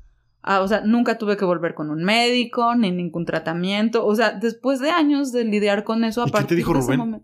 [0.42, 4.06] Ah, o sea, nunca tuve que volver con un médico, ni ningún tratamiento.
[4.06, 7.24] O sea, después de años de lidiar con eso, a ¿Y qué te dijo Rubén?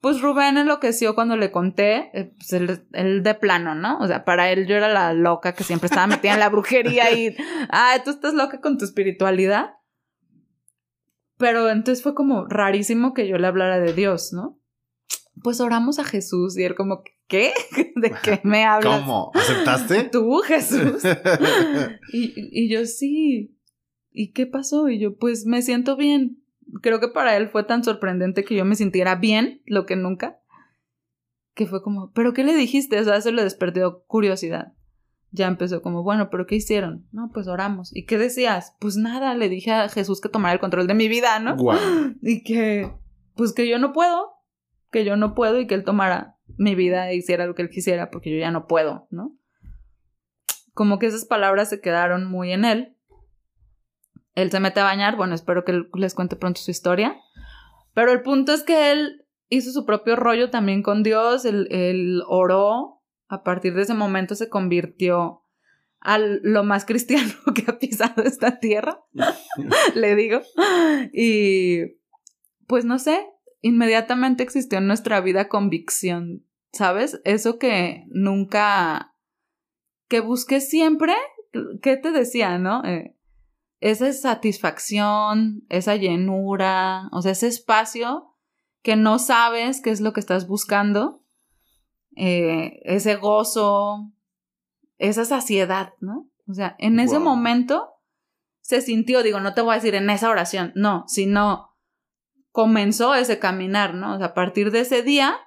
[0.00, 3.98] pues Rubén enloqueció cuando le conté, eh, pues él, de plano, ¿no?
[3.98, 7.10] O sea, para él yo era la loca que siempre estaba metida en la brujería
[7.12, 7.36] y,
[7.70, 9.74] ah, tú estás loca con tu espiritualidad.
[11.36, 14.60] Pero entonces fue como rarísimo que yo le hablara de Dios, ¿no?
[15.42, 17.52] Pues oramos a Jesús y él como, ¿qué?
[17.94, 19.00] ¿De qué me hablas?
[19.00, 19.30] ¿Cómo?
[19.34, 20.04] ¿Aceptaste?
[20.12, 21.04] Tú, Jesús.
[22.12, 23.54] y, y yo sí.
[24.10, 24.88] ¿Y qué pasó?
[24.88, 26.42] Y yo, pues me siento bien.
[26.82, 30.40] Creo que para él fue tan sorprendente que yo me sintiera bien, lo que nunca.
[31.54, 32.98] Que fue como, ¿pero qué le dijiste?
[32.98, 34.72] O sea, eso le despertó curiosidad.
[35.30, 37.06] Ya empezó como, bueno, ¿pero qué hicieron?
[37.12, 37.94] No, pues oramos.
[37.94, 38.74] ¿Y qué decías?
[38.80, 41.56] Pues nada, le dije a Jesús que tomara el control de mi vida, ¿no?
[42.22, 42.90] Y que,
[43.34, 44.32] pues que yo no puedo,
[44.90, 47.70] que yo no puedo y que él tomara mi vida e hiciera lo que él
[47.70, 49.36] quisiera porque yo ya no puedo, ¿no?
[50.74, 52.96] Como que esas palabras se quedaron muy en él.
[54.34, 57.16] Él se mete a bañar, bueno, espero que les cuente pronto su historia.
[57.94, 63.02] Pero el punto es que él hizo su propio rollo también con Dios, él, oró,
[63.28, 65.42] a partir de ese momento se convirtió
[66.00, 69.00] a lo más cristiano que ha pisado esta tierra,
[69.94, 70.40] le digo.
[71.12, 71.96] Y
[72.66, 73.26] pues no sé,
[73.62, 77.20] inmediatamente existió en nuestra vida convicción, ¿sabes?
[77.24, 79.14] Eso que nunca,
[80.08, 81.14] que busqué siempre,
[81.82, 82.84] ¿qué te decía, no?
[82.84, 83.16] Eh,
[83.80, 88.34] esa satisfacción, esa llenura, o sea, ese espacio
[88.82, 91.24] que no sabes qué es lo que estás buscando,
[92.16, 94.12] eh, ese gozo,
[94.98, 96.28] esa saciedad, ¿no?
[96.48, 97.90] O sea, en ese momento
[98.60, 101.76] se sintió, digo, no te voy a decir en esa oración, no, sino
[102.50, 104.14] comenzó ese caminar, ¿no?
[104.14, 105.38] O sea, a partir de ese día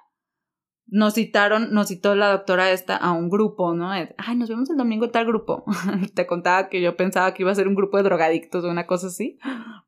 [0.86, 3.90] nos citaron, nos citó la doctora esta a un grupo, ¿no?
[3.90, 5.64] Ay, nos vemos el domingo en tal grupo.
[6.14, 8.86] Te contaba que yo pensaba que iba a ser un grupo de drogadictos o una
[8.86, 9.38] cosa así,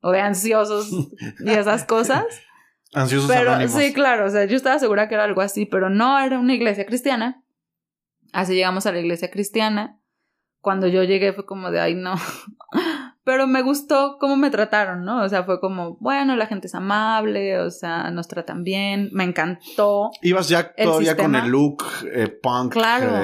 [0.00, 0.90] o de ansiosos
[1.40, 2.24] y esas cosas.
[2.92, 6.18] Ansiosos pero, Sí, claro, o sea, yo estaba segura que era algo así, pero no,
[6.18, 7.44] era una iglesia cristiana.
[8.32, 10.00] Así llegamos a la iglesia cristiana
[10.60, 12.14] cuando yo llegué fue como de, ay, no.
[13.24, 15.22] Pero me gustó cómo me trataron, ¿no?
[15.22, 19.24] O sea, fue como, bueno, la gente es amable, o sea, nos tratan bien, me
[19.24, 20.10] encantó.
[20.20, 22.76] Ibas ya todavía con el look eh, punk,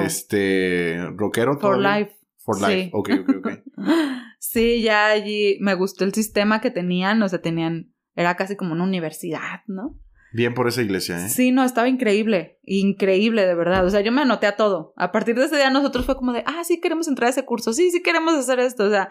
[0.03, 2.17] este, rockero For life.
[2.39, 3.49] For life, ok, ok, ok.
[4.39, 8.73] sí, ya allí me gustó el sistema que tenían, o sea, tenían, era casi como
[8.73, 9.99] una universidad, ¿no?
[10.33, 11.29] Bien por esa iglesia, ¿eh?
[11.29, 13.85] Sí, no, estaba increíble, increíble, de verdad.
[13.85, 14.95] O sea, yo me anoté a todo.
[14.97, 17.45] A partir de ese día nosotros fue como de, ah, sí queremos entrar a ese
[17.45, 19.11] curso, sí, sí queremos hacer esto, o sea,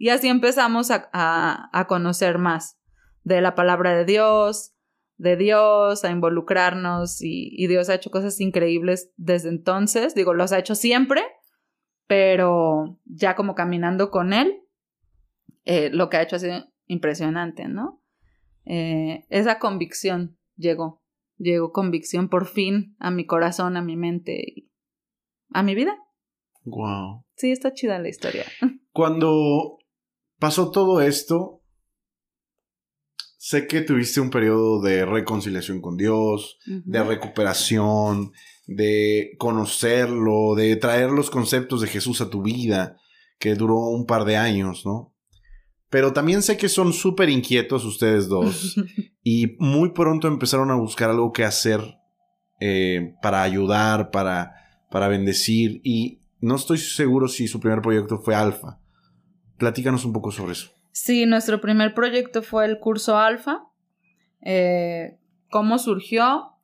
[0.00, 2.80] y así empezamos a, a, conocer más
[3.22, 4.72] de la palabra de Dios,
[5.18, 10.14] de Dios, a involucrarnos y, y, Dios ha hecho cosas increíbles desde entonces.
[10.14, 11.22] Digo, los ha hecho siempre,
[12.06, 14.62] pero ya como caminando con Él,
[15.66, 18.02] eh, lo que ha hecho ha sido impresionante, ¿no?
[18.64, 21.02] Eh, esa convicción llegó,
[21.36, 24.70] llegó convicción por fin a mi corazón, a mi mente y
[25.50, 25.94] a mi vida.
[26.64, 27.26] Wow.
[27.36, 28.46] Sí, está chida la historia.
[28.92, 29.76] Cuando
[30.40, 31.62] pasó todo esto,
[33.38, 38.32] sé que tuviste un periodo de reconciliación con Dios, de recuperación,
[38.66, 42.96] de conocerlo, de traer los conceptos de Jesús a tu vida,
[43.38, 45.14] que duró un par de años, ¿no?
[45.88, 48.76] Pero también sé que son súper inquietos ustedes dos
[49.24, 51.80] y muy pronto empezaron a buscar algo que hacer
[52.60, 54.54] eh, para ayudar, para,
[54.90, 58.79] para bendecir y no estoy seguro si su primer proyecto fue Alfa.
[59.60, 60.70] Platícanos un poco sobre eso.
[60.90, 63.64] Sí, nuestro primer proyecto fue el curso Alfa.
[64.40, 65.18] Eh,
[65.50, 66.54] ¿Cómo surgió?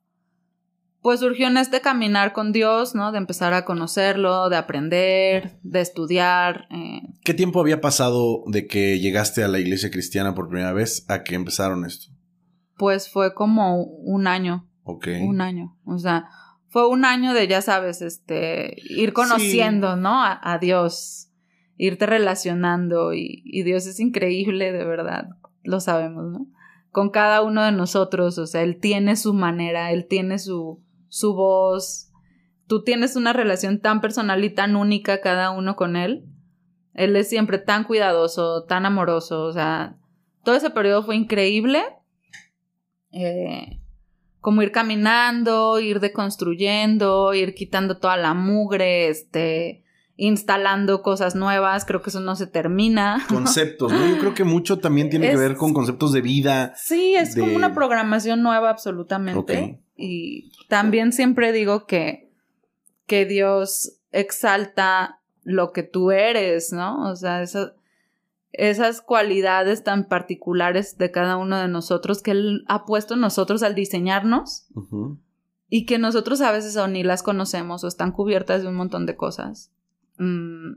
[1.03, 3.11] Pues surgió en este caminar con Dios, ¿no?
[3.11, 6.67] De empezar a conocerlo, de aprender, de estudiar.
[6.71, 7.03] Eh.
[7.23, 11.23] ¿Qué tiempo había pasado de que llegaste a la iglesia cristiana por primera vez a
[11.23, 12.11] que empezaron esto?
[12.77, 14.67] Pues fue como un año.
[14.81, 15.07] Ok.
[15.21, 15.77] Un año.
[15.85, 16.29] O sea,
[16.67, 20.23] fue un año de, ya sabes, este, ir conociendo, ¿no?
[20.23, 21.26] a Dios
[21.77, 25.29] irte relacionando y, Dios es increíble, de verdad,
[25.63, 26.47] lo sabemos, ¿no?
[26.91, 31.35] Con cada uno de nosotros, o sea, Él tiene su manera, Él tiene su, su
[31.35, 32.11] voz,
[32.65, 36.25] tú tienes una relación tan personal y tan única cada uno con Él.
[36.93, 39.97] Él es siempre tan cuidadoso, tan amoroso, o sea,
[40.43, 41.83] todo ese periodo fue increíble.
[43.11, 43.79] Eh,
[44.39, 49.83] como ir caminando, ir deconstruyendo, ir quitando toda la mugre, este,
[50.17, 53.23] instalando cosas nuevas, creo que eso no se termina.
[53.29, 54.05] Conceptos, ¿no?
[54.07, 56.73] Yo creo que mucho también tiene que ver con conceptos de vida.
[56.75, 59.79] Sí, es como una programación nueva absolutamente.
[59.95, 62.31] Y también siempre digo que,
[63.05, 67.09] que Dios exalta lo que tú eres, ¿no?
[67.09, 67.43] O sea,
[68.51, 73.61] esas cualidades tan particulares de cada uno de nosotros que Él ha puesto en nosotros
[73.61, 74.67] al diseñarnos.
[75.69, 79.05] Y que nosotros a veces o ni las conocemos o están cubiertas de un montón
[79.05, 79.71] de cosas.
[80.17, 80.73] Mm,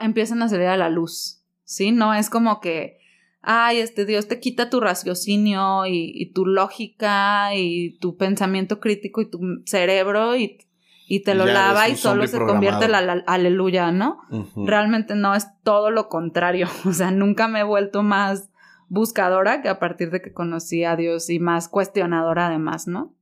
[0.00, 1.92] empiezan a salir a la luz, ¿sí?
[1.92, 2.98] No es como que,
[3.42, 9.30] ay, este Dios te quita tu raciocinio y, tu lógica y tu pensamiento crítico y
[9.30, 10.58] tu cerebro y,
[11.06, 14.18] y te lo lava y solo se convierte la, aleluya, ¿no?
[14.56, 16.68] Realmente no, es todo lo contrario.
[16.86, 18.50] O sea, nunca me he vuelto más
[18.88, 23.14] buscadora que a partir de que conocí a Dios y más cuestionadora además, ¿no?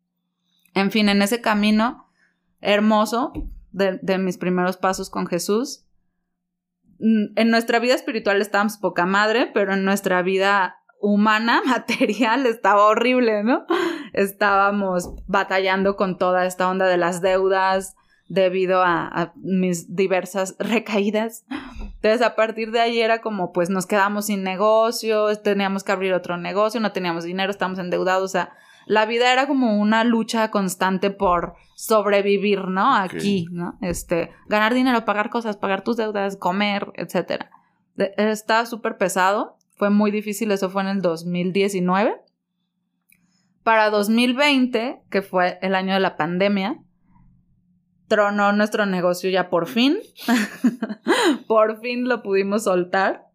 [0.75, 2.09] En fin, en ese camino
[2.61, 3.33] hermoso,
[3.75, 5.85] de, mis primeros pasos con Jesús.
[6.99, 12.87] Mm, en nuestra vida espiritual estábamos poca madre, pero en nuestra vida humana, material, estaba
[12.87, 13.67] horrible, ¿no?
[14.13, 17.97] Estábamos batallando con toda esta onda de las deudas
[18.29, 21.45] debido a, mis diversas recaídas.
[21.97, 26.13] Entonces, a partir de ahí era como, pues nos quedamos sin negocio, teníamos que abrir
[26.13, 28.53] otro negocio, no teníamos dinero, estamos endeudados, o sea,
[28.87, 32.95] la vida era como una lucha constante por sobrevivir, ¿no?
[32.95, 33.79] Aquí, ¿no?
[33.81, 37.51] Este, ganar dinero, pagar cosas, pagar tus deudas, comer, etcétera.
[37.97, 42.21] Está súper pesado, fue muy difícil, eso fue en el 2019.
[43.63, 46.81] Para 2020, que fue el año de la pandemia,
[48.09, 49.99] tronó nuestro negocio ya por fin.
[51.47, 53.27] por fin lo pudimos soltar.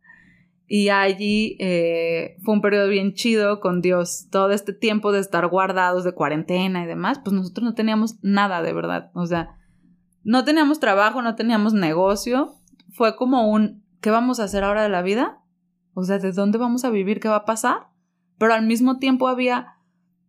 [0.72, 4.28] Y allí eh, fue un periodo bien chido con Dios.
[4.30, 8.62] Todo este tiempo de estar guardados de cuarentena y demás, pues nosotros no teníamos nada
[8.62, 9.10] de verdad.
[9.16, 9.58] O sea,
[10.24, 12.54] no teníamos trabajo, no teníamos negocio.
[12.92, 15.40] Fue como un, ¿qué vamos a hacer ahora de la vida?
[15.96, 17.20] O sea, ¿de dónde vamos a vivir?
[17.20, 17.88] ¿Qué va a pasar?
[18.38, 19.74] Pero al mismo tiempo había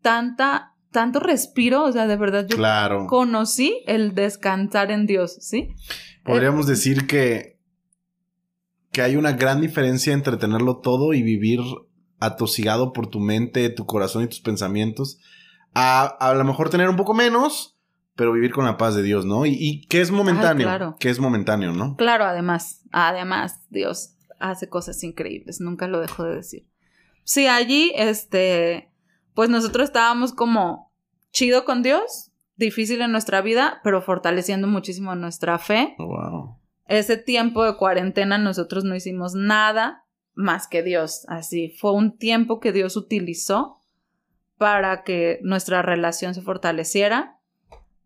[0.01, 3.07] tanta, tanto respiro, o sea, de verdad yo claro.
[3.09, 5.75] conocí el descansar en Dios, ¿sí?
[6.25, 7.60] Podríamos decir que
[8.93, 11.61] que hay una gran diferencia entre tenerlo todo y vivir
[12.19, 15.19] atosigado por tu mente, tu corazón y tus pensamientos,
[15.75, 17.79] a a lo mejor tener un poco menos,
[18.17, 19.47] pero vivir con la paz de Dios, ¿no?
[19.47, 20.97] Y, y que es momentáneo, claro.
[20.99, 21.97] que es momentáneo, ¿no?
[21.97, 26.67] Claro, además, además, Dios hace cosas increíbles, nunca lo dejo de decir.
[27.25, 28.93] Sí, allí, este,
[29.35, 30.93] pues nosotros estábamos como
[31.33, 35.95] chido con Dios, difícil en nuestra vida, pero fortaleciendo muchísimo nuestra fe.
[35.99, 36.60] Wow.
[36.91, 41.69] Ese tiempo de cuarentena nosotros no hicimos nada más que Dios, así.
[41.79, 43.79] Fue un tiempo que Dios utilizó
[44.59, 47.39] para que nuestra relación se fortaleciera.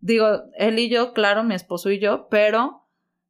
[0.01, 2.85] Digo, él y yo, claro, mi esposo y yo, pero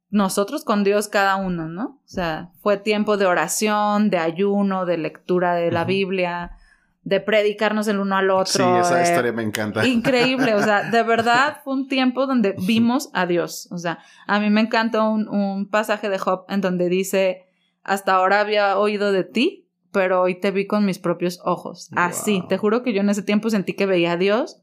[0.09, 2.01] nosotros con Dios cada uno, ¿no?
[2.03, 5.85] O sea, fue tiempo de oración, de ayuno, de lectura de la.
[5.85, 6.57] Biblia,
[7.05, 8.81] de predicarnos el uno al Sí, otro.
[8.81, 9.85] esa de- historia me encanta.
[9.87, 13.67] Increíble, o sea, de verdad fue un tiempo donde vimos a Dios.
[13.71, 17.45] O sea, a mí me encanta un, un pasaje de Job en donde dice,
[17.83, 21.89] hasta ahora había oído de ti, pero hoy te vi con mis propios ojos.
[21.95, 22.47] Así, Wow.
[22.49, 24.61] te juro que yo en ese tiempo sentí que veía a Dios.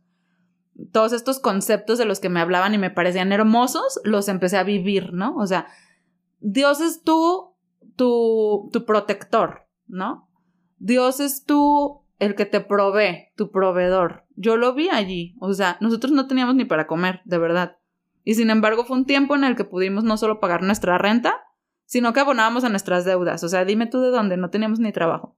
[0.90, 4.64] Todos estos conceptos de los que me hablaban y me parecían hermosos, los empecé a
[4.64, 5.36] vivir, ¿no?
[5.36, 5.68] O sea,
[6.40, 7.54] Dios es tú,
[7.94, 10.28] tu, tu protector, ¿no?
[10.78, 14.24] Dios es tú el que te provee, tu proveedor.
[14.36, 15.34] Yo lo vi allí.
[15.40, 17.78] O sea, nosotros no teníamos ni para comer, de verdad.
[18.22, 21.42] Y sin embargo, fue un tiempo en el que pudimos no solo pagar nuestra renta,
[21.84, 23.42] sino que abonábamos a nuestras deudas.
[23.42, 25.36] O sea, dime tú de dónde, no teníamos ni trabajo.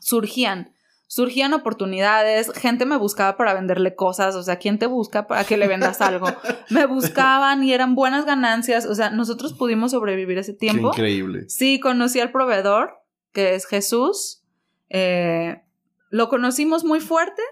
[0.00, 0.72] Surgían,
[1.08, 5.58] surgían oportunidades, gente me buscaba para venderle cosas, o sea, ¿quién te busca para que
[5.58, 6.26] le vendas algo?
[6.70, 10.88] Me buscaban y eran buenas ganancias, o sea, nosotros pudimos sobrevivir ese Qué tiempo.
[10.88, 11.48] increíble.
[11.48, 12.94] Sí, conocí al proveedor,
[13.32, 14.42] que es Jesús.
[14.88, 15.62] Eh,
[16.10, 17.42] lo conocimos muy fuerte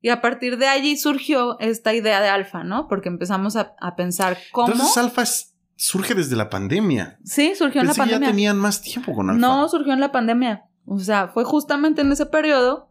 [0.00, 2.86] y a partir de allí surgió esta idea de alfa, ¿no?
[2.88, 4.72] Porque empezamos a, a pensar cómo...
[4.72, 5.24] Entonces, Alfa
[5.76, 7.18] surge desde la pandemia.
[7.24, 8.28] sí, surgió en la que ya pandemia.
[8.28, 9.40] tenían más tiempo con Alfa.
[9.40, 10.64] No, surgió en la pandemia.
[10.84, 12.90] O sea, fue justamente en ese periodo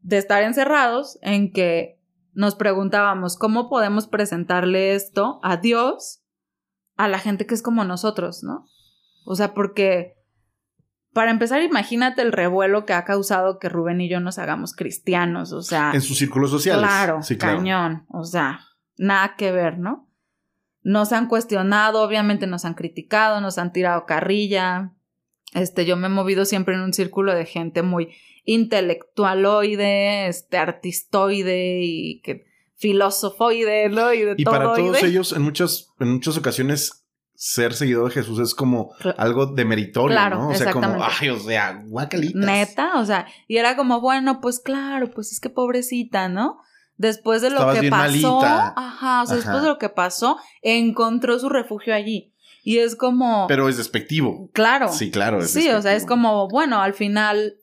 [0.00, 1.98] de estar encerrados en que
[2.34, 6.22] nos preguntábamos cómo podemos presentarle esto a Dios
[6.96, 8.66] a la gente que es como nosotros, ¿no?
[9.24, 10.16] O sea, porque
[11.12, 15.52] para empezar, imagínate el revuelo que ha causado que Rubén y yo nos hagamos cristianos,
[15.52, 16.82] o sea, En sus círculos sociales.
[16.84, 17.58] Claro, Sí, claro.
[17.58, 18.06] cañón.
[18.08, 18.60] O sea,
[18.96, 20.08] nada que ver, ¿no?
[20.82, 24.92] Nos han cuestionado, obviamente nos han criticado, nos han tirado carrilla.
[25.54, 28.08] Este, yo me he movido siempre en un círculo de gente muy
[28.44, 32.44] intelectualoide, este, artistoide y que
[32.76, 34.12] filosofoide, ¿no?
[34.12, 34.54] Y de Y todo.
[34.54, 37.01] para todos ellos, en muchas, en muchas ocasiones,
[37.34, 40.48] ser seguidor de Jesús es como algo de meritorio, Claro, ¿no?
[40.50, 42.34] O sea, como, ay, o sea, guacalitas.
[42.44, 46.58] Neta, o sea, y era como, bueno, pues claro, pues es que pobrecita, ¿no?
[46.96, 48.02] Después de lo Estabas que pasó,
[48.40, 48.74] malita.
[48.76, 52.32] ajá, o sea, después de lo que pasó, encontró su refugio allí.
[52.62, 54.48] Y es como, Pero es despectivo.
[54.52, 55.40] claro, Sí, claro.
[55.40, 57.54] es sí, o sea, es como, bueno, al final,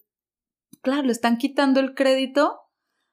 [0.82, 2.58] claro, le están quitando el crédito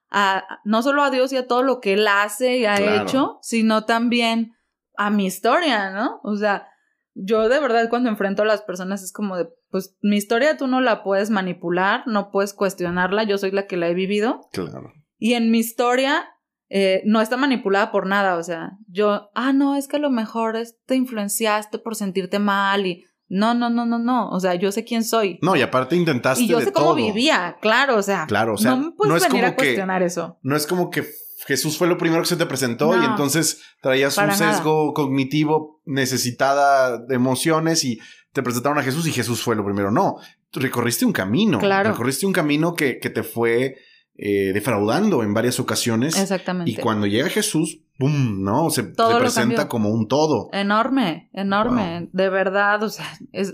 [0.09, 3.03] a no solo a Dios y a todo lo que él hace y ha Claro.
[3.03, 4.53] hecho, sino también
[4.97, 6.19] a mi historia, ¿no?
[6.23, 6.67] O sea,
[7.13, 10.67] yo de verdad cuando enfrento a las personas es como de, pues mi historia tú
[10.67, 14.91] no la puedes manipular, no puedes cuestionarla, yo soy la que la he vivido Claro.
[15.17, 16.25] y en mi historia
[16.69, 20.09] eh, no está manipulada por nada, o sea, yo, ah, no, es que a lo
[20.11, 24.71] mejor te influenciaste por sentirte mal y no, no, no, no, no, o sea, yo
[24.71, 25.37] sé quién soy.
[25.41, 26.95] No, y aparte intentaste y yo de sé cómo todo.
[26.95, 29.55] vivía, claro, o sea, Claro, o sea, no me puedes no venir como a que-
[29.55, 30.39] cuestionar eso.
[30.43, 31.05] No es como que
[31.47, 34.37] Jesús fue lo primero que se te presentó y entonces traías un nada.
[34.37, 37.99] sesgo cognitivo necesitada de emociones y
[38.33, 39.89] te presentaron a Jesús y Jesús fue lo primero.
[39.89, 40.17] No,
[40.51, 41.59] recorriste un camino.
[41.59, 41.91] Claro.
[41.91, 43.77] Recorriste un camino que, que te fue
[44.15, 46.19] eh, defraudando en varias ocasiones.
[46.19, 46.69] Exactamente.
[46.69, 48.43] Y cuando llega Jesús, ¡pum!
[48.43, 48.69] ¿No?
[48.69, 50.49] Se, Todo se lo presenta como un todo.
[50.51, 53.53] Enorme, enorme, de verdad, o sea, es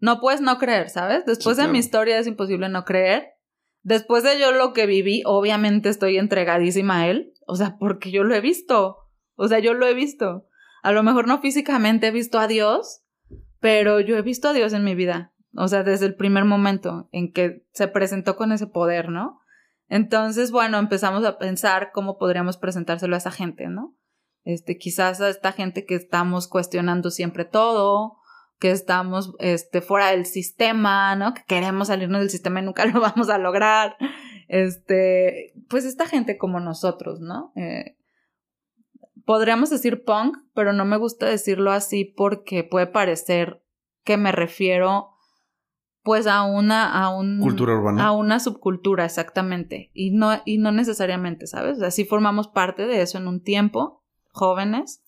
[0.00, 1.24] no puedes no creer, ¿sabes?
[1.24, 3.33] Después Sí, de mi historia es imposible no creer.
[3.84, 8.24] Después de yo lo que viví, obviamente estoy entregadísima a él, o sea, porque yo
[8.24, 8.96] lo he visto.
[9.36, 10.46] O sea, yo lo he visto.
[10.82, 13.02] A lo mejor no físicamente he visto a Dios,
[13.60, 15.34] pero yo he visto a Dios en mi vida.
[15.54, 19.40] O sea, desde el primer momento en que se presentó con ese poder, ¿no?
[19.88, 23.94] Entonces, bueno, empezamos a pensar cómo podríamos presentárselo a esa gente, ¿no?
[24.44, 28.16] Este, quizás a esta gente que estamos cuestionando siempre todo,
[28.64, 31.34] que estamos este, fuera del sistema, ¿no?
[31.34, 33.94] Que queremos salirnos del sistema y nunca lo vamos a lograr.
[34.48, 37.52] Este, pues esta gente como nosotros, ¿no?
[37.56, 37.98] Eh,
[39.26, 43.62] podríamos decir punk, pero no me gusta decirlo así porque puede parecer
[44.02, 45.10] que me refiero
[46.02, 48.06] pues a una, a un Cultura urbana.
[48.06, 49.90] a una subcultura, exactamente.
[49.92, 51.82] Y no, y no necesariamente, ¿sabes?
[51.82, 55.03] Así formamos parte de eso en un tiempo, jóvenes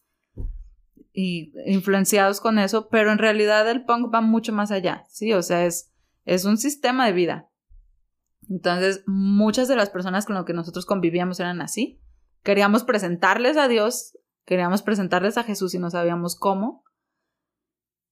[1.17, 5.33] influenciados con eso, pero en realidad el punk va mucho más allá, ¿sí?
[5.33, 5.93] O sea, es,
[6.25, 7.51] es un sistema de vida.
[8.49, 12.01] Entonces, muchas de las personas con las que nosotros convivíamos eran así.
[12.43, 14.17] Queríamos presentarles a Dios
[14.47, 16.85] Queríamos presentarles a Jesús y no sabíamos cómo.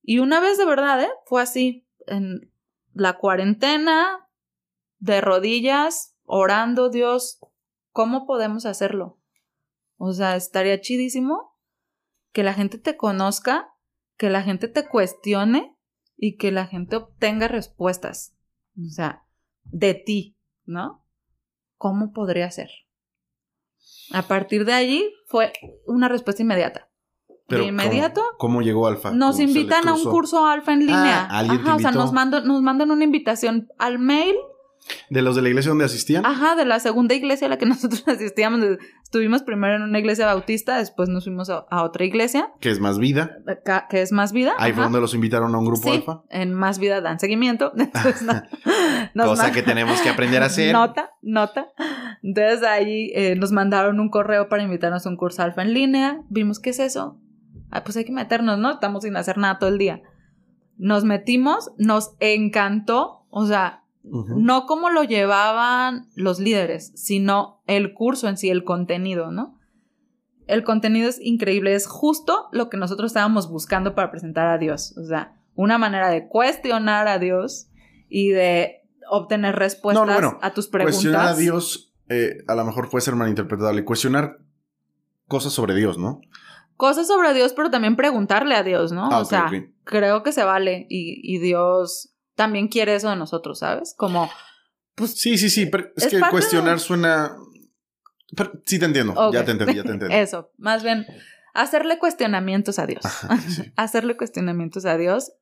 [0.03, 1.11] Y una vez de verdad, ¿eh?
[1.27, 2.53] Fue así, en
[2.93, 4.29] la cuarentena,
[4.99, 7.39] de rodillas, orando, Dios,
[7.93, 9.21] ¿cómo podemos hacerlo?
[9.97, 11.54] O sea, estaría chidísimo
[12.35, 13.69] que la gente te conozca,
[14.19, 15.78] que la gente te cuestione
[16.16, 18.36] y que la gente obtenga respuestas.
[18.77, 19.24] O sea,
[19.62, 21.06] de ti, ¿no?
[21.77, 22.70] ¿Cómo podría ser?
[24.12, 25.52] A partir de allí fue
[25.86, 26.90] una respuesta inmediata.
[27.48, 28.23] de inmediato.
[28.36, 29.12] ¿cómo, llegó Alfa?
[29.12, 31.28] Nos invitan a un curso Alfa en línea.
[31.31, 34.35] Ah, Ajá, o sea, nos mandan, nos mandan una invitación al mail
[35.09, 36.27] ¿De los de la iglesia donde asistían?
[36.27, 38.61] Ajá, de la segunda iglesia a la que nosotros asistíamos.
[39.02, 42.51] Estuvimos primero en una iglesia bautista, después nos fuimos a, otra iglesia.
[42.61, 43.39] Que es Más Vida.
[43.89, 44.55] Que es Más Vida.
[44.59, 46.23] Ahí fue donde los invitaron a un grupo sí, alfa.
[46.31, 47.73] En Más Vida dan seguimiento.
[49.15, 50.73] Cosa que tenemos que aprender a hacer.
[50.73, 51.69] Nota, nota.
[52.23, 56.23] Entonces ahí eh, nos mandaron un correo para invitarnos a un curso alfa en línea.
[56.28, 57.20] Vimos, ¿qué es eso?
[57.70, 58.73] Ah, pues hay que meternos, ¿no?
[58.73, 60.02] Estamos sin hacer nada todo el día.
[60.77, 63.27] Nos metimos, nos encantó.
[63.31, 69.31] O sea, no como lo llevaban los líderes, sino el curso en sí, el contenido,
[69.31, 69.59] ¿no?
[70.47, 74.95] El contenido es increíble, es justo lo que nosotros estábamos buscando para presentar a Dios.
[74.99, 77.69] O sea, una manera de cuestionar a Dios
[78.09, 80.97] y de obtener respuestas a tus preguntas.
[80.97, 83.85] Cuestionar a Dios, eh, a lo mejor puede ser malinterpretable.
[83.85, 84.39] Cuestionar
[85.27, 86.21] cosas sobre Dios, ¿no?
[86.77, 89.09] Cosas sobre Dios, pero también preguntarle a Dios, ¿no?
[89.11, 89.51] Ah, o sea,
[89.85, 93.94] creo que se vale y, y Dios también quiere eso de nosotros, ¿sabes?
[93.97, 94.31] Como,
[94.94, 95.12] pues...
[95.12, 97.36] Sí, sí, sí, pero es, que cuestionar suena...
[98.65, 100.15] sí te entiendo, ya te entendí, ya te entendí.
[100.15, 101.06] eso, más bien
[101.55, 103.05] hacerle cuestionamientos a Dios.
[103.77, 105.32] hacerle cuestionamientos a Dios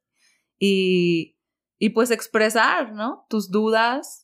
[0.59, 1.39] y,
[1.79, 3.27] y pues expresar, ¿no?
[3.29, 4.23] Tus dudas,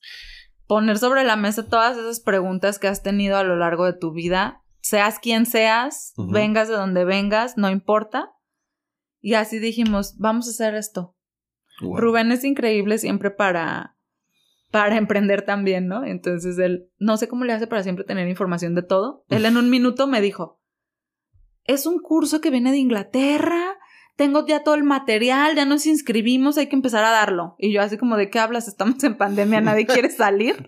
[0.67, 4.13] poner sobre la mesa todas esas preguntas que has tenido a lo largo de tu
[4.13, 8.33] vida, seas quien seas, vengas de donde vengas, no importa.
[9.21, 11.17] Y así dijimos, vamos a hacer esto.
[11.81, 13.97] Rubén es increíble siempre para,
[14.71, 16.05] para emprender también, ¿no?
[16.05, 19.25] Entonces él, no sé cómo le hace para siempre tener información de todo.
[19.29, 20.61] Él en un minuto me dijo,
[21.65, 23.79] es un curso que viene de Inglaterra,
[24.17, 27.55] tengo ya todo el material, ya nos inscribimos, hay que empezar a darlo.
[27.57, 28.67] Y yo así como, ¿de qué hablas?
[28.67, 30.67] Estamos en pandemia, nadie quiere salir.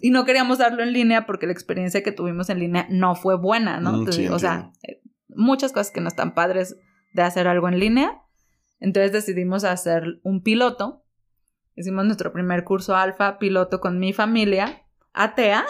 [0.00, 3.36] y no queríamos darlo en línea porque la experiencia que tuvimos en línea no fue
[3.36, 3.92] buena, ¿no?
[3.92, 6.76] Mm, o sea, eh, muchas cosas que no están padres
[7.12, 8.22] de hacer algo en línea.
[8.78, 11.04] Entonces decidimos hacer un piloto.
[11.74, 14.82] Hicimos nuestro primer curso alfa piloto con mi familia,
[15.12, 15.64] atea.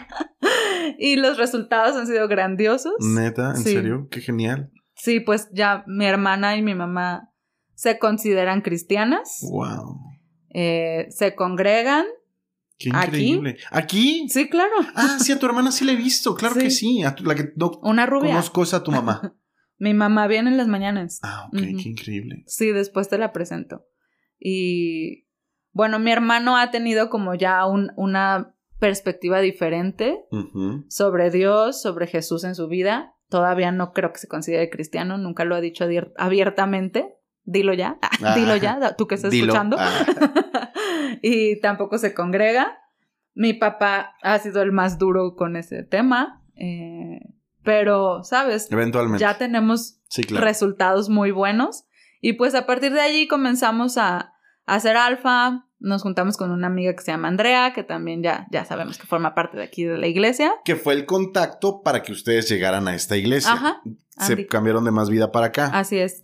[0.98, 2.94] y los resultados han sido grandiosos.
[3.00, 4.08] Neta, ¿en serio?
[4.10, 4.72] Qué genial.
[4.94, 7.30] Sí, pues ya mi hermana y mi mamá
[7.74, 9.38] se consideran cristianas.
[9.50, 10.00] Wow.
[10.50, 12.04] Eh, se congregan.
[12.78, 13.56] Qué increíble.
[13.70, 14.26] ¿Aquí?
[14.28, 14.74] Sí, claro.
[14.94, 17.02] Ah, sí, a tu hermana sí la he visto, claro que sí.
[17.02, 18.30] A la que no Una rubia.
[18.30, 19.34] conozco es a tu mamá.
[19.80, 21.20] Mi mamá viene en las mañanas.
[21.22, 22.44] Ah, ok, qué increíble.
[22.46, 23.86] Sí, después te la presento.
[24.38, 25.26] Y
[25.72, 30.18] bueno, mi hermano ha tenido como ya un, una perspectiva diferente
[30.88, 33.14] sobre Dios, sobre Jesús en su vida.
[33.30, 35.86] Todavía no creo que se considere cristiano, nunca lo ha dicho
[36.18, 37.14] abiertamente.
[37.44, 37.98] Dilo ya,
[38.36, 39.78] dilo ya, tú que estás escuchando.
[39.80, 40.72] Ah.
[41.22, 42.76] y tampoco se congrega.
[43.32, 46.44] Mi papá ha sido el más duro con ese tema.
[46.54, 47.20] Eh,
[47.62, 48.70] pero, ¿sabes?
[48.70, 49.20] Eventualmente.
[49.20, 50.00] Ya tenemos
[50.30, 51.84] resultados muy buenos.
[52.20, 54.34] Y pues a partir de allí comenzamos a,
[54.66, 55.66] hacer alfa.
[55.78, 59.06] Nos juntamos con una amiga que se llama Andrea, que también ya, ya sabemos que
[59.06, 60.52] forma parte de aquí de la iglesia.
[60.64, 63.52] Que fue el contacto para que ustedes llegaran a esta iglesia.
[63.52, 63.82] Ajá.
[64.18, 65.70] Se cambiaron de más vida para acá.
[65.72, 66.22] Así es.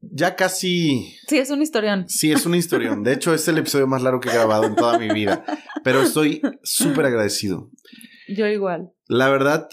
[0.00, 1.16] Ya casi.
[1.26, 2.04] Sí, es un historión.
[2.08, 3.02] Sí, es un historión.
[3.02, 5.44] De hecho, es el episodio más largo que he grabado en toda mi vida.
[5.82, 7.70] Pero estoy súper agradecido.
[8.28, 8.92] Yo igual.
[9.06, 9.68] La verdad,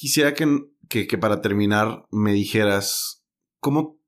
[0.00, 0.46] quisiera que,
[0.88, 3.22] que, para terminar me dijeras
[3.58, 4.00] cómo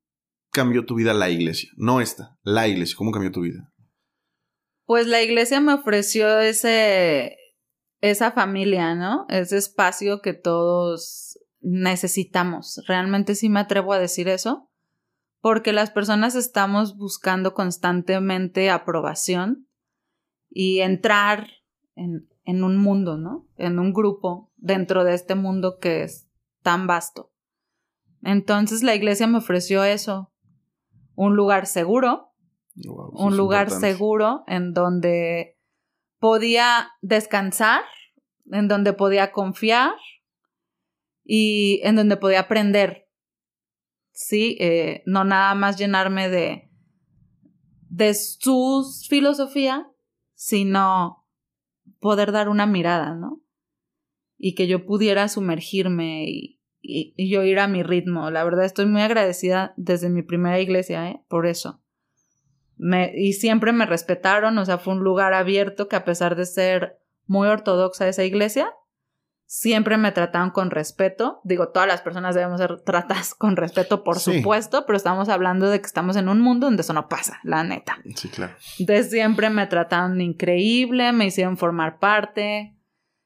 [0.51, 1.69] cambió tu vida la iglesia.
[1.77, 2.95] No esta, la iglesia.
[2.97, 3.71] ¿Cómo cambió tu vida?
[4.85, 7.37] Pues la iglesia me ofreció ese,
[8.01, 9.27] esa familia, ¿no?
[9.29, 12.81] Ese espacio que todos necesitamos.
[12.87, 14.71] Realmente sí me atrevo a decir eso.
[15.41, 19.67] Porque las personas estamos buscando constantemente aprobación
[20.49, 21.49] y entrar
[21.95, 23.47] en, en un mundo, ¿no?
[23.57, 26.29] En un grupo dentro de este mundo que es
[26.61, 27.33] tan vasto.
[28.23, 30.33] Entonces la iglesia me ofreció eso,
[31.15, 32.31] un lugar seguro,
[32.85, 35.59] un lugar seguro en donde
[36.17, 37.83] podía descansar,
[38.51, 39.91] en donde podía confiar
[41.25, 43.09] y en donde podía aprender.
[44.13, 46.71] Sí, eh, no nada más llenarme de,
[47.89, 49.91] de su filosofía,
[50.35, 51.27] sino
[51.99, 53.42] poder dar una mirada, ¿no?
[54.45, 58.29] Y que yo pudiera sumergirme y, y, yo ir a mi ritmo.
[58.29, 61.23] La verdad estoy muy agradecida desde mi primera iglesia, ¿eh?
[61.29, 61.81] Por eso.
[62.75, 66.45] Me, y siempre me respetaron, o sea, fue un lugar abierto que a pesar de
[66.45, 68.73] ser muy ortodoxa esa iglesia,
[69.45, 71.39] siempre me trataron con respeto.
[71.43, 75.79] Digo, todas las personas debemos ser tratadas con respeto, por supuesto, pero estamos hablando de
[75.79, 77.97] que estamos en un mundo donde eso no pasa, la neta.
[78.15, 78.53] Sí, claro.
[78.77, 82.72] Entonces siempre me trataron increíble, me hicieron formar parte.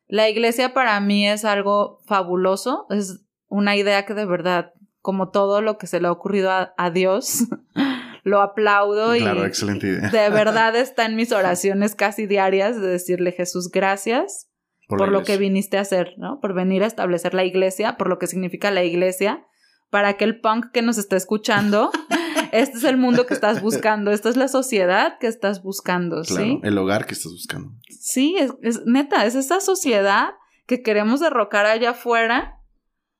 [0.08, 5.62] La iglesia para mí es algo fabuloso, es una idea que de verdad, como todo
[5.62, 7.44] lo que se le ha ocurrido a, Dios,
[8.24, 10.10] lo aplaudo claro, excelente idea.
[10.10, 14.50] de verdad está en mis oraciones casi diarias de decirle Jesús gracias
[14.88, 16.40] por, lo que viniste a hacer, ¿no?
[16.40, 19.46] Por venir a establecer la iglesia, por lo que significa la iglesia,
[19.90, 21.92] para que el punk que nos está escuchando,
[22.52, 26.60] este es el mundo que estás buscando, esta es la sociedad que estás buscando, ¿sí?
[26.64, 27.72] El hogar que estás buscando.
[28.00, 30.30] Sí, es, neta, es esa sociedad
[30.66, 32.62] que queremos derrocar allá afuera,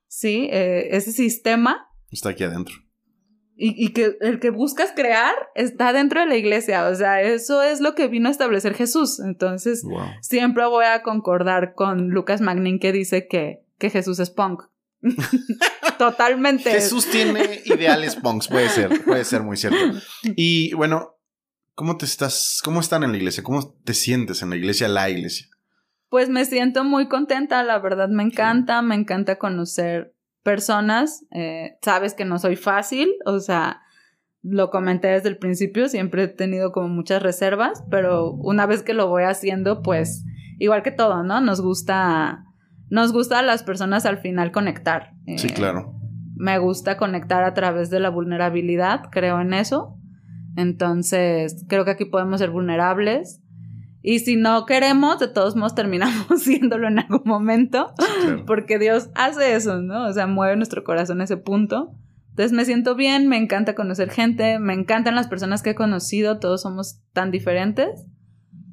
[0.08, 0.48] ¿sí?
[0.52, 1.88] Eh, ese sistema.
[2.12, 2.76] Está aquí adentro.
[3.60, 6.88] Y, que el que buscas crear está dentro de la iglesia.
[6.90, 9.20] O sea, eso es lo que vino a establecer Jesús.
[9.20, 9.84] Entonces,
[10.22, 14.62] siempre voy a concordar con Lucas Magnin que dice que, que Jesús es punk.
[15.98, 16.72] Totalmente.
[16.72, 20.00] Jesús tiene ideales punks, puede ser, puede ser muy cierto.
[20.36, 21.18] Y bueno,
[21.76, 23.44] ¿cómo te estás, cómo están en la iglesia?
[23.44, 25.48] ¿Cómo te sientes en la iglesia, la iglesia?
[26.10, 31.26] Pues me siento muy contenta, la verdad me encanta, me encanta conocer personas.
[31.32, 33.82] Eh, sabes que no soy fácil, o sea,
[34.42, 38.94] lo comenté desde el principio, siempre he tenido como muchas reservas, pero una vez que
[38.94, 40.24] lo voy haciendo, pues
[40.60, 41.42] igual que todo, ¿no?
[41.42, 42.46] Nos gusta,
[42.90, 45.14] nos gusta a las personas al final conectar.
[45.38, 45.94] sí, eh, claro.
[46.36, 49.98] Me gusta conectar a través de la vulnerabilidad, creo en eso.
[50.56, 53.42] Entonces, creo que aquí podemos ser vulnerables.
[54.02, 57.94] Y si no queremos, de todos modos terminamos siéndolo en algún momento,
[58.46, 60.08] porque Dios hace eso, ¿no?
[60.08, 61.92] O sea, mueve nuestro corazón a ese punto.
[62.30, 66.40] Entonces me siento bien, me encanta conocer gente, me encantan las personas que he conocido,
[66.40, 68.06] todos somos tan diferentes.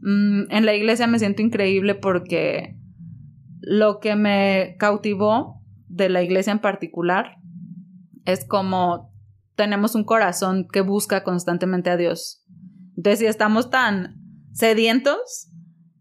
[0.03, 2.77] Mm, en la iglesia me siento increíble porque
[3.67, 7.37] lo que me cautivó de la iglesia en particular
[8.25, 9.13] es como
[9.57, 12.45] tenemos un corazón que busca constantemente a Dios.
[12.97, 14.21] Entonces, si estamos tan
[14.53, 15.51] sedientos,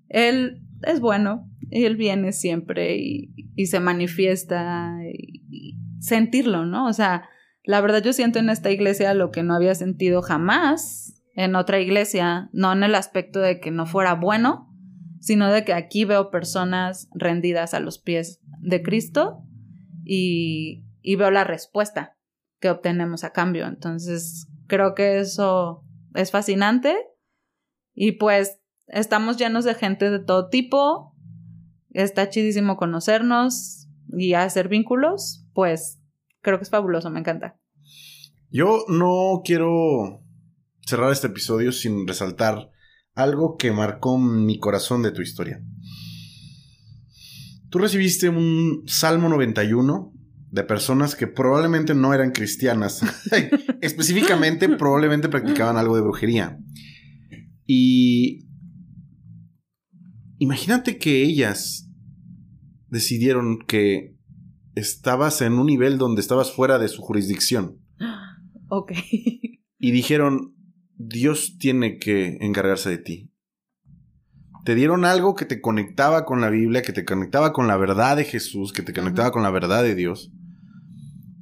[0.10, 3.30] Él es bueno, Él viene siempre y,
[3.66, 4.98] se manifiesta
[6.00, 6.88] sentirlo, ¿no?
[6.88, 7.30] O sea,
[7.64, 11.80] la verdad yo siento en esta iglesia lo que no había sentido jamás en otra
[11.80, 14.73] iglesia, no en el aspecto de que no fuera bueno,
[15.24, 19.42] sino de que aquí veo personas rendidas a los pies de Cristo
[20.04, 22.18] y, veo la respuesta
[22.60, 23.66] que obtenemos a cambio.
[23.68, 26.98] Entonces, creo que eso es fascinante
[27.94, 31.16] y pues estamos llenos de gente de todo tipo.
[31.92, 33.88] Está chidísimo conocernos
[34.18, 35.48] y hacer vínculos.
[35.54, 36.02] Pues
[36.42, 37.58] creo que es fabuloso, me encanta.
[38.50, 40.22] Yo no quiero
[40.82, 42.73] cerrar este episodio sin resaltar
[43.16, 45.64] algo que marcó mi corazón de tu historia.
[47.70, 50.14] Tú recibiste un Salmo 91
[50.52, 53.02] de personas que probablemente no eran cristianas.
[53.82, 56.60] Específicamente, probablemente practicaban algo de brujería.
[57.66, 58.48] Y
[60.38, 61.90] imagínate que ellas
[62.90, 64.16] decidieron que
[64.76, 67.80] estabas en un nivel donde estabas fuera de su jurisdicción.
[68.76, 68.92] Ok.
[69.78, 70.53] Y dijeron,
[71.08, 73.30] Dios tiene que encargarse de ti.
[74.64, 78.16] Te dieron algo que te conectaba con la Biblia, que te conectaba con la verdad
[78.16, 80.32] de Jesús, que te conectaba con la verdad de Dios.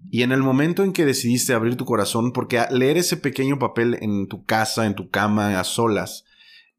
[0.09, 3.97] Y en el momento en que decidiste abrir tu corazón, porque leer ese pequeño papel
[4.01, 6.25] en tu casa, en tu cama, a solas,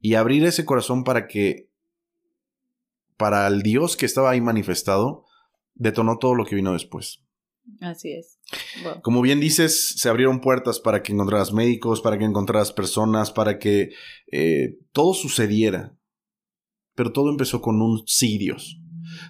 [0.01, 1.71] y abrir ese corazón para que,
[3.17, 5.25] para el Dios que estaba ahí manifestado,
[5.75, 7.23] detonó todo lo que vino después.
[7.81, 8.39] Así es.
[9.03, 13.59] Como bien dices, se abrieron puertas para que encontraras médicos, para que encontraras personas, para
[13.59, 13.91] que
[14.31, 15.97] eh, todo sucediera.
[16.95, 18.79] Pero todo empezó con un sí, Dios.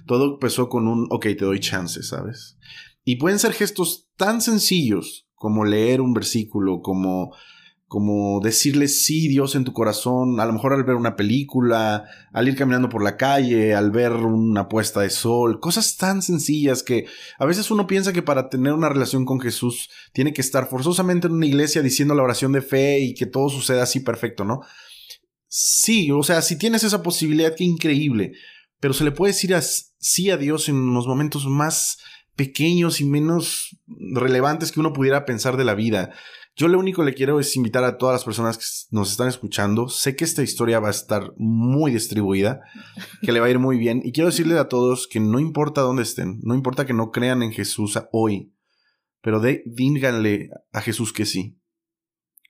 [0.07, 2.59] Todo empezó con un, ok, te doy chance, ¿sabes?
[3.05, 7.35] Y pueden ser gestos tan sencillos como leer un versículo, como,
[7.93, 12.49] como decirle sí Dios en tu corazón, a lo mejor al ver una película, al
[12.49, 17.05] ir caminando por la calle, al ver una puesta de sol, cosas tan sencillas que
[17.39, 21.27] a veces uno piensa que para tener una relación con Jesús tiene que estar forzosamente
[21.27, 24.63] en una iglesia diciendo la oración de fe y que todo suceda así perfecto, ¿no?
[25.47, 28.33] Sí, o sea, si tienes esa posibilidad, qué increíble,
[28.81, 29.55] pero se le puede decir
[29.99, 31.99] sí a Dios en los momentos más
[32.37, 36.15] pequeños y menos relevantes que uno pudiera pensar de la vida.
[36.55, 38.65] Yo lo único que le quiero es invitar a todas las personas que
[38.95, 39.89] nos están escuchando.
[39.89, 42.61] Sé que esta historia va a estar muy distribuida,
[43.23, 44.03] que le va a ir muy bien.
[44.05, 47.43] Y quiero decirle a todos que no importa dónde estén, no importa que no crean
[47.43, 48.53] en Jesús hoy,
[49.23, 51.59] pero de, díganle a Jesús que sí.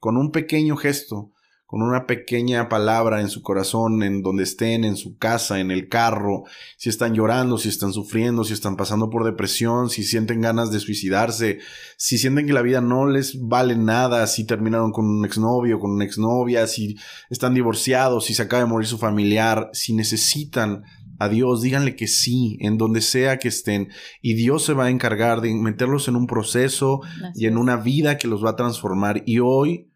[0.01, 1.31] Con un pequeño gesto,
[1.73, 5.89] con una pequeña palabra en su corazón, en donde estén, en su casa, en el
[5.89, 6.43] carro,
[6.77, 10.81] si están llorando, si están sufriendo, si están pasando por depresión, si sienten ganas de
[10.81, 11.61] suicidarse,
[11.97, 15.93] si sienten que la vida no les vale nada, si terminaron con un exnovio, con
[15.93, 16.99] una exnovia, si
[17.31, 20.82] están divorciados, si se acaba de morir su familiar, si necesitan
[21.19, 23.89] a Dios, díganle que sí, en donde sea que estén,
[24.20, 27.01] y Dios se va a encargar de meterlos en un proceso
[27.35, 29.23] y en una vida que los va a transformar.
[29.24, 29.91] Y hoy,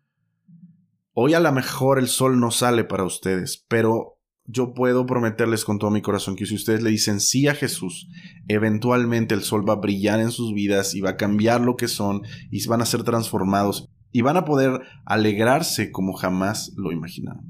[1.18, 5.78] Hoy a lo mejor el sol no sale para ustedes, pero yo puedo prometerles con
[5.78, 8.10] todo mi corazón que si ustedes le dicen sí a Jesús,
[8.48, 11.88] eventualmente el sol va a brillar en sus vidas y va a cambiar lo que
[11.88, 12.20] son
[12.50, 17.46] y van a ser transformados y van a poder alegrarse como jamás lo imaginaron.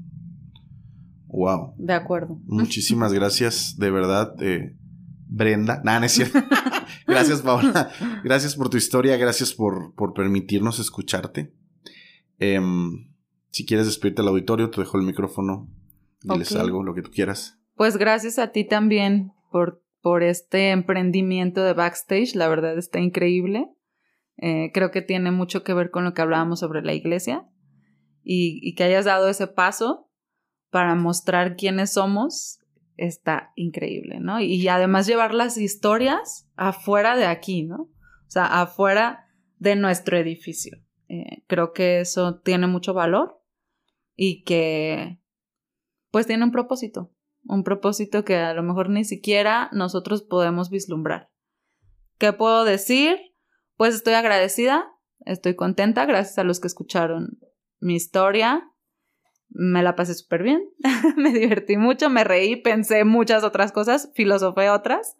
[1.25, 1.73] Wow.
[1.77, 2.39] De acuerdo.
[2.45, 4.77] Muchísimas gracias, de verdad, eh,
[5.27, 5.81] Brenda.
[5.83, 6.39] Nah, no es cierto.
[7.05, 7.91] gracias, Paola.
[8.23, 11.53] Gracias por tu historia, gracias por, por permitirnos escucharte.
[12.39, 12.61] Eh,
[13.51, 15.67] si quieres despedirte al auditorio, te dejo el micrófono.
[16.21, 17.59] Diles algo, lo que tú quieras.
[17.75, 22.35] Pues gracias a ti también por, por este emprendimiento de backstage.
[22.35, 23.67] La verdad está increíble.
[24.37, 27.47] Eh, creo que tiene mucho que ver con lo que hablábamos sobre la iglesia.
[28.23, 30.09] Y, y que hayas dado ese paso
[30.69, 32.59] para mostrar quiénes somos
[32.97, 34.41] está increíble, ¿no?
[34.41, 37.83] Y además llevar las historias afuera de aquí, ¿no?
[37.83, 40.77] O sea, afuera de nuestro edificio.
[41.09, 43.41] Eh, creo que eso tiene mucho valor
[44.15, 45.19] y que
[46.11, 47.11] pues tiene un propósito,
[47.45, 51.29] un propósito que a lo mejor ni siquiera nosotros podemos vislumbrar.
[52.17, 53.17] ¿Qué puedo decir?
[53.75, 54.87] Pues estoy agradecida,
[55.19, 57.39] estoy contenta, gracias a los que escucharon
[57.79, 58.63] mi historia.
[59.49, 60.61] Me la pasé súper bien,
[61.15, 65.15] me divertí mucho, me reí, pensé muchas otras cosas, filosofé otras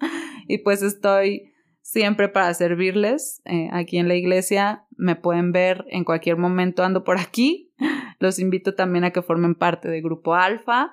[0.47, 1.53] y pues estoy
[1.87, 4.85] siempre para servirles eh, aquí en la iglesia.
[4.97, 7.73] Me pueden ver en cualquier momento, ando por aquí.
[8.19, 10.91] Los invito también a que formen parte del grupo Alfa.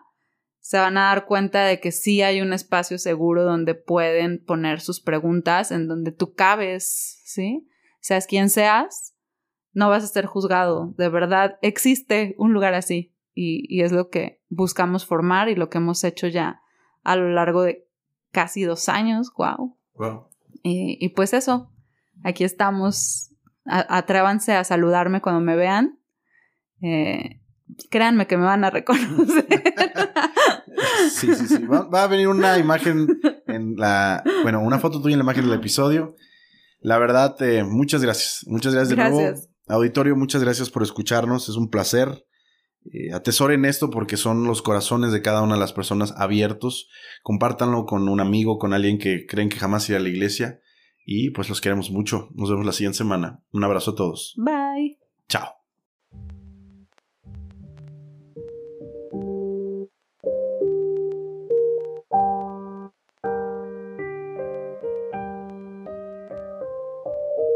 [0.60, 4.80] Se van a dar cuenta de que sí hay un espacio seguro donde pueden poner
[4.80, 7.68] sus preguntas, en donde tú cabes, ¿sí?
[8.00, 9.16] Seas quien seas,
[9.72, 10.94] no vas a ser juzgado.
[10.96, 13.12] De verdad, existe un lugar así.
[13.34, 16.62] Y, y es lo que buscamos formar y lo que hemos hecho ya
[17.02, 17.88] a lo largo de
[18.30, 19.32] casi dos años.
[19.36, 19.76] ¡Wow!
[19.94, 20.33] wow.
[20.62, 21.72] Y, pues eso,
[22.22, 23.30] aquí estamos.
[23.64, 25.98] atrévanse a saludarme cuando me vean.
[26.82, 27.40] Eh,
[27.90, 29.46] créanme que me van a reconocer.
[31.10, 31.66] Sí, sí, sí.
[31.66, 33.06] Va, a venir una imagen
[33.46, 34.22] en la.
[34.42, 36.16] Bueno, una foto tuya en la imagen del episodio.
[36.80, 38.44] La verdad, eh, muchas gracias.
[38.46, 39.38] Muchas gracias de nuevo.
[39.68, 41.48] Auditorio, muchas gracias por escucharnos.
[41.48, 42.24] Es un placer.
[42.92, 46.88] Eh, atesoren esto porque son los corazones de cada una de las personas abiertos.
[47.22, 50.60] Compártanlo con un amigo, con alguien que creen que jamás irá a la iglesia.
[51.06, 52.28] Y pues los queremos mucho.
[52.34, 53.42] Nos vemos la siguiente semana.
[53.52, 54.34] Un abrazo a todos.
[54.36, 54.98] Bye.
[55.28, 55.48] Chao.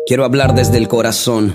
[0.06, 1.52] Quiero hablar desde el corazón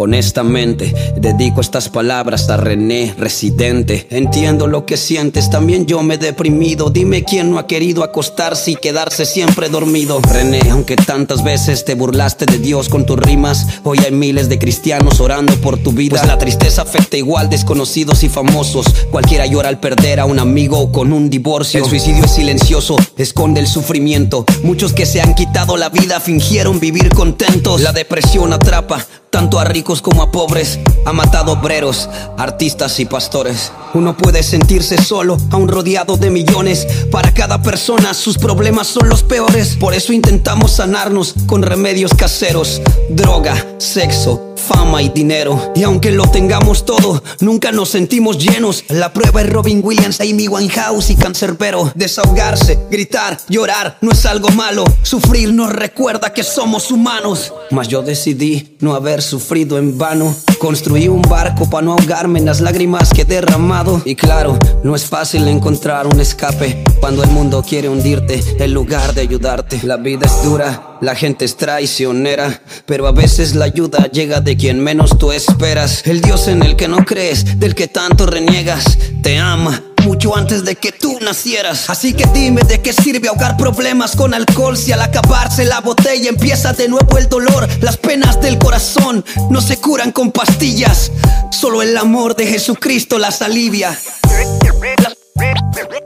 [0.00, 4.06] Honestamente, dedico estas palabras a René, residente.
[4.10, 6.88] Entiendo lo que sientes, también yo me he deprimido.
[6.88, 10.20] Dime quién no ha querido acostarse y quedarse siempre dormido.
[10.20, 14.60] René, aunque tantas veces te burlaste de Dios con tus rimas, hoy hay miles de
[14.60, 16.10] cristianos orando por tu vida.
[16.10, 18.86] Pues la tristeza afecta igual desconocidos y famosos.
[19.10, 21.82] Cualquiera llora al perder a un amigo o con un divorcio.
[21.82, 24.44] El suicidio es silencioso, esconde el sufrimiento.
[24.62, 27.80] Muchos que se han quitado la vida fingieron vivir contentos.
[27.80, 33.72] La depresión atrapa tanto a ricos como a pobres, ha matado obreros, artistas y pastores.
[33.94, 36.86] Uno puede sentirse solo, aún rodeado de millones.
[37.10, 39.76] Para cada persona sus problemas son los peores.
[39.76, 42.80] Por eso intentamos sanarnos con remedios caseros,
[43.10, 45.72] droga, sexo, fama y dinero.
[45.74, 48.84] Y aunque lo tengamos todo, nunca nos sentimos llenos.
[48.88, 51.90] La prueba es Robin Williams, Amy Winehouse y Cancerbero.
[51.94, 54.84] Desahogarse, gritar, llorar no es algo malo.
[55.02, 57.52] Sufrir nos recuerda que somos humanos.
[57.70, 60.34] Mas yo decidí no haber sufrido en vano.
[60.58, 64.02] Construí un barco para no ahogarme en las lágrimas que he derramado.
[64.04, 69.14] Y claro, no es fácil encontrar un escape cuando el mundo quiere hundirte en lugar
[69.14, 69.80] de ayudarte.
[69.84, 74.56] La vida es dura, la gente es traicionera, pero a veces la ayuda llega de
[74.58, 76.02] quien menos tú esperas.
[76.04, 80.64] El Dios en el que no crees, del que tanto reniegas, te ama mucho antes
[80.64, 81.88] de que tú nacieras.
[81.88, 86.28] Así que dime de qué sirve ahogar problemas con alcohol si al acabarse la botella
[86.28, 87.68] empieza de nuevo el dolor.
[87.80, 91.12] Las penas del corazón no se curan con pastillas,
[91.50, 93.98] solo el amor de Jesucristo las alivia.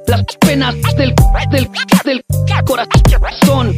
[0.07, 1.15] Las, penas del,
[1.51, 1.71] del,
[2.05, 2.25] del
[2.67, 3.75] corazón.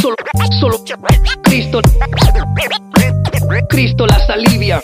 [0.00, 0.16] Solo,
[0.60, 0.76] solo
[1.42, 1.80] Cristo,
[3.68, 4.82] Cristo las alivia.